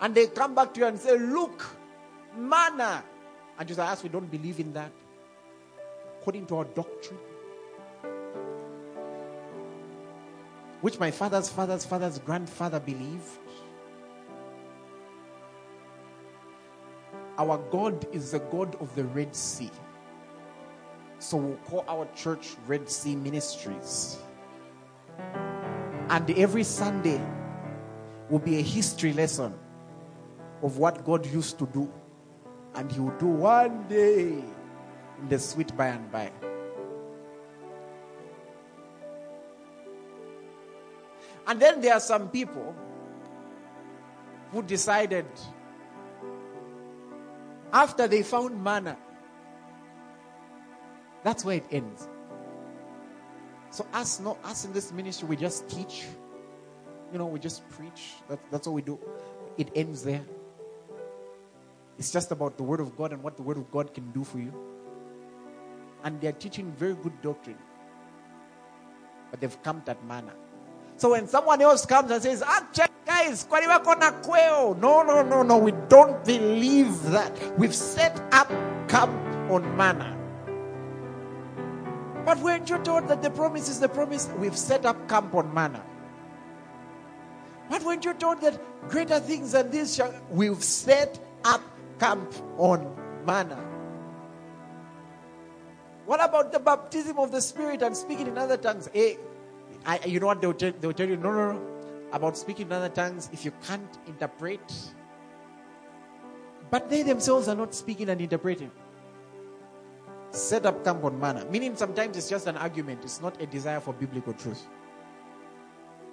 And 0.00 0.14
they 0.14 0.26
come 0.26 0.54
back 0.54 0.74
to 0.74 0.80
you 0.80 0.86
and 0.86 0.98
say, 0.98 1.18
Look, 1.18 1.64
manna. 2.36 3.02
And 3.58 3.68
you 3.68 3.74
say, 3.74 3.86
As 3.86 4.02
we 4.02 4.08
don't 4.08 4.30
believe 4.30 4.60
in 4.60 4.72
that, 4.74 4.92
according 6.20 6.46
to 6.46 6.56
our 6.56 6.64
doctrine, 6.64 7.18
which 10.80 10.98
my 10.98 11.10
father's 11.10 11.48
father's 11.48 11.84
father's 11.84 12.18
grandfather 12.18 12.80
believed. 12.80 13.38
Our 17.38 17.58
God 17.70 18.06
is 18.12 18.30
the 18.30 18.38
God 18.38 18.76
of 18.76 18.94
the 18.94 19.04
Red 19.04 19.34
Sea. 19.34 19.70
So 21.18 21.36
we'll 21.36 21.56
call 21.56 21.84
our 21.88 22.06
church 22.14 22.56
Red 22.66 22.88
Sea 22.88 23.16
Ministries. 23.16 24.18
And 26.08 26.30
every 26.30 26.62
Sunday 26.62 27.20
will 28.30 28.38
be 28.38 28.58
a 28.58 28.62
history 28.62 29.12
lesson 29.12 29.54
of 30.62 30.78
what 30.78 31.04
God 31.04 31.26
used 31.26 31.58
to 31.58 31.66
do. 31.66 31.92
And 32.74 32.90
He 32.90 33.00
will 33.00 33.16
do 33.18 33.26
one 33.26 33.88
day 33.88 34.44
in 35.20 35.28
the 35.28 35.38
sweet 35.38 35.76
by 35.76 35.88
and 35.88 36.10
by. 36.10 36.30
And 41.46 41.60
then 41.60 41.80
there 41.80 41.94
are 41.94 42.00
some 42.00 42.28
people 42.28 42.74
who 44.52 44.62
decided 44.62 45.26
after 47.72 48.08
they 48.08 48.22
found 48.22 48.62
manna, 48.62 48.96
that's 51.22 51.44
where 51.44 51.56
it 51.56 51.66
ends. 51.70 52.08
So 53.70 53.86
us, 53.92 54.20
no, 54.20 54.38
us 54.44 54.64
in 54.64 54.72
this 54.72 54.92
ministry, 54.92 55.28
we 55.28 55.36
just 55.36 55.68
teach. 55.68 56.04
You 57.12 57.18
know, 57.18 57.26
we 57.26 57.38
just 57.38 57.68
preach. 57.70 58.14
That, 58.28 58.38
that's 58.50 58.66
all 58.66 58.74
we 58.74 58.82
do. 58.82 58.98
It 59.58 59.70
ends 59.74 60.02
there. 60.02 60.24
It's 61.98 62.12
just 62.12 62.30
about 62.30 62.56
the 62.56 62.62
Word 62.62 62.80
of 62.80 62.96
God 62.96 63.12
and 63.12 63.22
what 63.22 63.36
the 63.36 63.42
Word 63.42 63.56
of 63.56 63.70
God 63.70 63.94
can 63.94 64.10
do 64.12 64.24
for 64.24 64.38
you. 64.38 64.52
And 66.04 66.20
they're 66.20 66.32
teaching 66.32 66.72
very 66.72 66.94
good 66.94 67.20
doctrine. 67.22 67.58
But 69.30 69.40
they've 69.40 69.62
come 69.62 69.82
that 69.86 70.04
manner. 70.04 70.34
So 70.96 71.10
when 71.10 71.26
someone 71.28 71.60
else 71.60 71.84
comes 71.84 72.10
and 72.10 72.22
says, 72.22 72.42
ah, 72.46 72.66
actually, 72.68 72.94
guys, 73.04 73.46
no, 73.50 75.02
no, 75.02 75.22
no, 75.22 75.42
no, 75.42 75.58
we 75.58 75.72
don't 75.88 76.24
believe 76.24 77.02
that. 77.04 77.58
We've 77.58 77.74
set 77.74 78.20
up 78.32 78.48
camp 78.88 79.12
on 79.50 79.76
manna. 79.76 80.15
But 82.26 82.38
weren't 82.38 82.68
you 82.68 82.78
told 82.78 83.06
that 83.06 83.22
the 83.22 83.30
promise 83.30 83.68
is 83.68 83.78
the 83.78 83.88
promise? 83.88 84.28
We've 84.36 84.56
set 84.58 84.84
up 84.84 85.08
camp 85.08 85.32
on 85.32 85.54
manna. 85.54 85.80
But 87.70 87.84
weren't 87.84 88.04
you 88.04 88.14
told 88.14 88.40
that 88.40 88.60
greater 88.88 89.20
things 89.20 89.52
than 89.52 89.70
this 89.70 89.94
shall 89.94 90.12
we've 90.30 90.62
set 90.62 91.20
up 91.44 91.62
camp 92.00 92.34
on 92.58 92.96
manna? 93.24 93.54
What 96.04 96.24
about 96.24 96.50
the 96.50 96.58
baptism 96.58 97.16
of 97.20 97.30
the 97.30 97.40
Spirit 97.40 97.82
and 97.82 97.96
speaking 97.96 98.26
in 98.26 98.36
other 98.36 98.56
tongues? 98.56 98.88
Hey, 98.92 99.18
I, 99.84 100.00
you 100.04 100.18
know 100.18 100.26
what 100.26 100.40
they'll 100.40 100.52
they'll 100.52 100.92
tell 100.92 101.08
you? 101.08 101.16
No, 101.16 101.30
no, 101.30 101.52
no. 101.52 101.62
About 102.10 102.36
speaking 102.36 102.66
in 102.66 102.72
other 102.72 102.88
tongues, 102.88 103.30
if 103.32 103.44
you 103.44 103.52
can't 103.68 103.98
interpret, 104.08 104.72
but 106.70 106.90
they 106.90 107.02
themselves 107.02 107.46
are 107.46 107.54
not 107.54 107.72
speaking 107.72 108.08
and 108.08 108.20
interpreting. 108.20 108.72
Set 110.36 110.66
up 110.66 110.84
camp 110.84 111.02
on 111.02 111.18
manna. 111.18 111.46
Meaning 111.46 111.76
sometimes 111.76 112.14
it's 112.14 112.28
just 112.28 112.46
an 112.46 112.58
argument, 112.58 113.00
it's 113.02 113.22
not 113.22 113.40
a 113.40 113.46
desire 113.46 113.80
for 113.80 113.94
biblical 113.94 114.34
truth. 114.34 114.66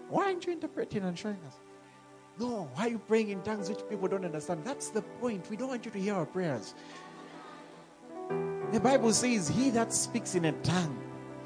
Why 0.07 0.28
aren't 0.28 0.45
you 0.45 0.53
interpreting 0.53 1.03
and 1.03 1.19
showing 1.19 1.39
us? 1.45 1.57
No, 2.39 2.69
why 2.74 2.86
are 2.86 2.89
you 2.89 2.99
praying 2.99 3.30
in 3.30 3.41
tongues 3.41 3.67
which 3.67 3.82
people 3.89 4.07
don't 4.07 4.24
understand? 4.24 4.63
That's 4.63 4.89
the 4.89 5.01
point. 5.01 5.49
We 5.49 5.57
don't 5.57 5.67
want 5.67 5.84
you 5.84 5.91
to 5.91 5.99
hear 5.99 6.13
our 6.15 6.26
prayers. 6.26 6.74
The 8.71 8.80
Bible 8.80 9.11
says, 9.11 9.49
He 9.49 9.69
that 9.71 9.91
speaks 9.91 10.36
in 10.36 10.45
a 10.45 10.53
tongue 10.63 10.97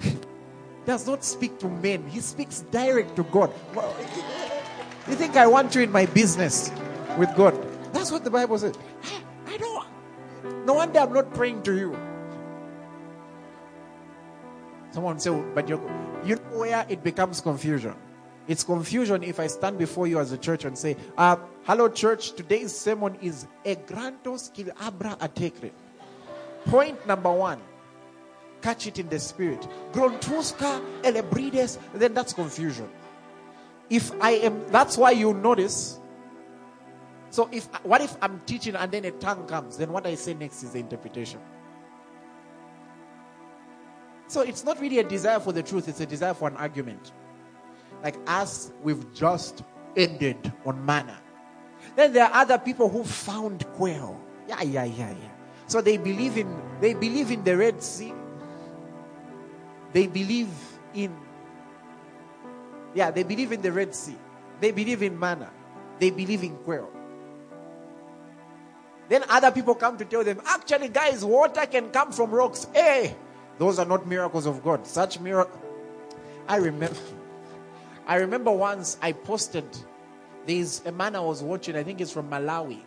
does 0.85 1.07
not 1.07 1.23
speak 1.23 1.57
to 1.59 1.67
men, 1.67 2.07
he 2.07 2.19
speaks 2.19 2.61
direct 2.69 3.15
to 3.15 3.23
God. 3.23 3.51
You 5.07 5.15
think 5.15 5.35
I 5.35 5.47
want 5.47 5.73
you 5.73 5.81
in 5.81 5.91
my 5.91 6.05
business 6.05 6.69
with 7.17 7.35
God? 7.35 7.57
That's 7.91 8.11
what 8.11 8.23
the 8.23 8.29
Bible 8.29 8.59
says. 8.59 8.75
I 9.47 9.57
don't. 9.57 10.65
No 10.67 10.75
wonder 10.75 10.99
I'm 10.99 11.11
not 11.11 11.33
praying 11.33 11.63
to 11.63 11.75
you. 11.75 12.06
Someone 14.97 15.19
say, 15.19 15.29
but 15.53 15.69
you 15.69 15.79
you 16.25 16.37
know 16.37 16.57
where 16.57 16.83
it 16.89 17.03
becomes 17.03 17.39
confusion. 17.39 17.93
It's 18.47 18.63
confusion 18.63 19.21
if 19.21 19.39
I 19.39 19.45
stand 19.45 19.77
before 19.77 20.07
you 20.07 20.17
as 20.17 20.31
a 20.31 20.39
church 20.39 20.65
and 20.65 20.75
say, 20.75 20.97
uh, 21.19 21.35
"Hello, 21.65 21.87
church. 21.87 22.31
Today's 22.31 22.75
sermon 22.75 23.15
is 23.21 23.45
e 23.63 23.75
grantos 23.75 24.51
kil 24.51 24.71
abra 24.81 25.15
atekre." 25.21 25.69
Point 26.65 27.05
number 27.05 27.31
one: 27.31 27.61
catch 28.63 28.87
it 28.87 28.97
in 28.97 29.07
the 29.07 29.19
spirit. 29.19 29.67
Grontuska 29.91 30.81
elebrides. 31.03 31.77
Then 31.93 32.15
that's 32.15 32.33
confusion. 32.33 32.89
If 33.91 34.11
I 34.19 34.31
am, 34.49 34.65
that's 34.71 34.97
why 34.97 35.11
you 35.11 35.31
notice. 35.35 35.99
So 37.29 37.49
if 37.51 37.65
what 37.83 38.01
if 38.01 38.17
I'm 38.19 38.41
teaching 38.47 38.75
and 38.75 38.91
then 38.91 39.05
a 39.05 39.11
tongue 39.11 39.45
comes? 39.45 39.77
Then 39.77 39.91
what 39.91 40.07
I 40.07 40.15
say 40.15 40.33
next 40.33 40.63
is 40.63 40.71
the 40.71 40.79
interpretation. 40.79 41.39
So 44.27 44.41
it's 44.41 44.63
not 44.63 44.79
really 44.79 44.99
a 44.99 45.03
desire 45.03 45.39
for 45.39 45.53
the 45.53 45.63
truth, 45.63 45.87
it's 45.87 45.99
a 45.99 46.05
desire 46.05 46.33
for 46.33 46.47
an 46.47 46.57
argument. 46.57 47.11
Like 48.03 48.15
us, 48.27 48.71
we've 48.83 49.13
just 49.13 49.63
ended 49.95 50.51
on 50.65 50.85
manna. 50.85 51.17
Then 51.95 52.13
there 52.13 52.25
are 52.25 52.41
other 52.41 52.57
people 52.57 52.89
who 52.89 53.03
found 53.03 53.65
quail. 53.73 54.19
Yeah, 54.47 54.61
yeah, 54.61 54.83
yeah, 54.83 55.11
yeah. 55.11 55.29
So 55.67 55.81
they 55.81 55.97
believe 55.97 56.37
in 56.37 56.61
they 56.79 56.93
believe 56.93 57.31
in 57.31 57.43
the 57.43 57.57
Red 57.57 57.81
Sea. 57.81 58.13
They 59.93 60.07
believe 60.07 60.49
in 60.93 61.15
yeah, 62.93 63.11
they 63.11 63.23
believe 63.23 63.51
in 63.51 63.61
the 63.61 63.71
Red 63.71 63.95
Sea. 63.95 64.17
They 64.59 64.71
believe 64.71 65.03
in 65.03 65.19
manna. 65.19 65.51
They 65.99 66.09
believe 66.09 66.43
in 66.43 66.55
quail. 66.57 66.89
Then 69.09 69.23
other 69.29 69.51
people 69.51 69.75
come 69.75 69.97
to 69.97 70.05
tell 70.05 70.23
them, 70.23 70.41
actually, 70.45 70.89
guys, 70.89 71.23
water 71.23 71.65
can 71.65 71.91
come 71.91 72.11
from 72.11 72.31
rocks. 72.31 72.67
Hey, 72.73 73.15
those 73.57 73.79
are 73.79 73.85
not 73.85 74.07
miracles 74.07 74.45
of 74.45 74.63
God. 74.63 74.85
Such 74.85 75.19
miracle. 75.19 75.61
I 76.47 76.57
remember. 76.57 76.97
I 78.07 78.15
remember 78.17 78.51
once 78.51 78.97
I 79.01 79.11
posted. 79.11 79.65
There's 80.45 80.81
a 80.85 80.91
man 80.91 81.15
I 81.15 81.19
was 81.19 81.43
watching. 81.43 81.75
I 81.75 81.83
think 81.83 81.99
he's 81.99 82.11
from 82.11 82.29
Malawi. 82.29 82.81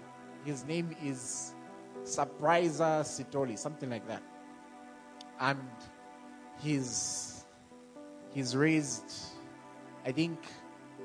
His 0.45 0.65
name 0.65 0.97
is 1.05 1.53
Surprise 2.05 2.81
Sithole, 2.81 3.59
something 3.59 3.91
like 3.91 4.07
that. 4.09 4.23
And 5.39 5.59
he's 6.59 7.45
he's 8.33 8.57
raised. 8.57 9.13
I 10.07 10.13
think 10.13 10.39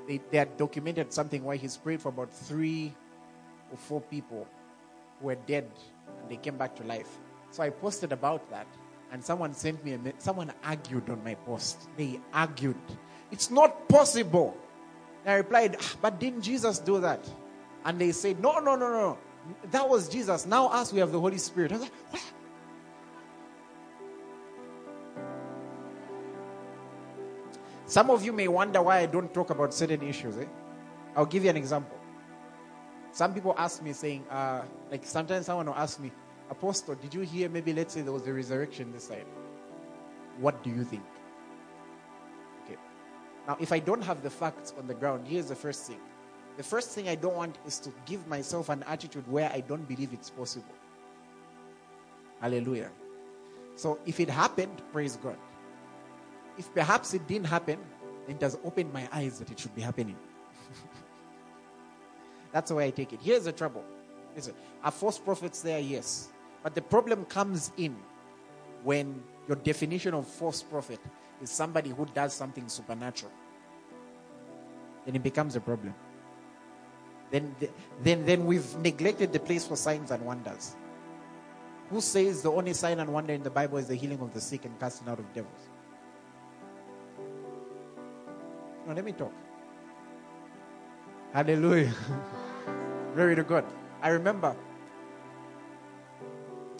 they, 0.08 0.20
they 0.30 0.38
had 0.38 0.56
documented 0.56 1.12
something 1.12 1.44
where 1.44 1.56
he's 1.56 1.76
prayed 1.76 2.00
for 2.00 2.08
about 2.08 2.32
three 2.32 2.94
or 3.70 3.76
four 3.76 4.00
people 4.00 4.46
who 5.20 5.26
were 5.26 5.34
dead 5.34 5.68
and 6.20 6.30
they 6.30 6.36
came 6.36 6.56
back 6.56 6.74
to 6.76 6.84
life. 6.84 7.18
So 7.50 7.62
I 7.62 7.70
posted 7.70 8.12
about 8.12 8.48
that 8.50 8.66
and 9.12 9.24
someone 9.24 9.54
sent 9.54 9.84
me 9.84 9.92
a 9.94 9.98
someone 10.18 10.52
argued 10.64 11.08
on 11.08 11.22
my 11.22 11.34
post. 11.34 11.88
They 11.96 12.20
argued. 12.32 12.76
It's 13.30 13.50
not 13.50 13.88
possible. 13.88 14.56
And 15.24 15.32
i 15.32 15.36
replied 15.36 15.76
ah, 15.80 15.94
but 16.00 16.20
didn't 16.20 16.42
jesus 16.42 16.78
do 16.78 17.00
that? 17.00 17.28
And 17.84 17.98
they 17.98 18.12
said 18.12 18.40
no 18.40 18.58
no 18.58 18.76
no 18.76 18.90
no. 18.90 19.18
That 19.70 19.88
was 19.88 20.08
jesus. 20.08 20.46
Now 20.46 20.68
us 20.68 20.92
we 20.92 20.98
have 21.00 21.12
the 21.12 21.20
holy 21.20 21.38
spirit. 21.38 21.72
I 21.72 21.74
was 21.76 21.82
like 21.82 21.92
what? 22.10 22.22
Some 27.88 28.10
of 28.10 28.24
you 28.24 28.32
may 28.32 28.48
wonder 28.48 28.82
why 28.82 28.98
i 28.98 29.06
don't 29.06 29.32
talk 29.32 29.50
about 29.50 29.72
certain 29.72 30.02
issues 30.02 30.36
eh? 30.38 30.46
i'll 31.14 31.26
give 31.26 31.44
you 31.44 31.50
an 31.50 31.56
example. 31.56 31.96
Some 33.12 33.32
people 33.32 33.54
ask 33.56 33.82
me 33.82 33.94
saying 33.94 34.26
uh, 34.28 34.62
like 34.90 35.06
sometimes 35.06 35.46
someone 35.46 35.66
will 35.66 35.74
ask 35.74 35.98
me 35.98 36.12
Apostle, 36.50 36.94
did 36.94 37.12
you 37.12 37.22
hear 37.22 37.48
maybe 37.48 37.72
let's 37.72 37.94
say 37.94 38.02
there 38.02 38.12
was 38.12 38.26
a 38.26 38.32
resurrection 38.32 38.92
this 38.92 39.08
side? 39.08 39.26
What 40.38 40.62
do 40.62 40.70
you 40.70 40.84
think? 40.84 41.02
Okay. 42.64 42.76
Now, 43.48 43.56
if 43.60 43.72
I 43.72 43.78
don't 43.78 44.02
have 44.02 44.22
the 44.22 44.30
facts 44.30 44.72
on 44.78 44.86
the 44.86 44.94
ground, 44.94 45.26
here's 45.26 45.48
the 45.48 45.56
first 45.56 45.86
thing. 45.86 46.00
The 46.56 46.62
first 46.62 46.90
thing 46.90 47.08
I 47.08 47.14
don't 47.14 47.34
want 47.34 47.58
is 47.66 47.78
to 47.80 47.92
give 48.06 48.26
myself 48.28 48.68
an 48.68 48.82
attitude 48.86 49.30
where 49.30 49.50
I 49.52 49.60
don't 49.60 49.86
believe 49.86 50.12
it's 50.12 50.30
possible. 50.30 50.74
Hallelujah. 52.40 52.90
So 53.74 53.98
if 54.06 54.20
it 54.20 54.30
happened, 54.30 54.82
praise 54.92 55.16
God. 55.16 55.36
If 56.56 56.72
perhaps 56.74 57.12
it 57.12 57.26
didn't 57.26 57.46
happen, 57.46 57.78
it 58.28 58.40
has 58.40 58.58
opened 58.64 58.92
my 58.92 59.08
eyes 59.12 59.38
that 59.38 59.50
it 59.50 59.58
should 59.58 59.74
be 59.74 59.82
happening. 59.82 60.16
That's 62.52 62.70
the 62.70 62.76
way 62.76 62.86
I 62.86 62.90
take 62.90 63.12
it. 63.12 63.20
Here's 63.22 63.44
the 63.44 63.52
trouble. 63.52 63.84
Listen, 64.34 64.54
are 64.82 64.90
false 64.90 65.18
prophets 65.18 65.60
there? 65.60 65.78
Yes. 65.78 66.28
But 66.62 66.74
the 66.74 66.82
problem 66.82 67.24
comes 67.26 67.72
in 67.76 67.96
when 68.82 69.22
your 69.48 69.56
definition 69.56 70.14
of 70.14 70.26
false 70.26 70.62
prophet 70.62 71.00
is 71.42 71.50
somebody 71.50 71.90
who 71.90 72.06
does 72.06 72.34
something 72.34 72.68
supernatural. 72.68 73.32
Then 75.04 75.16
it 75.16 75.22
becomes 75.22 75.56
a 75.56 75.60
problem. 75.60 75.94
Then, 77.30 77.54
then, 78.02 78.24
then 78.24 78.46
we've 78.46 78.76
neglected 78.78 79.32
the 79.32 79.40
place 79.40 79.66
for 79.66 79.76
signs 79.76 80.10
and 80.10 80.24
wonders. 80.24 80.76
Who 81.90 82.00
says 82.00 82.42
the 82.42 82.50
only 82.50 82.72
sign 82.72 82.98
and 82.98 83.12
wonder 83.12 83.32
in 83.32 83.42
the 83.42 83.50
Bible 83.50 83.78
is 83.78 83.86
the 83.88 83.94
healing 83.94 84.20
of 84.20 84.34
the 84.34 84.40
sick 84.40 84.64
and 84.64 84.78
casting 84.78 85.08
out 85.08 85.18
of 85.18 85.32
devils? 85.32 85.68
Now, 88.86 88.94
let 88.94 89.04
me 89.04 89.12
talk. 89.12 89.32
Hallelujah. 91.32 91.92
Glory 93.14 93.36
to 93.36 93.42
God. 93.42 93.64
I 94.02 94.08
remember 94.10 94.56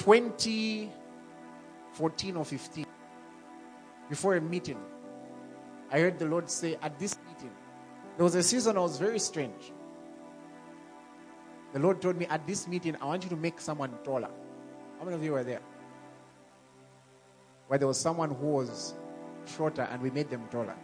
2014 0.07 2.37
or 2.37 2.45
15, 2.45 2.87
before 4.09 4.37
a 4.37 4.41
meeting, 4.41 4.79
I 5.91 5.99
heard 5.99 6.21
the 6.21 6.27
Lord 6.27 6.49
say, 6.49 6.79
At 6.81 6.97
this 6.97 7.19
meeting, 7.27 7.51
there 8.17 8.23
was 8.23 8.37
a 8.37 8.43
season 8.45 8.77
I 8.77 8.81
was 8.81 8.99
very 8.99 9.19
strange. 9.19 9.73
The 11.73 11.81
Lord 11.81 12.01
told 12.01 12.17
me, 12.17 12.27
At 12.27 12.47
this 12.47 12.69
meeting, 12.69 12.97
I 13.03 13.07
want 13.07 13.25
you 13.25 13.31
to 13.31 13.37
make 13.37 13.61
someone 13.61 13.99
taller. 14.05 14.31
How 15.01 15.05
many 15.05 15.17
of 15.17 15.25
you 15.25 15.33
were 15.33 15.43
there? 15.43 15.63
Where 17.67 17.81
there 17.81 17.89
was 17.89 17.99
someone 17.99 18.31
who 18.31 18.47
was 18.47 18.95
shorter 19.57 19.89
and 19.91 20.01
we 20.01 20.11
made 20.11 20.31
them 20.31 20.47
taller. 20.53 20.77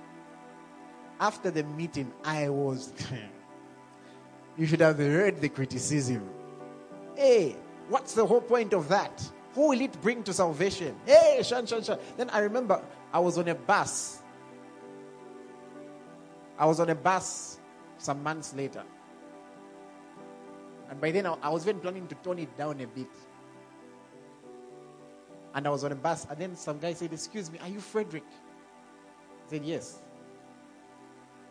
After 1.20 1.52
the 1.52 1.62
meeting, 1.62 2.12
I 2.24 2.48
was. 2.48 2.92
you 4.58 4.66
should 4.66 4.80
have 4.80 4.98
heard 4.98 5.40
the 5.40 5.48
criticism. 5.48 6.28
Hey, 7.14 7.54
what's 7.92 8.14
the 8.14 8.24
whole 8.24 8.40
point 8.40 8.72
of 8.72 8.88
that? 8.88 9.22
Who 9.54 9.68
will 9.68 9.80
it 9.80 10.00
bring 10.00 10.22
to 10.24 10.32
salvation? 10.32 10.96
Hey, 11.04 11.42
shan, 11.44 11.66
shan, 11.66 11.82
shan. 11.84 11.98
Then 12.16 12.30
I 12.30 12.40
remember 12.40 12.82
I 13.12 13.18
was 13.18 13.36
on 13.36 13.48
a 13.48 13.54
bus. 13.54 14.22
I 16.58 16.64
was 16.64 16.80
on 16.80 16.88
a 16.88 16.94
bus 16.94 17.60
some 17.98 18.22
months 18.22 18.54
later. 18.54 18.82
And 20.88 21.00
by 21.00 21.10
then 21.10 21.26
I 21.26 21.48
was 21.50 21.68
even 21.68 21.80
planning 21.80 22.06
to 22.08 22.14
tone 22.16 22.38
it 22.38 22.56
down 22.56 22.80
a 22.80 22.86
bit. 22.86 23.08
And 25.54 25.66
I 25.66 25.70
was 25.70 25.84
on 25.84 25.92
a 25.92 25.94
bus, 25.94 26.26
and 26.30 26.38
then 26.38 26.56
some 26.56 26.78
guy 26.78 26.94
said, 26.94 27.12
Excuse 27.12 27.52
me, 27.52 27.58
are 27.58 27.68
you 27.68 27.80
Frederick? 27.80 28.24
I 29.46 29.50
said, 29.50 29.64
Yes. 29.66 30.00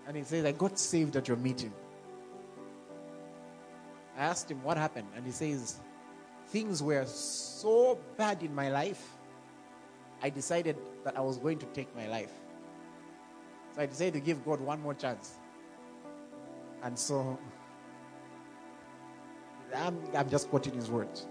And 0.08 0.18
he 0.18 0.24
says, 0.24 0.44
I 0.44 0.54
got 0.54 0.80
saved 0.80 1.16
at 1.16 1.28
your 1.28 1.38
meeting. 1.38 1.72
I 4.18 4.24
asked 4.24 4.50
him 4.50 4.64
what 4.64 4.78
happened, 4.78 5.08
and 5.16 5.24
he 5.24 5.32
says, 5.32 5.80
Things 6.52 6.84
were 6.84 7.06
so 7.06 7.98
bad 8.18 8.44
in 8.44 8.54
my 8.54 8.70
life, 8.70 9.02
I 10.22 10.30
decided 10.30 10.76
that 11.06 11.18
I 11.18 11.22
was 11.22 11.38
going 11.38 11.58
to 11.60 11.66
take 11.68 11.96
my 11.96 12.08
life. 12.08 12.32
So 13.74 13.82
I 13.82 13.86
decided 13.86 14.14
to 14.16 14.20
give 14.20 14.44
God 14.44 14.60
one 14.60 14.82
more 14.82 14.94
chance. 14.94 15.40
And 16.84 17.00
so 17.00 17.40
I'm, 19.74 19.98
I'm 20.14 20.30
just 20.30 20.50
quoting 20.50 20.74
his 20.74 20.92
words. 20.92 21.26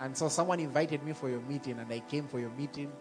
And 0.00 0.14
so 0.14 0.28
someone 0.28 0.60
invited 0.60 1.02
me 1.02 1.14
for 1.14 1.30
your 1.30 1.40
meeting, 1.40 1.78
and 1.78 1.90
I 1.90 2.00
came 2.00 2.28
for 2.28 2.38
your 2.38 2.50
meeting. 2.50 2.92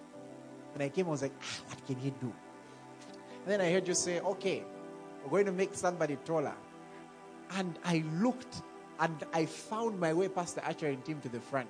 When 0.73 0.81
I 0.81 0.89
came, 0.89 1.07
I 1.07 1.09
was 1.09 1.21
like, 1.21 1.33
ah, 1.41 1.63
what 1.67 1.85
can 1.85 1.97
he 1.97 2.11
do? 2.11 2.33
And 3.43 3.47
then 3.47 3.61
I 3.61 3.71
heard 3.71 3.87
you 3.87 3.93
say, 3.93 4.21
okay, 4.21 4.63
we're 5.25 5.43
going 5.43 5.45
to 5.47 5.51
make 5.51 5.73
somebody 5.73 6.17
taller. 6.23 6.55
And 7.51 7.77
I 7.83 8.05
looked 8.13 8.61
and 8.99 9.23
I 9.33 9.45
found 9.45 9.99
my 9.99 10.13
way 10.13 10.27
past 10.27 10.55
the 10.55 10.67
ushering 10.67 11.01
team 11.01 11.21
to 11.21 11.29
the 11.29 11.39
front. 11.39 11.69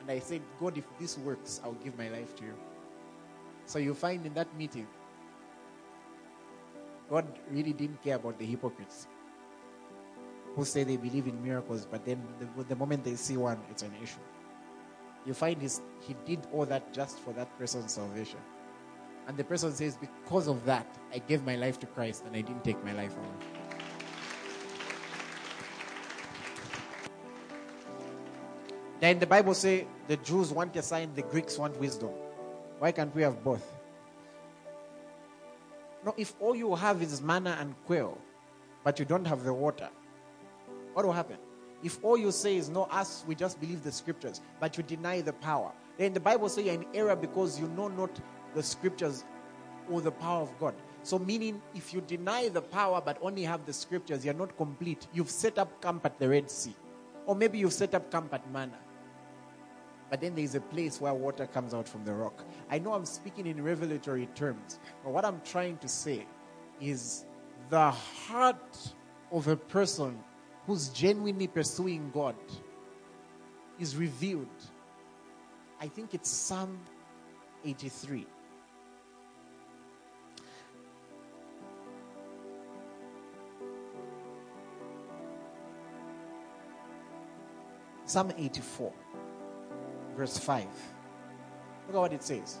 And 0.00 0.10
I 0.10 0.20
said, 0.20 0.42
God, 0.60 0.78
if 0.78 0.84
this 0.98 1.18
works, 1.18 1.60
I'll 1.64 1.72
give 1.72 1.98
my 1.98 2.08
life 2.08 2.36
to 2.36 2.44
you. 2.44 2.54
So 3.66 3.78
you 3.78 3.94
find 3.94 4.24
in 4.24 4.34
that 4.34 4.54
meeting, 4.56 4.86
God 7.10 7.26
really 7.50 7.72
didn't 7.72 8.02
care 8.02 8.16
about 8.16 8.38
the 8.38 8.46
hypocrites 8.46 9.08
who 10.54 10.64
say 10.64 10.84
they 10.84 10.96
believe 10.96 11.26
in 11.26 11.42
miracles, 11.42 11.86
but 11.90 12.04
then 12.04 12.22
the, 12.38 12.64
the 12.64 12.76
moment 12.76 13.04
they 13.04 13.16
see 13.16 13.36
one, 13.36 13.58
it's 13.70 13.82
an 13.82 13.92
issue 14.02 14.20
you 15.28 15.34
find 15.34 15.60
his, 15.60 15.82
he 16.00 16.16
did 16.24 16.46
all 16.52 16.64
that 16.64 16.92
just 16.92 17.18
for 17.18 17.32
that 17.34 17.56
person's 17.58 17.92
salvation. 17.92 18.38
And 19.26 19.36
the 19.36 19.44
person 19.44 19.72
says, 19.72 19.98
Because 19.98 20.48
of 20.48 20.64
that, 20.64 20.86
I 21.12 21.18
gave 21.18 21.44
my 21.44 21.54
life 21.54 21.78
to 21.80 21.86
Christ 21.86 22.24
and 22.26 22.34
I 22.34 22.40
didn't 22.40 22.64
take 22.64 22.82
my 22.82 22.92
life 22.92 23.14
away. 23.14 23.57
Then 29.00 29.18
the 29.18 29.26
Bible 29.26 29.54
say 29.54 29.86
the 30.08 30.16
Jews 30.16 30.52
want 30.52 30.74
a 30.76 30.82
sign, 30.82 31.14
the 31.14 31.22
Greeks 31.22 31.56
want 31.56 31.78
wisdom. 31.78 32.10
Why 32.78 32.92
can't 32.92 33.14
we 33.14 33.22
have 33.22 33.42
both? 33.44 33.64
No, 36.04 36.14
if 36.16 36.34
all 36.40 36.54
you 36.54 36.74
have 36.74 37.02
is 37.02 37.20
manna 37.20 37.56
and 37.60 37.74
quail, 37.86 38.18
but 38.84 38.98
you 38.98 39.04
don't 39.04 39.26
have 39.26 39.44
the 39.44 39.52
water, 39.52 39.88
what 40.94 41.04
will 41.04 41.12
happen? 41.12 41.36
If 41.82 42.02
all 42.04 42.16
you 42.16 42.32
say 42.32 42.56
is 42.56 42.68
no, 42.68 42.84
us, 42.84 43.24
we 43.26 43.34
just 43.34 43.60
believe 43.60 43.84
the 43.84 43.92
scriptures, 43.92 44.40
but 44.58 44.76
you 44.76 44.82
deny 44.82 45.20
the 45.20 45.32
power, 45.32 45.72
then 45.96 46.12
the 46.12 46.20
Bible 46.20 46.48
says 46.48 46.64
you're 46.64 46.74
in 46.74 46.86
error 46.94 47.14
because 47.14 47.58
you 47.60 47.68
know 47.68 47.88
not 47.88 48.10
the 48.54 48.62
scriptures 48.62 49.24
or 49.90 50.00
the 50.00 50.10
power 50.10 50.42
of 50.42 50.58
God. 50.58 50.74
So, 51.02 51.18
meaning, 51.18 51.62
if 51.74 51.94
you 51.94 52.00
deny 52.00 52.48
the 52.48 52.62
power 52.62 53.00
but 53.00 53.18
only 53.22 53.42
have 53.42 53.64
the 53.64 53.72
scriptures, 53.72 54.24
you're 54.24 54.34
not 54.34 54.56
complete. 54.56 55.06
You've 55.12 55.30
set 55.30 55.58
up 55.58 55.80
camp 55.80 56.04
at 56.04 56.18
the 56.18 56.28
Red 56.28 56.50
Sea, 56.50 56.74
or 57.26 57.36
maybe 57.36 57.58
you've 57.58 57.72
set 57.72 57.94
up 57.94 58.10
camp 58.10 58.34
at 58.34 58.50
Manna. 58.50 58.78
But 60.10 60.20
then 60.20 60.34
there's 60.34 60.54
a 60.54 60.60
place 60.60 61.00
where 61.00 61.12
water 61.12 61.46
comes 61.46 61.74
out 61.74 61.86
from 61.88 62.04
the 62.04 62.14
rock. 62.14 62.44
I 62.70 62.78
know 62.78 62.94
I'm 62.94 63.04
speaking 63.04 63.46
in 63.46 63.62
revelatory 63.62 64.26
terms, 64.34 64.78
but 65.04 65.12
what 65.12 65.24
I'm 65.24 65.40
trying 65.42 65.76
to 65.78 65.88
say 65.88 66.26
is 66.80 67.26
the 67.68 67.90
heart 67.90 68.94
of 69.30 69.48
a 69.48 69.56
person 69.56 70.18
who's 70.66 70.88
genuinely 70.88 71.46
pursuing 71.46 72.10
God 72.12 72.36
is 73.78 73.96
revealed. 73.96 74.46
I 75.80 75.88
think 75.88 76.14
it's 76.14 76.30
Psalm 76.30 76.78
83. 77.64 78.26
Psalm 88.08 88.32
84, 88.38 88.92
verse 90.18 90.36
5. 90.36 90.64
Look 91.86 91.96
at 91.96 92.00
what 92.00 92.12
it 92.12 92.22
says. 92.22 92.58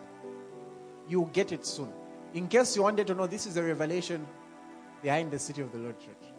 You'll 1.08 1.26
get 1.26 1.52
it 1.52 1.66
soon. 1.66 1.92
In 2.34 2.46
case 2.46 2.76
you 2.76 2.82
wanted 2.82 3.06
to 3.08 3.14
know, 3.14 3.26
this 3.26 3.46
is 3.46 3.56
a 3.56 3.62
revelation 3.62 4.26
behind 5.02 5.30
the 5.32 5.38
city 5.38 5.60
of 5.60 5.72
the 5.72 5.78
Lord 5.78 5.98
Church. 5.98 6.32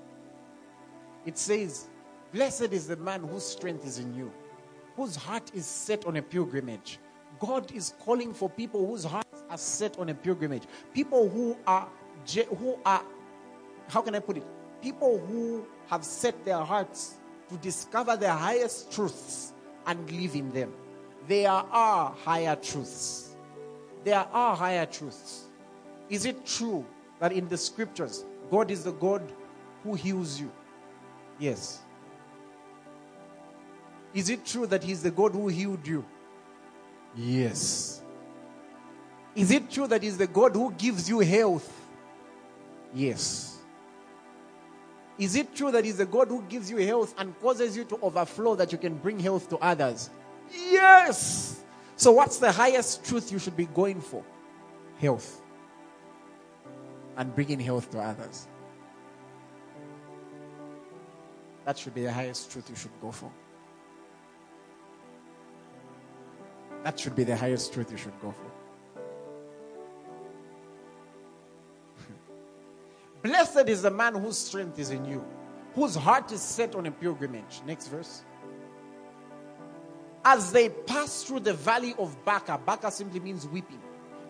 It 1.26 1.38
says, 1.38 1.90
Blessed 2.32 2.72
is 2.72 2.88
the 2.88 2.96
man 2.96 3.24
whose 3.24 3.44
strength 3.44 3.86
is 3.86 4.00
in 4.00 4.14
you, 4.16 4.32
whose 4.96 5.16
heart 5.16 5.52
is 5.54 5.66
set 5.66 6.06
on 6.06 6.16
a 6.16 6.22
pilgrimage. 6.22 7.00
God 7.40 7.72
is 7.74 7.94
calling 8.00 8.34
for 8.34 8.50
people 8.50 8.88
whose 8.88 9.04
hearts 9.04 9.44
are 9.50 9.58
set 9.58 10.00
on 10.00 10.10
a 10.10 10.14
pilgrimage. 10.14 10.64
People 10.94 11.28
who 11.28 11.58
are, 11.68 11.90
who 12.58 12.80
are, 12.86 13.04
how 13.90 14.02
can 14.02 14.16
I 14.16 14.20
put 14.20 14.38
it? 14.38 14.46
People 14.82 15.20
who 15.20 15.66
have 15.88 16.06
set 16.06 16.46
their 16.46 16.60
hearts 16.60 17.18
to 17.50 17.58
discover 17.58 18.16
the 18.16 18.32
highest 18.32 18.92
truths 18.92 19.54
and 19.86 20.10
live 20.12 20.36
in 20.36 20.52
them. 20.52 20.72
There 21.30 21.52
are 21.52 22.12
higher 22.26 22.56
truths. 22.56 23.36
There 24.04 24.18
are 24.34 24.56
higher 24.56 24.88
truths. 24.88 25.44
Is 26.10 26.26
it 26.26 26.44
true 26.44 26.84
that 27.20 27.32
in 27.32 27.48
the 27.48 27.56
scriptures, 27.56 28.26
God 28.50 28.72
is 28.72 28.84
the 28.84 28.94
God 28.94 29.22
who 29.84 29.94
heals 29.94 30.40
you? 30.40 30.52
Yes. 31.38 31.82
Is 34.12 34.32
it 34.32 34.44
true 34.44 34.66
that 34.66 34.84
He's 34.84 35.04
the 35.04 35.12
God 35.12 35.34
who 35.34 35.50
healed 35.50 35.86
you? 35.86 36.04
Yes. 37.16 38.02
Is 39.36 39.52
it 39.52 39.70
true 39.70 39.86
that 39.86 40.02
He's 40.02 40.18
the 40.18 40.26
God 40.26 40.56
who 40.56 40.72
gives 40.72 41.08
you 41.08 41.20
health? 41.20 41.72
Yes. 42.92 43.60
Is 45.20 45.36
it 45.36 45.54
true 45.54 45.72
that 45.72 45.86
He's 45.86 45.98
the 45.98 46.08
God 46.08 46.30
who 46.30 46.42
gives 46.50 46.72
you 46.72 46.78
health 46.78 47.14
and 47.20 47.40
causes 47.40 47.78
you 47.78 47.84
to 47.84 48.00
overflow 48.02 48.56
that 48.56 48.72
you 48.72 48.80
can 48.80 48.96
bring 48.96 49.20
health 49.20 49.48
to 49.50 49.58
others? 49.58 50.10
Yes. 50.52 51.64
So, 51.96 52.12
what's 52.12 52.38
the 52.38 52.52
highest 52.52 53.04
truth 53.06 53.32
you 53.32 53.40
should 53.40 53.58
be 53.58 53.66
going 53.66 54.02
for? 54.02 54.24
health 55.00 55.42
and 57.18 57.34
bringing 57.34 57.60
health 57.60 57.90
to 57.92 58.00
others. 58.00 58.48
That 61.66 61.78
should 61.78 61.94
be 61.94 62.04
the 62.04 62.14
highest 62.14 62.52
truth 62.52 62.70
you 62.70 62.76
should 62.76 62.92
go 63.02 63.12
for. 63.12 63.32
That 66.84 67.00
should 67.00 67.16
be 67.16 67.24
the 67.24 67.36
highest 67.36 67.74
truth 67.74 67.92
you 67.92 67.98
should 67.98 68.20
go 68.22 68.32
for. 68.32 68.52
Blessed 73.24 73.68
is 73.68 73.82
the 73.82 73.92
man 73.92 74.16
whose 74.16 74.38
strength 74.38 74.80
is 74.80 74.90
in 74.92 75.04
you, 75.06 75.26
whose 75.76 75.96
heart 75.96 76.32
is 76.32 76.42
set 76.42 76.76
on 76.76 76.86
a 76.86 76.92
pilgrimage. 76.92 77.62
Next 77.66 77.88
verse. 77.88 78.24
As 80.26 80.52
they 80.52 80.70
pass 80.70 81.24
through 81.24 81.42
the 81.42 81.54
valley 81.54 81.96
of 81.98 82.16
Baca, 82.26 82.60
Baca 82.66 82.92
simply 82.92 83.20
means 83.20 83.48
weeping, 83.48 83.80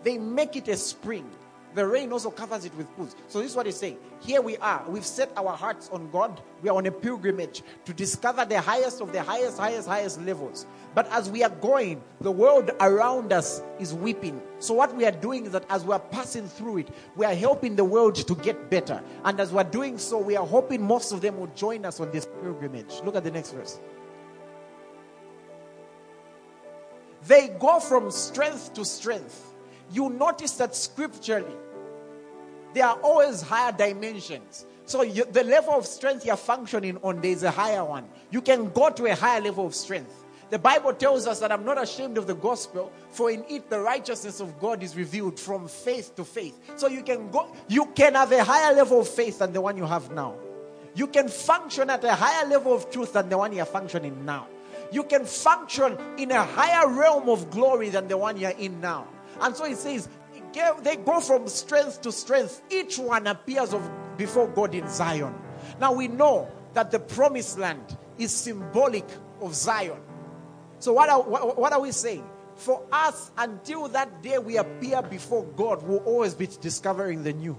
they 0.02 0.18
make 0.18 0.56
it 0.56 0.68
a 0.68 0.76
spring. 0.76 1.28
The 1.72 1.86
rain 1.86 2.12
also 2.12 2.30
covers 2.30 2.64
it 2.64 2.76
with 2.76 2.92
pools. 2.96 3.14
So 3.28 3.40
this 3.40 3.52
is 3.52 3.56
what 3.56 3.64
he's 3.64 3.76
saying. 3.76 3.98
Here 4.18 4.40
we 4.40 4.56
are. 4.56 4.84
We've 4.88 5.06
set 5.06 5.30
our 5.36 5.56
hearts 5.56 5.88
on 5.90 6.10
God. 6.10 6.40
We 6.62 6.68
are 6.68 6.76
on 6.76 6.86
a 6.86 6.90
pilgrimage 6.90 7.62
to 7.84 7.92
discover 7.92 8.44
the 8.44 8.60
highest 8.60 9.00
of 9.00 9.12
the 9.12 9.22
highest, 9.22 9.56
highest, 9.56 9.86
highest 9.86 10.20
levels. 10.22 10.66
But 10.96 11.06
as 11.12 11.30
we 11.30 11.44
are 11.44 11.50
going, 11.50 12.02
the 12.20 12.32
world 12.32 12.72
around 12.80 13.32
us 13.32 13.62
is 13.78 13.94
weeping. 13.94 14.42
So 14.58 14.74
what 14.74 14.96
we 14.96 15.04
are 15.06 15.12
doing 15.12 15.46
is 15.46 15.52
that 15.52 15.64
as 15.70 15.84
we 15.84 15.92
are 15.92 16.00
passing 16.00 16.48
through 16.48 16.78
it, 16.78 16.88
we 17.14 17.24
are 17.24 17.34
helping 17.34 17.76
the 17.76 17.84
world 17.84 18.16
to 18.16 18.34
get 18.34 18.68
better. 18.68 19.00
And 19.24 19.38
as 19.38 19.52
we're 19.52 19.62
doing 19.62 19.96
so, 19.96 20.18
we 20.18 20.36
are 20.36 20.46
hoping 20.46 20.82
most 20.82 21.12
of 21.12 21.20
them 21.20 21.38
will 21.38 21.52
join 21.54 21.84
us 21.84 22.00
on 22.00 22.10
this 22.10 22.26
pilgrimage. 22.42 23.00
Look 23.04 23.14
at 23.14 23.22
the 23.22 23.30
next 23.30 23.52
verse. 23.52 23.78
They 27.26 27.48
go 27.48 27.80
from 27.80 28.10
strength 28.10 28.74
to 28.74 28.84
strength 28.84 29.50
you 29.92 30.10
notice 30.10 30.52
that 30.52 30.74
scripturally, 30.74 31.54
there 32.74 32.86
are 32.86 32.96
always 33.00 33.42
higher 33.42 33.72
dimensions. 33.72 34.66
So 34.86 35.02
you, 35.02 35.24
the 35.24 35.44
level 35.44 35.74
of 35.74 35.86
strength 35.86 36.24
you're 36.24 36.36
functioning 36.36 36.98
on, 37.02 37.20
there's 37.20 37.42
a 37.42 37.50
higher 37.50 37.84
one. 37.84 38.08
You 38.30 38.40
can 38.40 38.70
go 38.70 38.90
to 38.90 39.06
a 39.06 39.14
higher 39.14 39.40
level 39.40 39.66
of 39.66 39.74
strength. 39.74 40.24
The 40.50 40.58
Bible 40.58 40.92
tells 40.94 41.28
us 41.28 41.38
that 41.40 41.52
I'm 41.52 41.64
not 41.64 41.80
ashamed 41.80 42.18
of 42.18 42.26
the 42.26 42.34
gospel, 42.34 42.92
for 43.10 43.30
in 43.30 43.44
it 43.48 43.70
the 43.70 43.78
righteousness 43.78 44.40
of 44.40 44.58
God 44.58 44.82
is 44.82 44.96
revealed 44.96 45.38
from 45.38 45.68
faith 45.68 46.16
to 46.16 46.24
faith. 46.24 46.58
So 46.76 46.88
you 46.88 47.02
can 47.02 47.30
go, 47.30 47.54
you 47.68 47.86
can 47.86 48.14
have 48.14 48.32
a 48.32 48.42
higher 48.42 48.74
level 48.74 49.00
of 49.00 49.08
faith 49.08 49.38
than 49.38 49.52
the 49.52 49.60
one 49.60 49.76
you 49.76 49.86
have 49.86 50.10
now. 50.10 50.34
You 50.94 51.06
can 51.06 51.28
function 51.28 51.88
at 51.88 52.02
a 52.02 52.14
higher 52.14 52.48
level 52.48 52.74
of 52.74 52.90
truth 52.90 53.12
than 53.12 53.28
the 53.28 53.38
one 53.38 53.52
you're 53.52 53.64
functioning 53.64 54.24
now. 54.24 54.48
You 54.92 55.04
can 55.04 55.24
function 55.24 55.96
in 56.18 56.30
a 56.30 56.44
higher 56.44 56.88
realm 56.88 57.28
of 57.28 57.50
glory 57.50 57.90
than 57.90 58.08
the 58.08 58.16
one 58.16 58.36
you're 58.36 58.50
in 58.50 58.80
now. 58.80 59.06
And 59.40 59.54
so 59.54 59.64
he 59.64 59.74
says, 59.74 60.08
they 60.82 60.96
go 60.96 61.20
from 61.20 61.46
strength 61.48 62.02
to 62.02 62.12
strength. 62.12 62.62
Each 62.70 62.98
one 62.98 63.26
appears 63.26 63.72
of, 63.72 63.88
before 64.16 64.48
God 64.48 64.74
in 64.74 64.88
Zion. 64.88 65.34
Now 65.80 65.92
we 65.92 66.08
know 66.08 66.50
that 66.74 66.90
the 66.90 66.98
promised 66.98 67.58
land 67.58 67.96
is 68.18 68.32
symbolic 68.32 69.06
of 69.40 69.54
Zion. 69.54 70.00
So 70.80 70.92
what 70.92 71.08
are, 71.08 71.22
what 71.22 71.72
are 71.72 71.80
we 71.80 71.92
saying? 71.92 72.28
For 72.56 72.82
us, 72.92 73.30
until 73.38 73.88
that 73.88 74.22
day 74.22 74.38
we 74.38 74.56
appear 74.56 75.02
before 75.02 75.44
God, 75.56 75.82
we'll 75.82 75.98
always 75.98 76.34
be 76.34 76.46
discovering 76.46 77.22
the 77.22 77.32
new. 77.32 77.56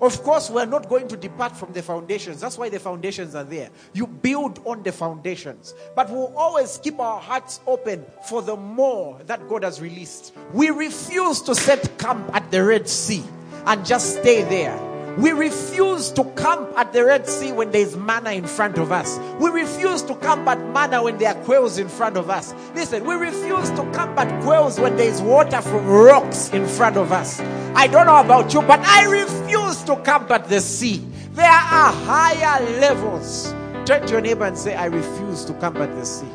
Of 0.00 0.22
course, 0.22 0.48
we're 0.48 0.64
not 0.64 0.88
going 0.88 1.08
to 1.08 1.16
depart 1.16 1.56
from 1.56 1.72
the 1.72 1.82
foundations. 1.82 2.40
That's 2.40 2.56
why 2.56 2.68
the 2.68 2.78
foundations 2.78 3.34
are 3.34 3.44
there. 3.44 3.70
You 3.92 4.06
build 4.06 4.60
on 4.64 4.84
the 4.84 4.92
foundations. 4.92 5.74
But 5.96 6.08
we'll 6.08 6.32
always 6.36 6.78
keep 6.78 7.00
our 7.00 7.20
hearts 7.20 7.60
open 7.66 8.06
for 8.28 8.40
the 8.40 8.56
more 8.56 9.20
that 9.26 9.48
God 9.48 9.64
has 9.64 9.80
released. 9.80 10.34
We 10.52 10.70
refuse 10.70 11.42
to 11.42 11.54
set 11.54 11.98
camp 11.98 12.30
at 12.32 12.48
the 12.52 12.62
Red 12.62 12.88
Sea 12.88 13.24
and 13.66 13.84
just 13.84 14.20
stay 14.20 14.42
there. 14.44 14.87
We 15.18 15.32
refuse 15.32 16.12
to 16.12 16.22
camp 16.36 16.70
at 16.76 16.92
the 16.92 17.04
Red 17.04 17.26
Sea 17.26 17.50
when 17.50 17.72
there 17.72 17.80
is 17.80 17.96
manna 17.96 18.30
in 18.30 18.46
front 18.46 18.78
of 18.78 18.92
us. 18.92 19.18
We 19.40 19.50
refuse 19.50 20.00
to 20.02 20.14
camp 20.14 20.46
at 20.46 20.64
manna 20.72 21.02
when 21.02 21.18
there 21.18 21.34
are 21.34 21.42
quails 21.42 21.76
in 21.76 21.88
front 21.88 22.16
of 22.16 22.30
us. 22.30 22.54
Listen, 22.72 23.04
we 23.04 23.16
refuse 23.16 23.68
to 23.70 23.82
camp 23.90 24.16
at 24.16 24.44
quails 24.44 24.78
when 24.78 24.94
there 24.94 25.08
is 25.08 25.20
water 25.20 25.60
from 25.60 25.88
rocks 25.88 26.50
in 26.50 26.68
front 26.68 26.96
of 26.96 27.10
us. 27.10 27.40
I 27.74 27.88
don't 27.88 28.06
know 28.06 28.20
about 28.20 28.54
you, 28.54 28.62
but 28.62 28.78
I 28.78 29.06
refuse 29.06 29.82
to 29.84 29.96
camp 30.02 30.30
at 30.30 30.48
the 30.48 30.60
sea. 30.60 31.04
There 31.32 31.50
are 31.50 31.92
higher 31.92 32.78
levels. 32.78 33.52
Turn 33.86 34.06
to 34.06 34.12
your 34.12 34.20
neighbor 34.20 34.44
and 34.44 34.56
say, 34.56 34.76
I 34.76 34.84
refuse 34.84 35.44
to 35.46 35.54
camp 35.54 35.78
at 35.78 35.92
the 35.96 36.06
sea. 36.06 36.28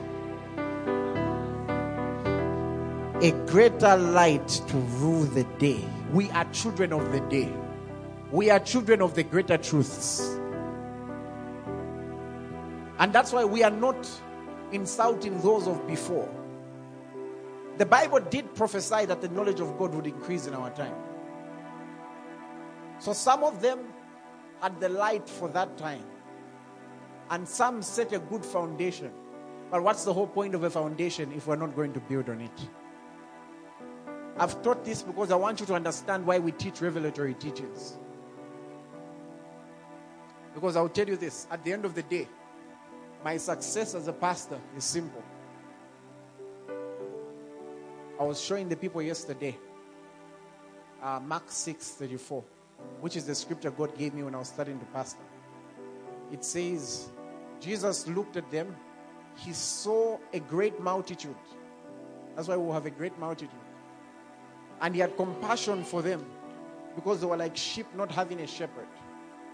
A 3.21 3.31
greater 3.47 3.95
light 3.95 4.45
to 4.67 4.77
rule 4.99 5.23
the 5.23 5.45
day. 5.57 5.79
We 6.11 6.29
are 6.31 6.43
children 6.51 6.91
of 6.91 7.13
the 7.13 7.21
day. 7.21 7.49
We 8.33 8.49
are 8.49 8.59
children 8.59 9.03
of 9.03 9.13
the 9.13 9.21
greater 9.21 9.59
truths. 9.59 10.39
And 12.97 13.13
that's 13.13 13.31
why 13.31 13.45
we 13.45 13.61
are 13.61 13.69
not 13.69 14.09
insulting 14.71 15.39
those 15.41 15.67
of 15.67 15.85
before. 15.85 16.27
The 17.77 17.85
Bible 17.85 18.21
did 18.21 18.55
prophesy 18.55 19.05
that 19.05 19.21
the 19.21 19.29
knowledge 19.29 19.59
of 19.59 19.77
God 19.77 19.93
would 19.93 20.07
increase 20.07 20.47
in 20.47 20.55
our 20.55 20.71
time. 20.71 20.95
So 22.97 23.13
some 23.13 23.43
of 23.43 23.61
them 23.61 23.81
had 24.63 24.79
the 24.79 24.89
light 24.89 25.29
for 25.29 25.47
that 25.49 25.77
time, 25.77 26.05
and 27.29 27.47
some 27.47 27.83
set 27.83 28.13
a 28.13 28.19
good 28.19 28.43
foundation. 28.43 29.11
But 29.69 29.83
what's 29.83 30.05
the 30.05 30.13
whole 30.13 30.25
point 30.25 30.55
of 30.55 30.63
a 30.63 30.71
foundation 30.71 31.31
if 31.33 31.45
we're 31.45 31.55
not 31.55 31.75
going 31.75 31.93
to 31.93 31.99
build 31.99 32.29
on 32.29 32.41
it? 32.41 32.67
I've 34.37 34.59
taught 34.63 34.83
this 34.83 35.03
because 35.03 35.29
I 35.29 35.35
want 35.35 35.59
you 35.59 35.67
to 35.67 35.75
understand 35.75 36.25
why 36.25 36.39
we 36.39 36.51
teach 36.51 36.81
revelatory 36.81 37.35
teachings. 37.35 37.99
Because 40.53 40.75
I'll 40.75 40.89
tell 40.89 41.07
you 41.07 41.17
this 41.17 41.47
at 41.49 41.63
the 41.63 41.73
end 41.73 41.85
of 41.85 41.95
the 41.95 42.03
day, 42.03 42.27
my 43.23 43.37
success 43.37 43.95
as 43.95 44.07
a 44.07 44.13
pastor 44.13 44.59
is 44.77 44.83
simple. 44.83 45.23
I 48.19 48.23
was 48.23 48.39
showing 48.39 48.69
the 48.69 48.75
people 48.75 49.01
yesterday 49.01 49.57
uh, 51.01 51.19
Mark 51.19 51.43
6 51.47 51.89
34, 51.89 52.43
which 53.01 53.15
is 53.15 53.25
the 53.25 53.35
scripture 53.35 53.71
God 53.71 53.97
gave 53.97 54.13
me 54.13 54.23
when 54.23 54.35
I 54.35 54.39
was 54.39 54.47
studying 54.47 54.79
to 54.79 54.85
pastor. 54.85 55.23
It 56.31 56.43
says, 56.45 57.09
Jesus 57.59 58.07
looked 58.07 58.37
at 58.37 58.49
them, 58.49 58.75
he 59.35 59.53
saw 59.53 60.17
a 60.31 60.39
great 60.39 60.79
multitude. 60.79 61.35
That's 62.35 62.47
why 62.47 62.55
we'll 62.55 62.73
have 62.73 62.85
a 62.85 62.91
great 62.91 63.17
multitude. 63.19 63.49
And 64.81 64.93
he 64.95 65.01
had 65.01 65.15
compassion 65.17 65.83
for 65.83 66.01
them 66.01 66.25
because 66.95 67.21
they 67.21 67.27
were 67.27 67.37
like 67.37 67.55
sheep 67.55 67.85
not 67.95 68.11
having 68.11 68.39
a 68.41 68.47
shepherd. 68.47 68.87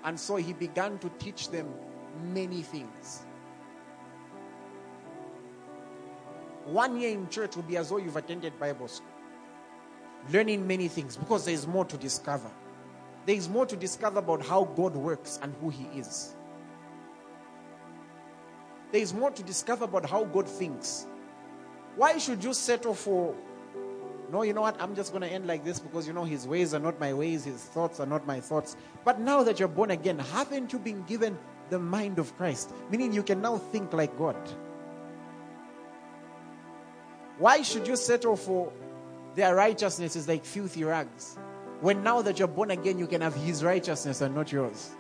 And 0.04 0.20
so 0.20 0.36
he 0.38 0.54
began 0.54 0.97
to 1.00 1.10
teach 1.20 1.50
them 1.50 1.74
many 2.34 2.62
things. 2.62 3.26
One 6.66 7.00
year 7.00 7.12
in 7.12 7.28
church 7.30 7.56
will 7.56 7.64
be 7.64 7.78
as 7.78 7.89
though 7.89 7.97
you've 7.97 8.16
attended 8.16 8.60
Bible 8.60 8.88
school, 8.88 9.10
learning 10.32 10.68
many 10.68 10.88
things 10.88 11.18
because 11.18 11.45
there 11.45 11.54
is 11.54 11.66
more 11.66 11.86
to 11.86 11.97
discover. 11.97 12.52
There 13.26 13.36
is 13.36 13.50
more 13.50 13.66
to 13.66 13.76
discover 13.76 14.20
about 14.20 14.45
how 14.45 14.66
God 14.66 14.95
works 14.95 15.39
and 15.41 15.54
who 15.62 15.70
He 15.70 15.84
is. 16.00 16.36
There 18.91 19.02
is 19.02 19.14
more 19.14 19.32
to 19.32 19.43
discover 19.43 19.86
about 19.86 20.10
how 20.10 20.24
God 20.26 20.47
thinks. 20.47 21.06
Why 21.95 22.18
should 22.18 22.43
you 22.43 22.54
settle 22.54 22.93
for 22.93 23.36
no, 24.32 24.43
you 24.43 24.53
know 24.53 24.61
what? 24.61 24.80
I'm 24.80 24.95
just 24.95 25.11
going 25.11 25.21
to 25.23 25.27
end 25.27 25.47
like 25.47 25.63
this 25.63 25.80
because 25.80 26.07
you 26.07 26.13
know 26.13 26.23
his 26.23 26.47
ways 26.47 26.73
are 26.73 26.80
not 26.80 26.99
my 26.99 27.13
ways, 27.13 27.45
his 27.45 27.63
thoughts 27.63 27.99
are 27.99 28.05
not 28.05 28.27
my 28.27 28.39
thoughts. 28.39 28.75
But 29.03 29.19
now 29.19 29.43
that 29.43 29.59
you're 29.59 29.67
born 29.67 29.91
again, 29.91 30.19
haven't 30.19 30.71
you 30.71 30.80
been 30.80 31.03
given 31.03 31.38
the 31.69 31.80
mind 31.80 32.19
of 32.19 32.36
Christ? 32.38 32.71
Meaning 32.91 33.13
you 33.13 33.23
can 33.23 33.41
now 33.41 33.57
think 33.57 33.93
like 33.93 34.15
God. 34.17 34.38
Why 37.39 37.61
should 37.61 37.88
you 37.88 37.95
settle 37.95 38.36
for 38.36 38.71
their 39.34 39.55
righteousness 39.55 40.15
is 40.15 40.27
like 40.27 40.45
filthy 40.45 40.84
rags? 40.84 41.38
When 41.82 42.03
now 42.03 42.21
that 42.21 42.38
you're 42.38 42.49
born 42.49 42.71
again, 42.71 42.99
you 42.99 43.07
can 43.07 43.21
have 43.21 43.34
his 43.34 43.63
righteousness 43.63 44.21
and 44.21 44.36
not 44.36 44.51
yours. 44.51 44.91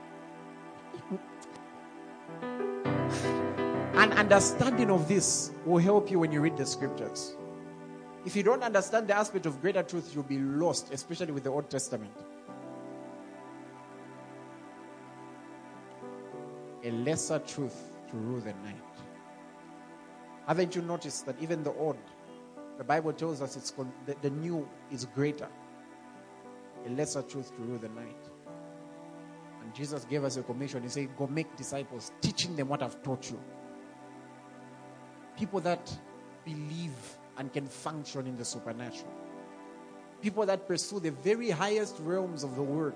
An 3.93 4.13
understanding 4.13 4.89
of 4.89 5.09
this 5.09 5.51
will 5.65 5.77
help 5.77 6.09
you 6.09 6.19
when 6.19 6.31
you 6.31 6.39
read 6.39 6.55
the 6.55 6.65
scriptures. 6.65 7.35
If 8.29 8.35
you 8.35 8.43
don't 8.43 8.61
understand 8.61 9.07
the 9.07 9.15
aspect 9.15 9.47
of 9.47 9.59
greater 9.59 9.81
truth, 9.81 10.11
you'll 10.13 10.21
be 10.21 10.37
lost, 10.37 10.93
especially 10.93 11.31
with 11.31 11.45
the 11.45 11.49
Old 11.49 11.67
Testament. 11.67 12.13
A 16.83 16.91
lesser 16.91 17.39
truth 17.39 17.75
to 18.11 18.17
rule 18.17 18.39
the 18.39 18.53
night. 18.53 18.75
Haven't 20.45 20.75
you 20.75 20.83
noticed 20.83 21.25
that 21.25 21.37
even 21.41 21.63
the 21.63 21.73
old, 21.73 21.97
the 22.77 22.83
Bible 22.83 23.13
tells 23.13 23.41
us 23.41 23.55
it's 23.55 23.71
the, 24.05 24.15
the 24.21 24.29
new 24.29 24.69
is 24.91 25.05
greater. 25.05 25.47
A 26.85 26.89
lesser 26.91 27.23
truth 27.23 27.51
to 27.55 27.63
rule 27.63 27.79
the 27.79 27.89
night. 27.89 28.29
And 29.63 29.73
Jesus 29.73 30.05
gave 30.05 30.23
us 30.23 30.37
a 30.37 30.43
commission. 30.43 30.83
He 30.83 30.89
said, 30.89 31.17
Go 31.17 31.25
make 31.25 31.55
disciples, 31.55 32.11
teaching 32.21 32.55
them 32.55 32.67
what 32.67 32.83
I've 32.83 33.01
taught 33.01 33.31
you. 33.31 33.39
People 35.35 35.61
that 35.61 35.91
believe 36.45 36.93
and 37.39 37.51
can 37.51 37.65
function 37.65 38.27
in 38.27 38.37
the 38.37 38.45
supernatural. 38.45 39.11
People 40.21 40.45
that 40.45 40.67
pursue 40.67 40.99
the 40.99 41.11
very 41.11 41.49
highest 41.49 41.97
realms 42.01 42.43
of 42.43 42.55
the 42.55 42.61
word, 42.61 42.93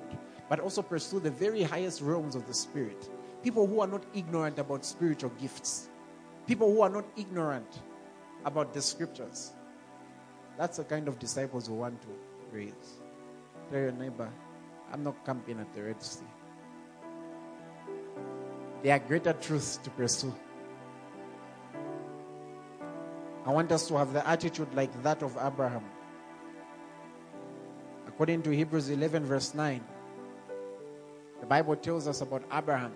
but 0.49 0.59
also 0.59 0.81
pursue 0.81 1.21
the 1.21 1.31
very 1.31 1.63
highest 1.63 2.01
realms 2.01 2.35
of 2.35 2.45
the 2.45 2.53
spirit. 2.53 3.09
People 3.41 3.65
who 3.65 3.79
are 3.79 3.87
not 3.87 4.03
ignorant 4.13 4.59
about 4.59 4.85
spiritual 4.85 5.31
gifts. 5.41 5.89
People 6.45 6.71
who 6.71 6.81
are 6.81 6.89
not 6.89 7.05
ignorant 7.15 7.81
about 8.43 8.73
the 8.73 8.81
scriptures. 8.81 9.53
That's 10.57 10.77
the 10.77 10.83
kind 10.83 11.07
of 11.07 11.17
disciples 11.17 11.69
we 11.69 11.77
want 11.77 12.01
to 12.01 12.07
raise. 12.51 12.99
Tell 13.71 13.79
your 13.79 13.91
neighbor, 13.93 14.29
I'm 14.91 15.03
not 15.03 15.25
camping 15.25 15.59
at 15.59 15.73
the 15.73 15.83
Red 15.83 16.03
Sea. 16.03 16.25
There 18.83 18.93
are 18.93 18.99
greater 18.99 19.31
truths 19.31 19.77
to 19.77 19.89
pursue. 19.91 20.35
I 23.45 23.51
want 23.51 23.71
us 23.71 23.87
to 23.89 23.97
have 23.97 24.13
the 24.13 24.25
attitude 24.27 24.73
like 24.73 25.03
that 25.03 25.21
of 25.21 25.37
Abraham. 25.41 25.83
According 28.07 28.43
to 28.43 28.51
Hebrews 28.51 28.89
11, 28.89 29.25
verse 29.25 29.53
9, 29.53 29.83
the 31.41 31.45
Bible 31.45 31.75
tells 31.75 32.07
us 32.07 32.21
about 32.21 32.43
Abraham 32.53 32.93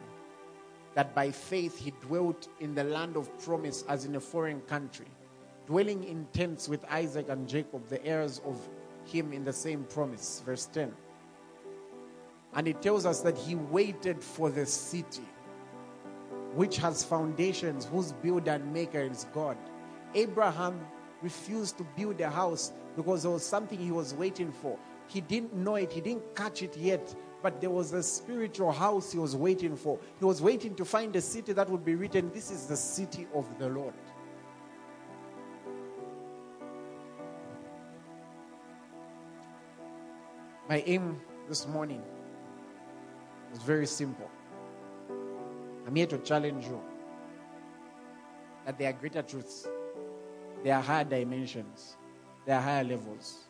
that 0.93 1.13
by 1.13 1.31
faith 1.31 1.77
he 1.77 1.91
dwelt 2.01 2.47
in 2.61 2.73
the 2.73 2.83
land 2.83 3.17
of 3.17 3.37
promise 3.39 3.83
as 3.89 4.05
in 4.05 4.15
a 4.15 4.19
foreign 4.21 4.61
country, 4.61 5.07
dwelling 5.65 6.03
in 6.05 6.25
tents 6.31 6.69
with 6.69 6.85
Isaac 6.89 7.27
and 7.29 7.47
Jacob, 7.47 7.85
the 7.89 8.03
heirs 8.05 8.39
of 8.45 8.57
him 9.05 9.33
in 9.33 9.43
the 9.43 9.53
same 9.53 9.83
promise. 9.83 10.41
Verse 10.45 10.65
10. 10.67 10.93
And 12.53 12.67
it 12.67 12.81
tells 12.81 13.05
us 13.05 13.21
that 13.21 13.37
he 13.37 13.55
waited 13.55 14.23
for 14.23 14.49
the 14.49 14.65
city 14.65 15.27
which 16.53 16.77
has 16.77 17.03
foundations, 17.03 17.85
whose 17.85 18.13
builder 18.13 18.51
and 18.51 18.73
maker 18.73 19.01
is 19.01 19.27
God. 19.33 19.57
Abraham 20.18 20.80
refused 21.22 21.78
to 21.78 21.86
build 21.95 22.20
a 22.22 22.30
house 22.30 22.74
because 22.95 23.22
there 23.22 23.32
was 23.32 23.45
something 23.45 23.78
he 23.78 23.91
was 23.91 24.15
waiting 24.15 24.51
for. 24.51 24.78
He 25.07 25.22
didn't 25.22 25.53
know 25.53 25.76
it, 25.76 25.91
he 25.91 26.01
didn't 26.01 26.36
catch 26.36 26.63
it 26.63 26.76
yet, 26.76 27.15
but 27.43 27.61
there 27.61 27.70
was 27.70 27.93
a 27.93 28.01
spiritual 28.01 28.72
house 28.72 29.11
he 29.11 29.20
was 29.20 29.36
waiting 29.36 29.76
for. 29.78 29.99
He 30.20 30.26
was 30.26 30.41
waiting 30.41 30.74
to 30.76 30.86
find 30.86 31.15
a 31.15 31.22
city 31.22 31.53
that 31.53 31.70
would 31.70 31.86
be 31.86 31.93
written, 31.93 32.32
This 32.34 32.49
is 32.49 32.65
the 32.65 32.76
city 32.76 33.28
of 33.34 33.45
the 33.59 33.70
Lord. 33.70 33.93
My 40.68 40.84
aim 40.86 41.22
this 41.47 41.68
morning 41.68 42.01
is 43.53 43.61
very 43.61 43.86
simple. 43.86 44.30
I'm 45.86 45.95
here 45.95 46.07
to 46.07 46.18
challenge 46.18 46.65
you 46.65 46.82
that 48.65 48.78
there 48.78 48.89
are 48.89 48.93
greater 48.93 49.22
truths, 49.22 49.65
there 50.68 50.76
are 50.76 50.82
higher 50.82 51.05
dimensions, 51.05 51.95
there 52.45 52.57
are 52.57 52.61
higher 52.61 52.84
levels. 52.84 53.45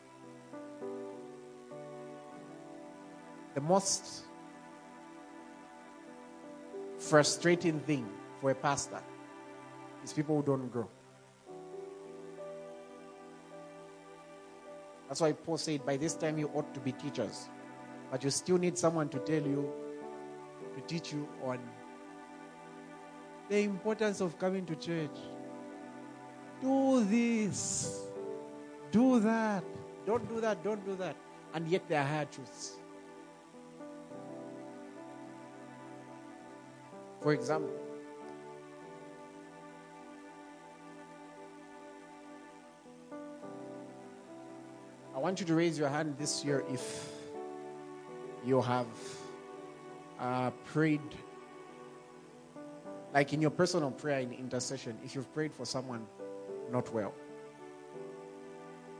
The 3.56 3.60
most 3.60 4.22
frustrating 6.96 7.80
thing 7.80 8.08
for 8.40 8.52
a 8.52 8.54
pastor 8.54 9.02
is 10.04 10.12
people 10.12 10.36
who 10.36 10.44
don't 10.44 10.68
grow. 10.68 10.88
That's 15.08 15.20
why 15.20 15.32
Paul 15.32 15.58
said, 15.58 15.84
by 15.84 15.96
this 15.96 16.14
time 16.14 16.38
you 16.38 16.48
ought 16.54 16.72
to 16.72 16.78
be 16.78 16.92
teachers. 16.92 17.48
But 18.12 18.22
you 18.22 18.30
still 18.30 18.58
need 18.58 18.78
someone 18.78 19.08
to 19.08 19.18
tell 19.18 19.42
you, 19.42 19.72
to 20.76 20.80
teach 20.82 21.12
you 21.12 21.28
on 21.42 21.58
the 23.48 23.58
importance 23.58 24.20
of 24.20 24.38
coming 24.38 24.64
to 24.66 24.76
church. 24.76 25.18
Do 26.60 27.04
this. 27.04 28.02
Do 28.90 29.20
that. 29.20 29.64
Don't 30.06 30.28
do 30.28 30.40
that. 30.40 30.64
Don't 30.64 30.84
do 30.84 30.96
that. 30.96 31.16
And 31.54 31.68
yet 31.68 31.88
there 31.88 32.00
are 32.00 32.06
higher 32.06 32.24
truths. 32.26 32.72
For 37.20 37.32
example, 37.32 37.70
I 45.14 45.18
want 45.18 45.40
you 45.40 45.46
to 45.46 45.54
raise 45.54 45.78
your 45.78 45.88
hand 45.88 46.14
this 46.16 46.44
year 46.44 46.64
if 46.70 47.10
you 48.46 48.62
have 48.62 48.86
uh, 50.20 50.50
prayed, 50.64 51.00
like 53.12 53.32
in 53.32 53.42
your 53.42 53.50
personal 53.50 53.90
prayer 53.90 54.20
in 54.20 54.32
intercession, 54.32 54.96
if 55.04 55.16
you've 55.16 55.32
prayed 55.34 55.52
for 55.52 55.66
someone 55.66 56.06
not 56.70 56.92
well. 56.92 57.14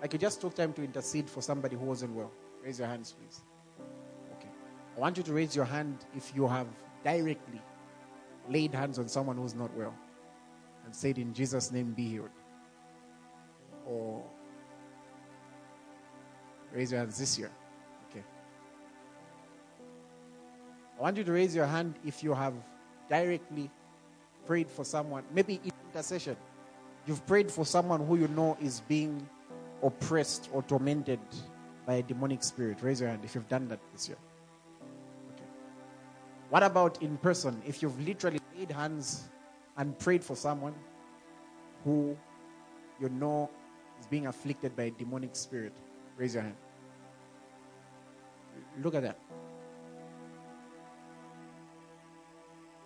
Like 0.01 0.13
you 0.13 0.19
just 0.19 0.41
took 0.41 0.55
time 0.55 0.73
to 0.75 0.83
intercede 0.85 1.29
for 1.29 1.43
somebody 1.43 1.77
who 1.77 1.85
wasn't 1.85 2.15
well. 2.15 2.31
Raise 2.63 2.79
your 2.79 2.89
hands, 2.89 3.15
please. 3.19 3.41
Okay. 4.37 4.49
I 4.97 5.01
want 5.01 5.17
you 5.17 5.23
to 5.25 5.33
raise 5.33 5.57
your 5.57 5.65
hand 5.65 6.05
if 6.17 6.33
you 6.35 6.47
have 6.47 6.67
directly 7.05 7.61
laid 8.49 8.75
hands 8.75 8.99
on 8.99 9.09
someone 9.09 9.37
who's 9.37 9.55
not 9.55 9.75
well 9.77 9.95
and 10.85 10.95
said, 10.95 11.19
In 11.19 11.35
Jesus' 11.35 11.71
name, 11.71 11.93
be 11.93 12.09
healed. 12.09 12.31
Or 13.87 14.23
Raise 16.73 16.93
your 16.93 17.01
hands 17.01 17.19
this 17.19 17.39
year. 17.39 17.51
Okay. 18.11 18.23
I 20.99 21.03
want 21.03 21.17
you 21.17 21.25
to 21.25 21.33
raise 21.33 21.55
your 21.55 21.67
hand 21.67 21.95
if 22.05 22.23
you 22.23 22.35
have 22.35 22.55
directly 23.09 23.71
prayed 24.47 24.71
for 24.71 24.85
someone, 24.85 25.25
maybe 25.33 25.61
in 25.65 25.73
intercession. 25.89 26.37
You've 27.07 27.27
prayed 27.27 27.51
for 27.51 27.65
someone 27.65 28.07
who 28.07 28.17
you 28.17 28.29
know 28.29 28.57
is 28.61 28.81
being 28.81 29.27
oppressed 29.83 30.51
or 30.53 30.63
tormented 30.63 31.21
by 31.87 31.95
a 31.95 32.03
demonic 32.03 32.43
spirit. 32.43 32.79
Raise 32.83 33.01
your 33.01 33.09
hand 33.09 33.21
if 33.25 33.35
you've 33.35 33.49
done 33.49 33.69
that 33.69 33.81
this 33.93 34.09
year. 34.09 34.19
Okay. 35.35 35.45
What 36.51 36.63
about 36.63 37.03
in 37.03 37.17
person? 37.17 37.63
If 37.67 37.83
you've 37.83 37.99
literally 38.07 38.41
laid 38.57 38.71
hands 38.71 39.29
and 39.77 39.99
prayed 39.99 40.23
for 40.23 40.37
someone 40.37 40.75
who 41.85 42.17
you 43.01 43.09
know 43.09 43.49
is 44.01 44.07
being 44.07 44.27
afflicted 44.27 44.77
by 44.77 44.85
a 44.85 44.91
demonic 44.91 45.35
spirit. 45.35 45.73
Raise 46.17 46.35
your 46.35 46.43
hand. 46.43 46.57
Look 48.83 48.95
at 48.95 49.03
that. 49.03 49.19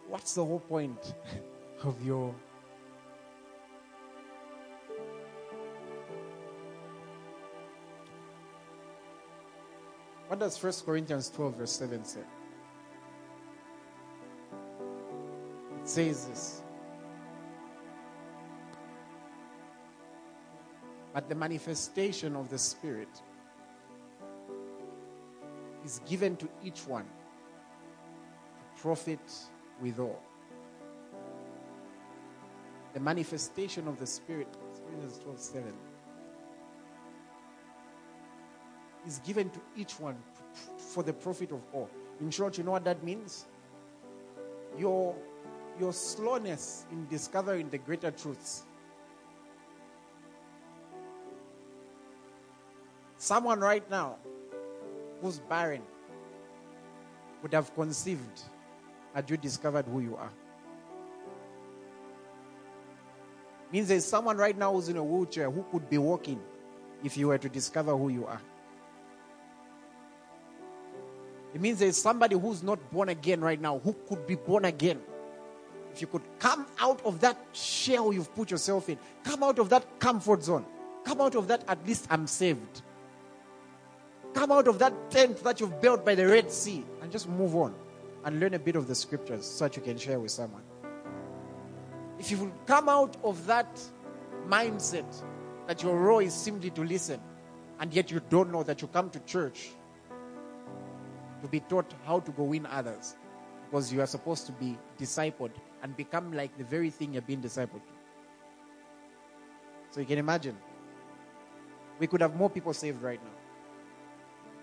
What's 0.09 0.35
the 0.35 0.45
whole 0.45 0.61
point 0.61 1.15
of 1.83 2.05
your 2.05 2.35
What 10.33 10.39
does 10.39 10.63
1 10.63 10.73
Corinthians 10.87 11.29
12, 11.29 11.57
verse 11.57 11.73
7 11.73 12.05
say? 12.07 12.21
It 15.83 15.87
says 15.87 16.27
this. 16.27 16.63
But 21.13 21.29
the 21.29 21.35
manifestation 21.35 22.35
of 22.35 22.49
the 22.49 22.57
Spirit 22.57 23.11
is 25.85 26.01
given 26.09 26.37
to 26.37 26.49
each 26.65 26.87
one 26.87 27.05
to 27.05 28.81
profit 28.81 29.21
withal. 29.83 30.19
The 32.95 33.01
manifestation 33.01 33.87
of 33.87 33.99
the 34.01 34.07
Spirit, 34.07 34.49
Corinthians 34.87 35.19
12 35.19 35.39
7, 35.39 35.75
is 39.07 39.19
given 39.21 39.51
to 39.51 39.61
each 39.77 39.99
one 39.99 40.17
for 40.77 41.03
the 41.03 41.13
profit 41.13 41.53
of 41.53 41.63
all. 41.73 41.89
In 42.21 42.31
short, 42.31 42.59
you 42.59 42.65
know 42.65 42.73
what 42.73 42.85
that 42.85 43.03
means? 43.03 43.47
Your, 44.79 45.15
your 45.79 45.93
slowness 45.93 46.87
in 46.93 47.07
discovering 47.09 47.69
the 47.71 47.79
greater 47.79 48.11
truths 48.11 48.65
Someone 53.23 53.61
right 53.61 53.89
now 53.89 54.17
who's 55.21 55.39
barren 55.39 55.83
would 57.41 57.55
have 57.55 57.73
conceived 57.73 58.43
had 59.15 59.31
you 59.31 59.37
discovered 59.37 59.87
who 59.87 60.01
you 60.01 60.17
are. 60.17 60.33
Means 63.71 63.87
there's 63.87 64.05
someone 64.05 64.37
right 64.39 64.59
now 64.59 64.73
who's 64.73 64.89
in 64.89 64.97
a 64.97 65.05
wheelchair 65.05 65.53
who 65.53 65.65
could 65.71 65.89
be 65.89 65.99
walking 65.99 66.41
if 67.05 67.17
you 67.17 67.29
were 67.29 67.39
to 67.39 67.49
discover 67.49 67.97
who 67.97 68.09
you 68.09 68.27
are. 68.27 68.43
It 71.55 71.61
means 71.61 71.79
there's 71.79 72.01
somebody 72.01 72.37
who's 72.39 72.63
not 72.63 72.79
born 72.91 73.09
again 73.09 73.41
right 73.41 73.61
now 73.61 73.79
who 73.79 73.95
could 74.09 74.27
be 74.27 74.37
born 74.37 74.65
again. 74.65 75.01
If 75.93 76.01
you 76.01 76.07
could 76.07 76.23
come 76.39 76.67
out 76.79 77.05
of 77.05 77.21
that 77.21 77.37
shell 77.53 78.13
you've 78.13 78.35
put 78.35 78.51
yourself 78.51 78.89
in, 78.89 78.99
come 79.23 79.43
out 79.43 79.59
of 79.59 79.69
that 79.69 80.01
comfort 80.01 80.43
zone, 80.43 80.65
come 81.05 81.21
out 81.21 81.35
of 81.35 81.49
that, 81.49 81.65
at 81.69 81.87
least 81.87 82.07
I'm 82.11 82.27
saved. 82.27 82.83
Come 84.33 84.51
out 84.51 84.67
of 84.67 84.79
that 84.79 85.11
tent 85.11 85.45
that 85.45 85.61
you've 85.61 85.79
built 85.83 86.07
by 86.07 86.15
the 86.15 86.27
Red 86.27 86.51
Sea 86.51 86.85
and 87.03 87.13
just 87.13 87.29
move 87.29 87.55
on 87.55 87.75
and 88.25 88.41
learn 88.41 88.55
a 88.55 88.59
bit 88.59 88.77
of 88.77 88.89
the 88.89 88.95
scriptures 88.95 89.45
so 89.47 89.65
that 89.65 89.77
you 89.77 89.83
can 89.83 89.99
share 89.99 90.19
with 90.19 90.31
someone. 90.31 90.63
If 92.19 92.31
you 92.31 92.39
will 92.39 92.53
come 92.67 92.89
out 92.89 93.17
of 93.23 93.47
that 93.47 93.79
mindset 94.49 95.05
that 95.67 95.83
your 95.83 95.99
role 95.99 96.21
is 96.21 96.33
simply 96.33 96.71
to 96.71 96.83
listen 96.83 97.21
And 97.83 97.93
yet 97.93 98.13
you 98.13 98.21
don't 98.31 98.53
know 98.53 98.63
that 98.63 98.81
you 98.81 98.87
come 98.87 99.11
to 99.11 99.19
church 99.21 99.71
to 101.43 101.49
be 101.49 101.61
taught 101.61 101.93
how 102.07 102.21
to 102.21 102.31
go 102.33 102.45
win 102.45 102.67
others 102.67 103.17
because 103.65 103.93
you 103.93 104.01
are 104.01 104.07
supposed 104.07 104.47
to 104.47 104.53
be 104.53 104.79
discipled 104.99 105.51
and 105.83 105.97
become 105.97 106.33
like 106.33 106.57
the 106.57 106.65
very 106.65 106.91
thing 106.91 107.13
you're 107.13 107.23
being 107.23 107.43
discipled 107.43 107.83
to. 107.87 107.93
So 109.91 110.01
you 110.01 110.07
can 110.07 110.19
imagine, 110.19 110.57
we 111.99 112.07
could 112.07 112.21
have 112.21 112.37
more 112.37 112.49
people 112.49 112.73
saved 112.73 113.03
right 113.03 113.23
now. 113.23 113.31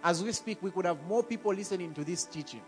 As 0.04 0.24
we 0.24 0.32
speak, 0.32 0.64
we 0.64 0.72
could 0.72 0.86
have 0.86 1.04
more 1.06 1.24
people 1.24 1.54
listening 1.54 1.94
to 1.94 2.04
this 2.04 2.24
teaching. 2.24 2.62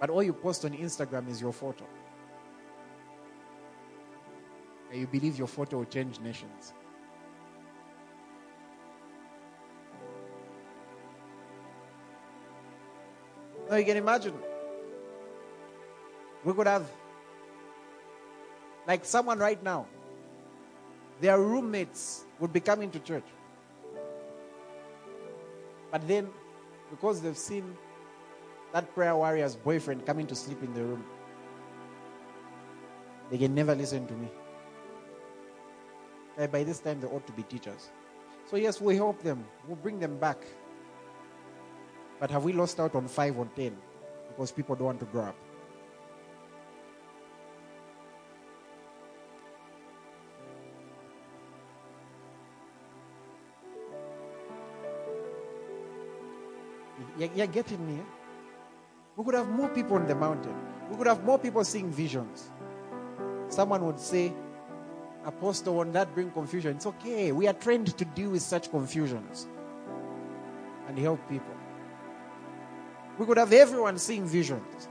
But 0.00 0.10
all 0.10 0.22
you 0.22 0.32
post 0.32 0.64
on 0.64 0.72
Instagram 0.72 1.28
is 1.28 1.40
your 1.40 1.52
photo. 1.52 1.84
And 4.90 5.00
you 5.00 5.06
believe 5.06 5.38
your 5.38 5.46
photo 5.46 5.78
will 5.78 5.84
change 5.84 6.18
nations. 6.20 6.72
Now 13.72 13.78
you 13.78 13.86
can 13.86 13.96
imagine. 13.96 14.34
We 16.44 16.52
could 16.52 16.66
have, 16.66 16.86
like 18.86 19.02
someone 19.06 19.38
right 19.38 19.62
now, 19.62 19.86
their 21.22 21.40
roommates 21.40 22.26
would 22.38 22.52
be 22.52 22.60
coming 22.60 22.90
to 22.90 22.98
church. 22.98 23.24
But 25.90 26.06
then, 26.06 26.28
because 26.90 27.22
they've 27.22 27.34
seen 27.34 27.74
that 28.74 28.94
prayer 28.94 29.16
warrior's 29.16 29.56
boyfriend 29.56 30.04
coming 30.04 30.26
to 30.26 30.34
sleep 30.34 30.62
in 30.62 30.74
the 30.74 30.82
room, 30.82 31.06
they 33.30 33.38
can 33.38 33.54
never 33.54 33.74
listen 33.74 34.06
to 34.06 34.12
me. 34.12 34.28
Uh, 36.38 36.46
by 36.46 36.62
this 36.62 36.78
time, 36.78 37.00
they 37.00 37.06
ought 37.06 37.26
to 37.26 37.32
be 37.32 37.42
teachers. 37.44 37.88
So, 38.50 38.56
yes, 38.56 38.82
we 38.82 38.96
help 38.96 39.22
them, 39.22 39.42
we'll 39.66 39.76
bring 39.76 39.98
them 39.98 40.18
back. 40.18 40.44
But 42.22 42.30
have 42.30 42.44
we 42.44 42.52
lost 42.52 42.78
out 42.78 42.94
on 42.94 43.08
five 43.08 43.36
or 43.36 43.46
ten 43.56 43.76
because 44.28 44.52
people 44.52 44.76
don't 44.76 44.86
want 44.86 45.00
to 45.00 45.06
grow 45.06 45.24
up? 45.24 45.34
You're, 57.18 57.48
getting 57.48 57.84
me? 57.84 58.00
Eh? 58.00 58.04
We 59.16 59.24
could 59.24 59.34
have 59.34 59.48
more 59.48 59.68
people 59.70 59.96
on 59.96 60.06
the 60.06 60.14
mountain. 60.14 60.54
We 60.92 60.96
could 60.96 61.08
have 61.08 61.24
more 61.24 61.40
people 61.40 61.64
seeing 61.64 61.90
visions. 61.90 62.52
Someone 63.48 63.84
would 63.84 63.98
say, 63.98 64.32
Apostle, 65.24 65.74
won't 65.74 65.92
that 65.94 66.14
bring 66.14 66.30
confusion? 66.30 66.76
It's 66.76 66.86
okay. 66.86 67.32
We 67.32 67.48
are 67.48 67.52
trained 67.52 67.98
to 67.98 68.04
deal 68.04 68.30
with 68.30 68.42
such 68.42 68.70
confusions 68.70 69.48
and 70.86 70.96
help 70.96 71.18
people. 71.28 71.56
We 73.18 73.26
could 73.26 73.38
have 73.38 73.52
everyone 73.52 73.98
seeing 73.98 74.26
visions. 74.26 74.88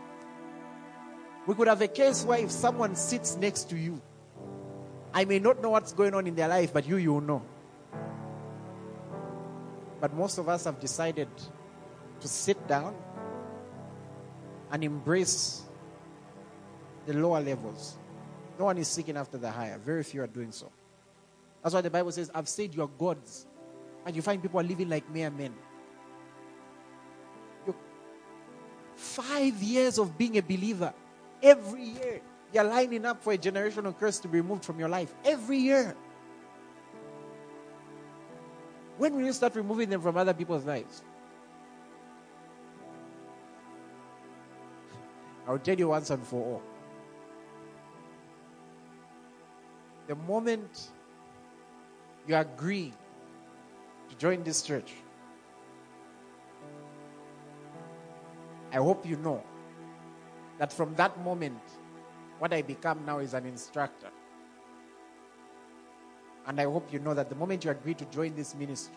We 1.47 1.55
could 1.55 1.67
have 1.67 1.81
a 1.81 1.87
case 1.87 2.23
where 2.23 2.39
if 2.39 2.51
someone 2.51 2.95
sits 2.95 3.35
next 3.35 3.69
to 3.71 3.77
you, 3.77 4.01
I 5.13 5.25
may 5.25 5.39
not 5.39 5.61
know 5.61 5.71
what's 5.71 5.91
going 5.93 6.13
on 6.13 6.27
in 6.27 6.35
their 6.35 6.47
life, 6.47 6.71
but 6.71 6.87
you, 6.87 6.97
you 6.97 7.19
know. 7.19 7.43
But 9.99 10.13
most 10.13 10.37
of 10.37 10.47
us 10.47 10.65
have 10.65 10.79
decided 10.79 11.27
to 12.19 12.27
sit 12.27 12.67
down 12.67 12.95
and 14.71 14.83
embrace 14.83 15.63
the 17.05 17.13
lower 17.13 17.41
levels. 17.41 17.97
No 18.57 18.65
one 18.65 18.77
is 18.77 18.87
seeking 18.87 19.17
after 19.17 19.37
the 19.37 19.51
higher. 19.51 19.77
Very 19.79 20.03
few 20.03 20.21
are 20.21 20.27
doing 20.27 20.51
so. 20.51 20.71
That's 21.61 21.75
why 21.75 21.81
the 21.81 21.89
Bible 21.89 22.11
says, 22.11 22.31
I've 22.33 22.47
said 22.47 22.73
you 22.73 22.83
are 22.83 22.87
gods. 22.87 23.45
And 24.05 24.15
you 24.15 24.21
find 24.21 24.41
people 24.41 24.59
are 24.59 24.63
living 24.63 24.89
like 24.89 25.09
mere 25.11 25.29
men. 25.29 25.53
Five 29.11 29.61
years 29.61 29.97
of 29.97 30.17
being 30.17 30.37
a 30.37 30.41
believer. 30.41 30.93
Every 31.41 31.83
year, 31.83 32.21
you're 32.53 32.63
lining 32.63 33.05
up 33.05 33.23
for 33.23 33.33
a 33.33 33.37
generational 33.37 33.97
curse 33.97 34.19
to 34.19 34.27
be 34.27 34.39
removed 34.39 34.63
from 34.63 34.79
your 34.79 34.89
life. 34.89 35.13
Every 35.25 35.57
year. 35.57 35.95
When 38.97 39.15
will 39.15 39.25
you 39.25 39.33
start 39.33 39.55
removing 39.55 39.89
them 39.89 40.01
from 40.01 40.17
other 40.17 40.33
people's 40.33 40.65
lives? 40.65 41.01
I'll 45.47 45.59
tell 45.59 45.77
you 45.77 45.89
once 45.89 46.09
and 46.09 46.23
for 46.25 46.43
all. 46.43 46.61
The 50.07 50.15
moment 50.15 50.89
you 52.27 52.35
agree 52.35 52.93
to 54.09 54.15
join 54.17 54.43
this 54.43 54.61
church, 54.61 54.93
I 58.71 58.77
hope 58.77 59.05
you 59.05 59.17
know 59.17 59.43
that 60.57 60.71
from 60.71 60.95
that 60.95 61.19
moment, 61.23 61.61
what 62.39 62.53
I 62.53 62.61
become 62.61 63.05
now 63.05 63.19
is 63.19 63.33
an 63.33 63.45
instructor. 63.45 64.09
And 66.47 66.59
I 66.59 66.63
hope 66.63 66.91
you 66.91 66.99
know 66.99 67.13
that 67.13 67.29
the 67.29 67.35
moment 67.35 67.65
you 67.65 67.71
agree 67.71 67.93
to 67.93 68.05
join 68.05 68.35
this 68.35 68.55
ministry, 68.55 68.95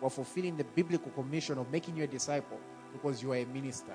we're 0.00 0.10
fulfilling 0.10 0.56
the 0.56 0.64
biblical 0.64 1.10
commission 1.12 1.58
of 1.58 1.70
making 1.70 1.96
you 1.96 2.04
a 2.04 2.06
disciple 2.06 2.58
because 2.92 3.22
you 3.22 3.32
are 3.32 3.36
a 3.36 3.44
minister. 3.46 3.94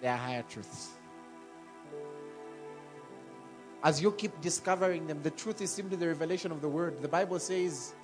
There 0.00 0.12
are 0.12 0.16
higher 0.16 0.44
truths. 0.48 0.90
As 3.82 4.02
you 4.02 4.12
keep 4.12 4.40
discovering 4.40 5.06
them, 5.06 5.22
the 5.22 5.30
truth 5.30 5.60
is 5.60 5.70
simply 5.70 5.96
the 5.96 6.08
revelation 6.08 6.50
of 6.50 6.60
the 6.60 6.68
word. 6.68 7.00
The 7.00 7.08
Bible 7.08 7.38
says 7.38 7.94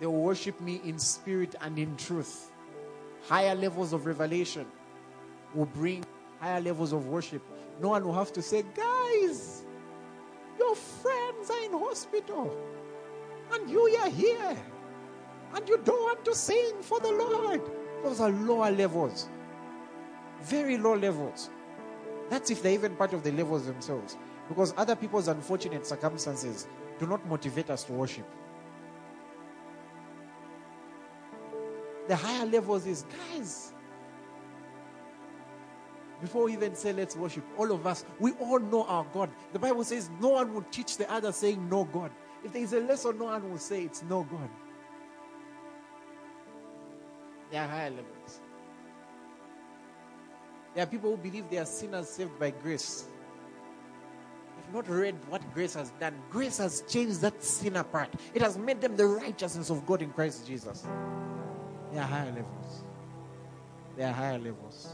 they 0.00 0.06
will 0.06 0.22
worship 0.22 0.58
me 0.60 0.80
in 0.82 0.98
spirit 0.98 1.54
and 1.60 1.78
in 1.78 1.94
truth. 1.96 2.50
Higher 3.28 3.54
levels 3.54 3.92
of 3.92 4.06
revelation 4.06 4.66
will 5.54 5.66
bring 5.66 6.04
higher 6.40 6.60
levels 6.60 6.92
of 6.94 7.06
worship. 7.06 7.42
No 7.80 7.90
one 7.90 8.04
will 8.04 8.14
have 8.14 8.32
to 8.32 8.42
say, 8.42 8.64
guys, 8.74 9.62
your 10.58 10.74
friends 10.74 11.50
are 11.50 11.64
in 11.64 11.72
hospital 11.72 12.56
and 13.52 13.70
you 13.70 13.80
are 13.80 14.08
here 14.08 14.56
and 15.54 15.68
you 15.68 15.78
don't 15.84 16.02
want 16.02 16.24
to 16.24 16.34
sing 16.34 16.80
for 16.80 16.98
the 17.00 17.10
Lord. 17.10 17.60
Those 18.02 18.20
are 18.20 18.30
lower 18.30 18.70
levels. 18.70 19.28
Very 20.42 20.78
low 20.78 20.94
levels. 20.94 21.50
That's 22.30 22.50
if 22.50 22.62
they're 22.62 22.72
even 22.72 22.96
part 22.96 23.12
of 23.12 23.22
the 23.22 23.32
levels 23.32 23.66
themselves. 23.66 24.16
Because 24.48 24.72
other 24.76 24.96
people's 24.96 25.28
unfortunate 25.28 25.86
circumstances 25.86 26.66
do 26.98 27.06
not 27.06 27.26
motivate 27.26 27.68
us 27.68 27.84
to 27.84 27.92
worship. 27.92 28.26
The 32.10 32.16
higher 32.16 32.44
levels 32.44 32.86
is, 32.86 33.04
guys, 33.04 33.72
before 36.20 36.46
we 36.46 36.54
even 36.54 36.74
say 36.74 36.92
let's 36.92 37.14
worship, 37.14 37.44
all 37.56 37.70
of 37.70 37.86
us, 37.86 38.04
we 38.18 38.32
all 38.32 38.58
know 38.58 38.82
our 38.86 39.06
God. 39.12 39.30
The 39.52 39.60
Bible 39.60 39.84
says 39.84 40.10
no 40.20 40.30
one 40.30 40.52
will 40.52 40.64
teach 40.72 40.96
the 40.96 41.08
other 41.08 41.30
saying 41.30 41.68
no 41.68 41.84
God. 41.84 42.10
If 42.42 42.52
there 42.52 42.62
is 42.62 42.72
a 42.72 42.80
lesson, 42.80 43.16
no 43.16 43.26
one 43.26 43.48
will 43.48 43.58
say 43.58 43.84
it's 43.84 44.02
no 44.02 44.24
God. 44.24 44.50
There 47.52 47.62
are 47.62 47.68
higher 47.68 47.90
levels. 47.90 48.40
There 50.74 50.82
are 50.82 50.88
people 50.88 51.12
who 51.12 51.16
believe 51.16 51.48
they 51.48 51.58
are 51.58 51.64
sinners 51.64 52.08
saved 52.08 52.36
by 52.40 52.50
grace. 52.50 53.04
They've 54.56 54.74
not 54.74 54.88
read 54.88 55.14
what 55.28 55.42
grace 55.54 55.74
has 55.74 55.92
done. 56.00 56.14
Grace 56.28 56.58
has 56.58 56.82
changed 56.88 57.20
that 57.20 57.40
sinner 57.40 57.84
part. 57.84 58.12
It 58.34 58.42
has 58.42 58.58
made 58.58 58.80
them 58.80 58.96
the 58.96 59.06
righteousness 59.06 59.70
of 59.70 59.86
God 59.86 60.02
in 60.02 60.10
Christ 60.10 60.44
Jesus. 60.44 60.84
There 61.92 62.02
are 62.02 62.06
higher 62.06 62.30
levels. 62.30 62.84
There 63.96 64.08
are 64.08 64.12
higher 64.12 64.38
levels. 64.38 64.88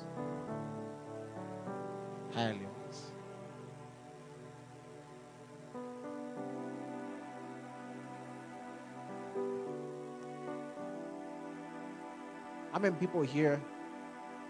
Higher 2.35 2.55
levels. 2.55 3.13
How 12.73 12.79
many 12.79 12.95
people 12.97 13.23
here 13.23 13.61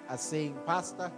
are 0.08 0.18
saying, 0.18 0.56
Pastor, 0.66 1.10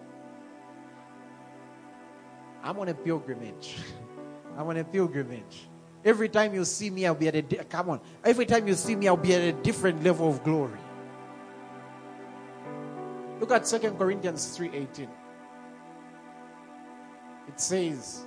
I'm 2.62 2.78
on 2.78 2.88
a 2.88 2.94
pilgrimage. 2.94 3.76
I'm 4.56 4.66
on 4.66 4.76
a 4.78 4.84
pilgrimage. 4.84 5.68
Every 6.04 6.28
time 6.28 6.54
you 6.54 6.64
see 6.64 6.90
me, 6.90 7.06
I'll 7.06 7.14
be 7.14 7.28
at 7.28 7.34
a 7.34 7.42
di- 7.42 7.56
come 7.68 7.90
on. 7.90 8.00
Every 8.24 8.46
time 8.46 8.66
you 8.66 8.74
see 8.74 8.96
me, 8.96 9.08
I'll 9.08 9.16
be 9.16 9.34
at 9.34 9.42
a 9.42 9.52
different 9.52 10.02
level 10.02 10.28
of 10.28 10.42
glory. 10.42 10.78
Look 13.40 13.52
at 13.52 13.66
2 13.66 13.96
Corinthians 13.96 14.56
3:18. 14.56 15.08
It 17.48 17.60
says, 17.60 18.24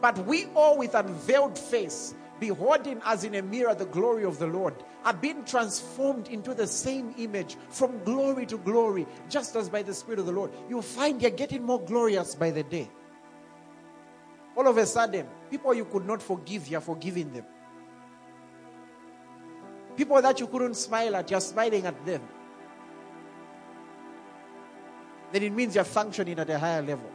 But 0.00 0.18
we 0.26 0.46
all 0.54 0.78
with 0.78 0.94
unveiled 0.94 1.58
face 1.58 2.14
beholding 2.40 3.00
as 3.04 3.24
in 3.24 3.34
a 3.34 3.42
mirror 3.42 3.74
the 3.74 3.86
glory 3.86 4.24
of 4.24 4.38
the 4.38 4.46
Lord, 4.46 4.74
are 5.04 5.14
being 5.14 5.44
transformed 5.44 6.28
into 6.28 6.54
the 6.54 6.66
same 6.66 7.14
image 7.18 7.56
from 7.70 8.02
glory 8.04 8.46
to 8.46 8.58
glory, 8.58 9.06
just 9.28 9.56
as 9.56 9.68
by 9.68 9.82
the 9.82 9.94
Spirit 9.94 10.20
of 10.20 10.26
the 10.26 10.32
Lord. 10.32 10.50
You 10.68 10.82
find 10.82 11.20
you're 11.20 11.30
getting 11.30 11.62
more 11.62 11.80
glorious 11.80 12.34
by 12.34 12.50
the 12.50 12.62
day. 12.62 12.90
All 14.56 14.66
of 14.66 14.76
a 14.78 14.86
sudden, 14.86 15.26
people 15.50 15.74
you 15.74 15.84
could 15.84 16.06
not 16.06 16.22
forgive, 16.22 16.68
you're 16.68 16.80
forgiving 16.80 17.32
them. 17.32 17.44
People 19.96 20.20
that 20.20 20.38
you 20.40 20.46
couldn't 20.46 20.74
smile 20.74 21.16
at, 21.16 21.30
you're 21.30 21.40
smiling 21.40 21.86
at 21.86 22.04
them. 22.04 22.22
Then 25.32 25.42
it 25.42 25.52
means 25.52 25.74
you're 25.74 25.84
functioning 25.84 26.38
at 26.38 26.48
a 26.50 26.58
higher 26.58 26.82
level. 26.82 27.10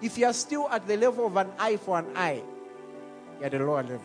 If 0.00 0.18
you're 0.18 0.32
still 0.32 0.68
at 0.70 0.86
the 0.86 0.96
level 0.96 1.26
of 1.26 1.36
an 1.36 1.50
eye 1.58 1.76
for 1.76 1.98
an 1.98 2.06
eye, 2.16 2.42
you're 3.38 3.46
at 3.46 3.54
a 3.54 3.58
lower 3.58 3.82
level. 3.82 4.02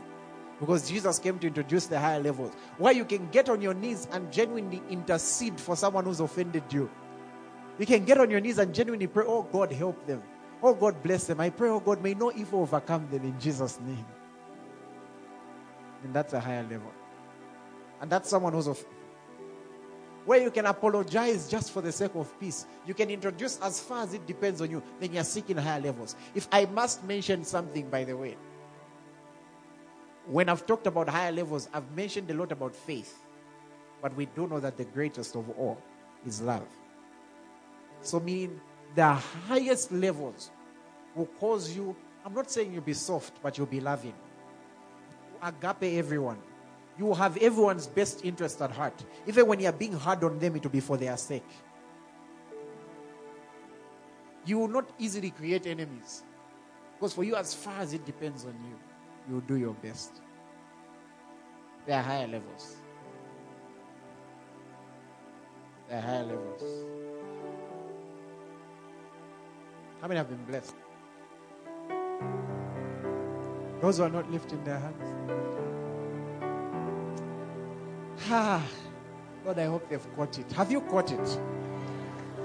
Because 0.59 0.89
Jesus 0.89 1.19
came 1.19 1.39
to 1.39 1.47
introduce 1.47 1.85
the 1.85 1.97
higher 1.97 2.19
levels 2.19 2.53
where 2.77 2.91
you 2.91 3.05
can 3.05 3.29
get 3.29 3.47
on 3.47 3.61
your 3.61 3.73
knees 3.73 4.07
and 4.11 4.31
genuinely 4.31 4.81
intercede 4.89 5.59
for 5.59 5.75
someone 5.75 6.03
who's 6.03 6.19
offended 6.19 6.63
you. 6.69 6.89
You 7.77 7.85
can 7.85 8.03
get 8.03 8.17
on 8.17 8.29
your 8.29 8.41
knees 8.41 8.57
and 8.57 8.75
genuinely 8.75 9.07
pray, 9.07 9.23
Oh 9.25 9.43
God, 9.43 9.71
help 9.71 10.05
them. 10.05 10.21
Oh 10.61 10.73
God, 10.73 11.01
bless 11.01 11.27
them. 11.27 11.39
I 11.39 11.49
pray, 11.49 11.69
Oh 11.69 11.79
God, 11.79 12.03
may 12.03 12.13
no 12.13 12.33
evil 12.33 12.59
overcome 12.59 13.07
them 13.09 13.23
in 13.23 13.39
Jesus' 13.39 13.79
name. 13.79 14.05
And 16.03 16.13
that's 16.13 16.33
a 16.33 16.39
higher 16.41 16.63
level. 16.63 16.91
And 18.01 18.09
that's 18.09 18.29
someone 18.29 18.53
who's 18.53 18.67
of 18.67 18.83
where 20.25 20.41
you 20.41 20.51
can 20.51 20.67
apologize 20.67 21.49
just 21.49 21.71
for 21.71 21.81
the 21.81 21.91
sake 21.91 22.13
of 22.13 22.39
peace. 22.39 22.67
You 22.85 22.93
can 22.93 23.09
introduce 23.09 23.59
as 23.61 23.79
far 23.79 24.03
as 24.03 24.13
it 24.13 24.27
depends 24.27 24.61
on 24.61 24.69
you. 24.69 24.83
Then 24.99 25.13
you're 25.13 25.23
seeking 25.23 25.57
higher 25.57 25.81
levels. 25.81 26.15
If 26.35 26.47
I 26.51 26.65
must 26.65 27.03
mention 27.03 27.43
something, 27.43 27.89
by 27.89 28.03
the 28.03 28.15
way, 28.15 28.37
when 30.27 30.47
I've 30.49 30.65
talked 30.67 30.85
about 30.85 31.09
higher 31.09 31.31
levels, 31.31 31.67
I've 31.73 31.89
mentioned 31.95 32.29
a 32.29 32.35
lot 32.35 32.51
about 32.51 32.75
faith. 32.75 33.17
But 34.01 34.15
we 34.15 34.27
do 34.27 34.47
know 34.47 34.59
that 34.59 34.77
the 34.77 34.85
greatest 34.85 35.35
of 35.35 35.49
all 35.57 35.81
is 36.25 36.41
love. 36.41 36.67
So, 38.01 38.19
meaning 38.19 38.61
the 38.95 39.13
highest 39.13 39.91
levels 39.91 40.51
will 41.15 41.25
cause 41.39 41.75
you, 41.75 41.95
I'm 42.23 42.33
not 42.33 42.51
saying 42.51 42.71
you'll 42.71 42.83
be 42.83 42.93
soft, 42.93 43.41
but 43.41 43.57
you'll 43.57 43.67
be 43.67 43.81
loving. 43.81 44.13
Agape 45.41 45.97
everyone. 45.97 46.37
You 46.99 47.05
will 47.05 47.15
have 47.15 47.37
everyone's 47.37 47.87
best 47.87 48.25
interest 48.25 48.61
at 48.61 48.71
heart. 48.71 49.05
Even 49.25 49.47
when 49.47 49.61
you're 49.61 49.71
being 49.71 49.93
hard 49.93 50.21
on 50.21 50.37
them, 50.37 50.57
it 50.57 50.63
will 50.63 50.69
be 50.69 50.81
for 50.81 50.97
their 50.97 51.15
sake. 51.15 51.47
You 54.45 54.59
will 54.59 54.67
not 54.67 54.89
easily 54.99 55.29
create 55.29 55.65
enemies. 55.65 56.23
Because 56.97 57.13
for 57.13 57.23
you, 57.23 57.37
as 57.37 57.53
far 57.53 57.79
as 57.79 57.93
it 57.93 58.05
depends 58.05 58.43
on 58.43 58.53
you, 58.65 58.75
you 59.29 59.35
will 59.35 59.47
do 59.47 59.55
your 59.55 59.73
best. 59.75 60.11
There 61.85 61.97
are 61.97 62.03
higher 62.03 62.27
levels. 62.27 62.75
There 65.87 65.99
are 65.99 66.01
higher 66.01 66.25
levels. 66.25 66.63
How 70.01 70.09
many 70.09 70.17
have 70.17 70.27
been 70.27 70.43
blessed? 70.43 70.75
Those 73.79 73.97
who 73.99 74.03
are 74.03 74.09
not 74.09 74.29
lifting 74.29 74.61
their 74.65 74.79
hands. 74.79 75.58
Ah, 78.27 78.65
Lord, 79.45 79.59
I 79.59 79.65
hope 79.65 79.89
they've 79.89 80.15
caught 80.15 80.37
it. 80.37 80.51
Have 80.53 80.71
you 80.71 80.81
caught 80.81 81.11
it? 81.11 81.39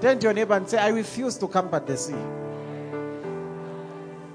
Turn 0.01 0.19
to 0.19 0.23
your 0.23 0.33
neighbor 0.33 0.55
and 0.55 0.67
say, 0.67 0.77
I 0.77 0.89
refuse 0.89 1.37
to 1.37 1.47
camp 1.47 1.73
at 1.73 1.87
the 1.87 1.97
sea. 1.97 2.15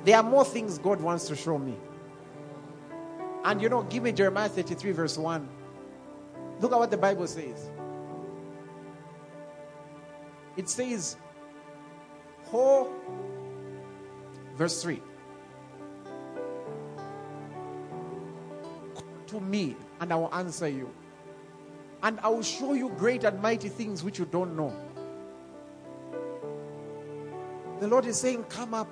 There 0.04 0.16
are 0.16 0.22
more 0.22 0.44
things 0.44 0.78
God 0.78 1.00
wants 1.00 1.26
to 1.28 1.36
show 1.36 1.58
me. 1.58 1.76
And 3.44 3.60
you 3.60 3.68
know, 3.68 3.82
give 3.82 4.02
me 4.02 4.12
Jeremiah 4.12 4.48
33, 4.48 4.92
verse 4.92 5.18
1. 5.18 5.48
Look 6.60 6.72
at 6.72 6.78
what 6.78 6.90
the 6.90 6.96
Bible 6.96 7.26
says. 7.26 7.70
It 10.56 10.68
says, 10.68 11.16
Ho, 12.46 12.92
verse 14.56 14.82
3. 14.82 15.00
To 19.28 19.40
me, 19.40 19.76
and 20.00 20.12
I 20.12 20.16
will 20.16 20.34
answer 20.34 20.68
you. 20.68 20.90
And 22.02 22.18
I 22.20 22.28
will 22.28 22.42
show 22.42 22.72
you 22.72 22.90
great 22.90 23.24
and 23.24 23.40
mighty 23.42 23.68
things 23.68 24.02
which 24.02 24.18
you 24.18 24.24
don't 24.24 24.56
know. 24.56 24.74
The 27.80 27.88
Lord 27.88 28.06
is 28.06 28.18
saying, 28.18 28.44
Come 28.44 28.74
up. 28.74 28.88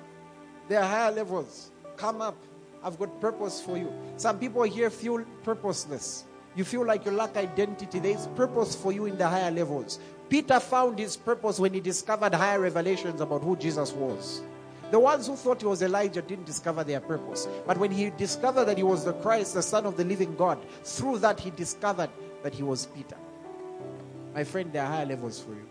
There 0.67 0.79
are 0.79 0.87
higher 0.87 1.11
levels. 1.11 1.71
Come 1.97 2.21
up. 2.21 2.35
I've 2.83 2.97
got 2.97 3.19
purpose 3.19 3.61
for 3.61 3.77
you. 3.77 3.91
Some 4.17 4.39
people 4.39 4.63
here 4.63 4.89
feel 4.89 5.25
purposeless. 5.43 6.25
You 6.55 6.63
feel 6.63 6.85
like 6.85 7.05
you 7.05 7.11
lack 7.11 7.37
identity. 7.37 7.99
There 7.99 8.15
is 8.15 8.27
purpose 8.35 8.75
for 8.75 8.91
you 8.91 9.05
in 9.05 9.17
the 9.17 9.27
higher 9.27 9.51
levels. 9.51 9.99
Peter 10.29 10.59
found 10.59 10.99
his 10.99 11.17
purpose 11.17 11.59
when 11.59 11.73
he 11.73 11.79
discovered 11.79 12.33
higher 12.33 12.59
revelations 12.59 13.21
about 13.21 13.43
who 13.43 13.55
Jesus 13.55 13.91
was. 13.91 14.41
The 14.91 14.99
ones 14.99 15.27
who 15.27 15.35
thought 15.35 15.61
he 15.61 15.67
was 15.67 15.83
Elijah 15.83 16.21
didn't 16.21 16.45
discover 16.45 16.83
their 16.83 16.99
purpose. 16.99 17.47
But 17.67 17.77
when 17.77 17.91
he 17.91 18.09
discovered 18.11 18.65
that 18.65 18.77
he 18.77 18.83
was 18.83 19.05
the 19.05 19.13
Christ, 19.13 19.53
the 19.53 19.61
Son 19.61 19.85
of 19.85 19.97
the 19.97 20.03
living 20.03 20.35
God, 20.35 20.57
through 20.83 21.19
that 21.19 21.39
he 21.39 21.51
discovered 21.51 22.09
that 22.43 22.53
he 22.53 22.63
was 22.63 22.85
Peter. 22.87 23.17
My 24.33 24.43
friend, 24.43 24.71
there 24.71 24.83
are 24.83 24.87
higher 24.87 25.05
levels 25.05 25.39
for 25.41 25.51
you. 25.51 25.67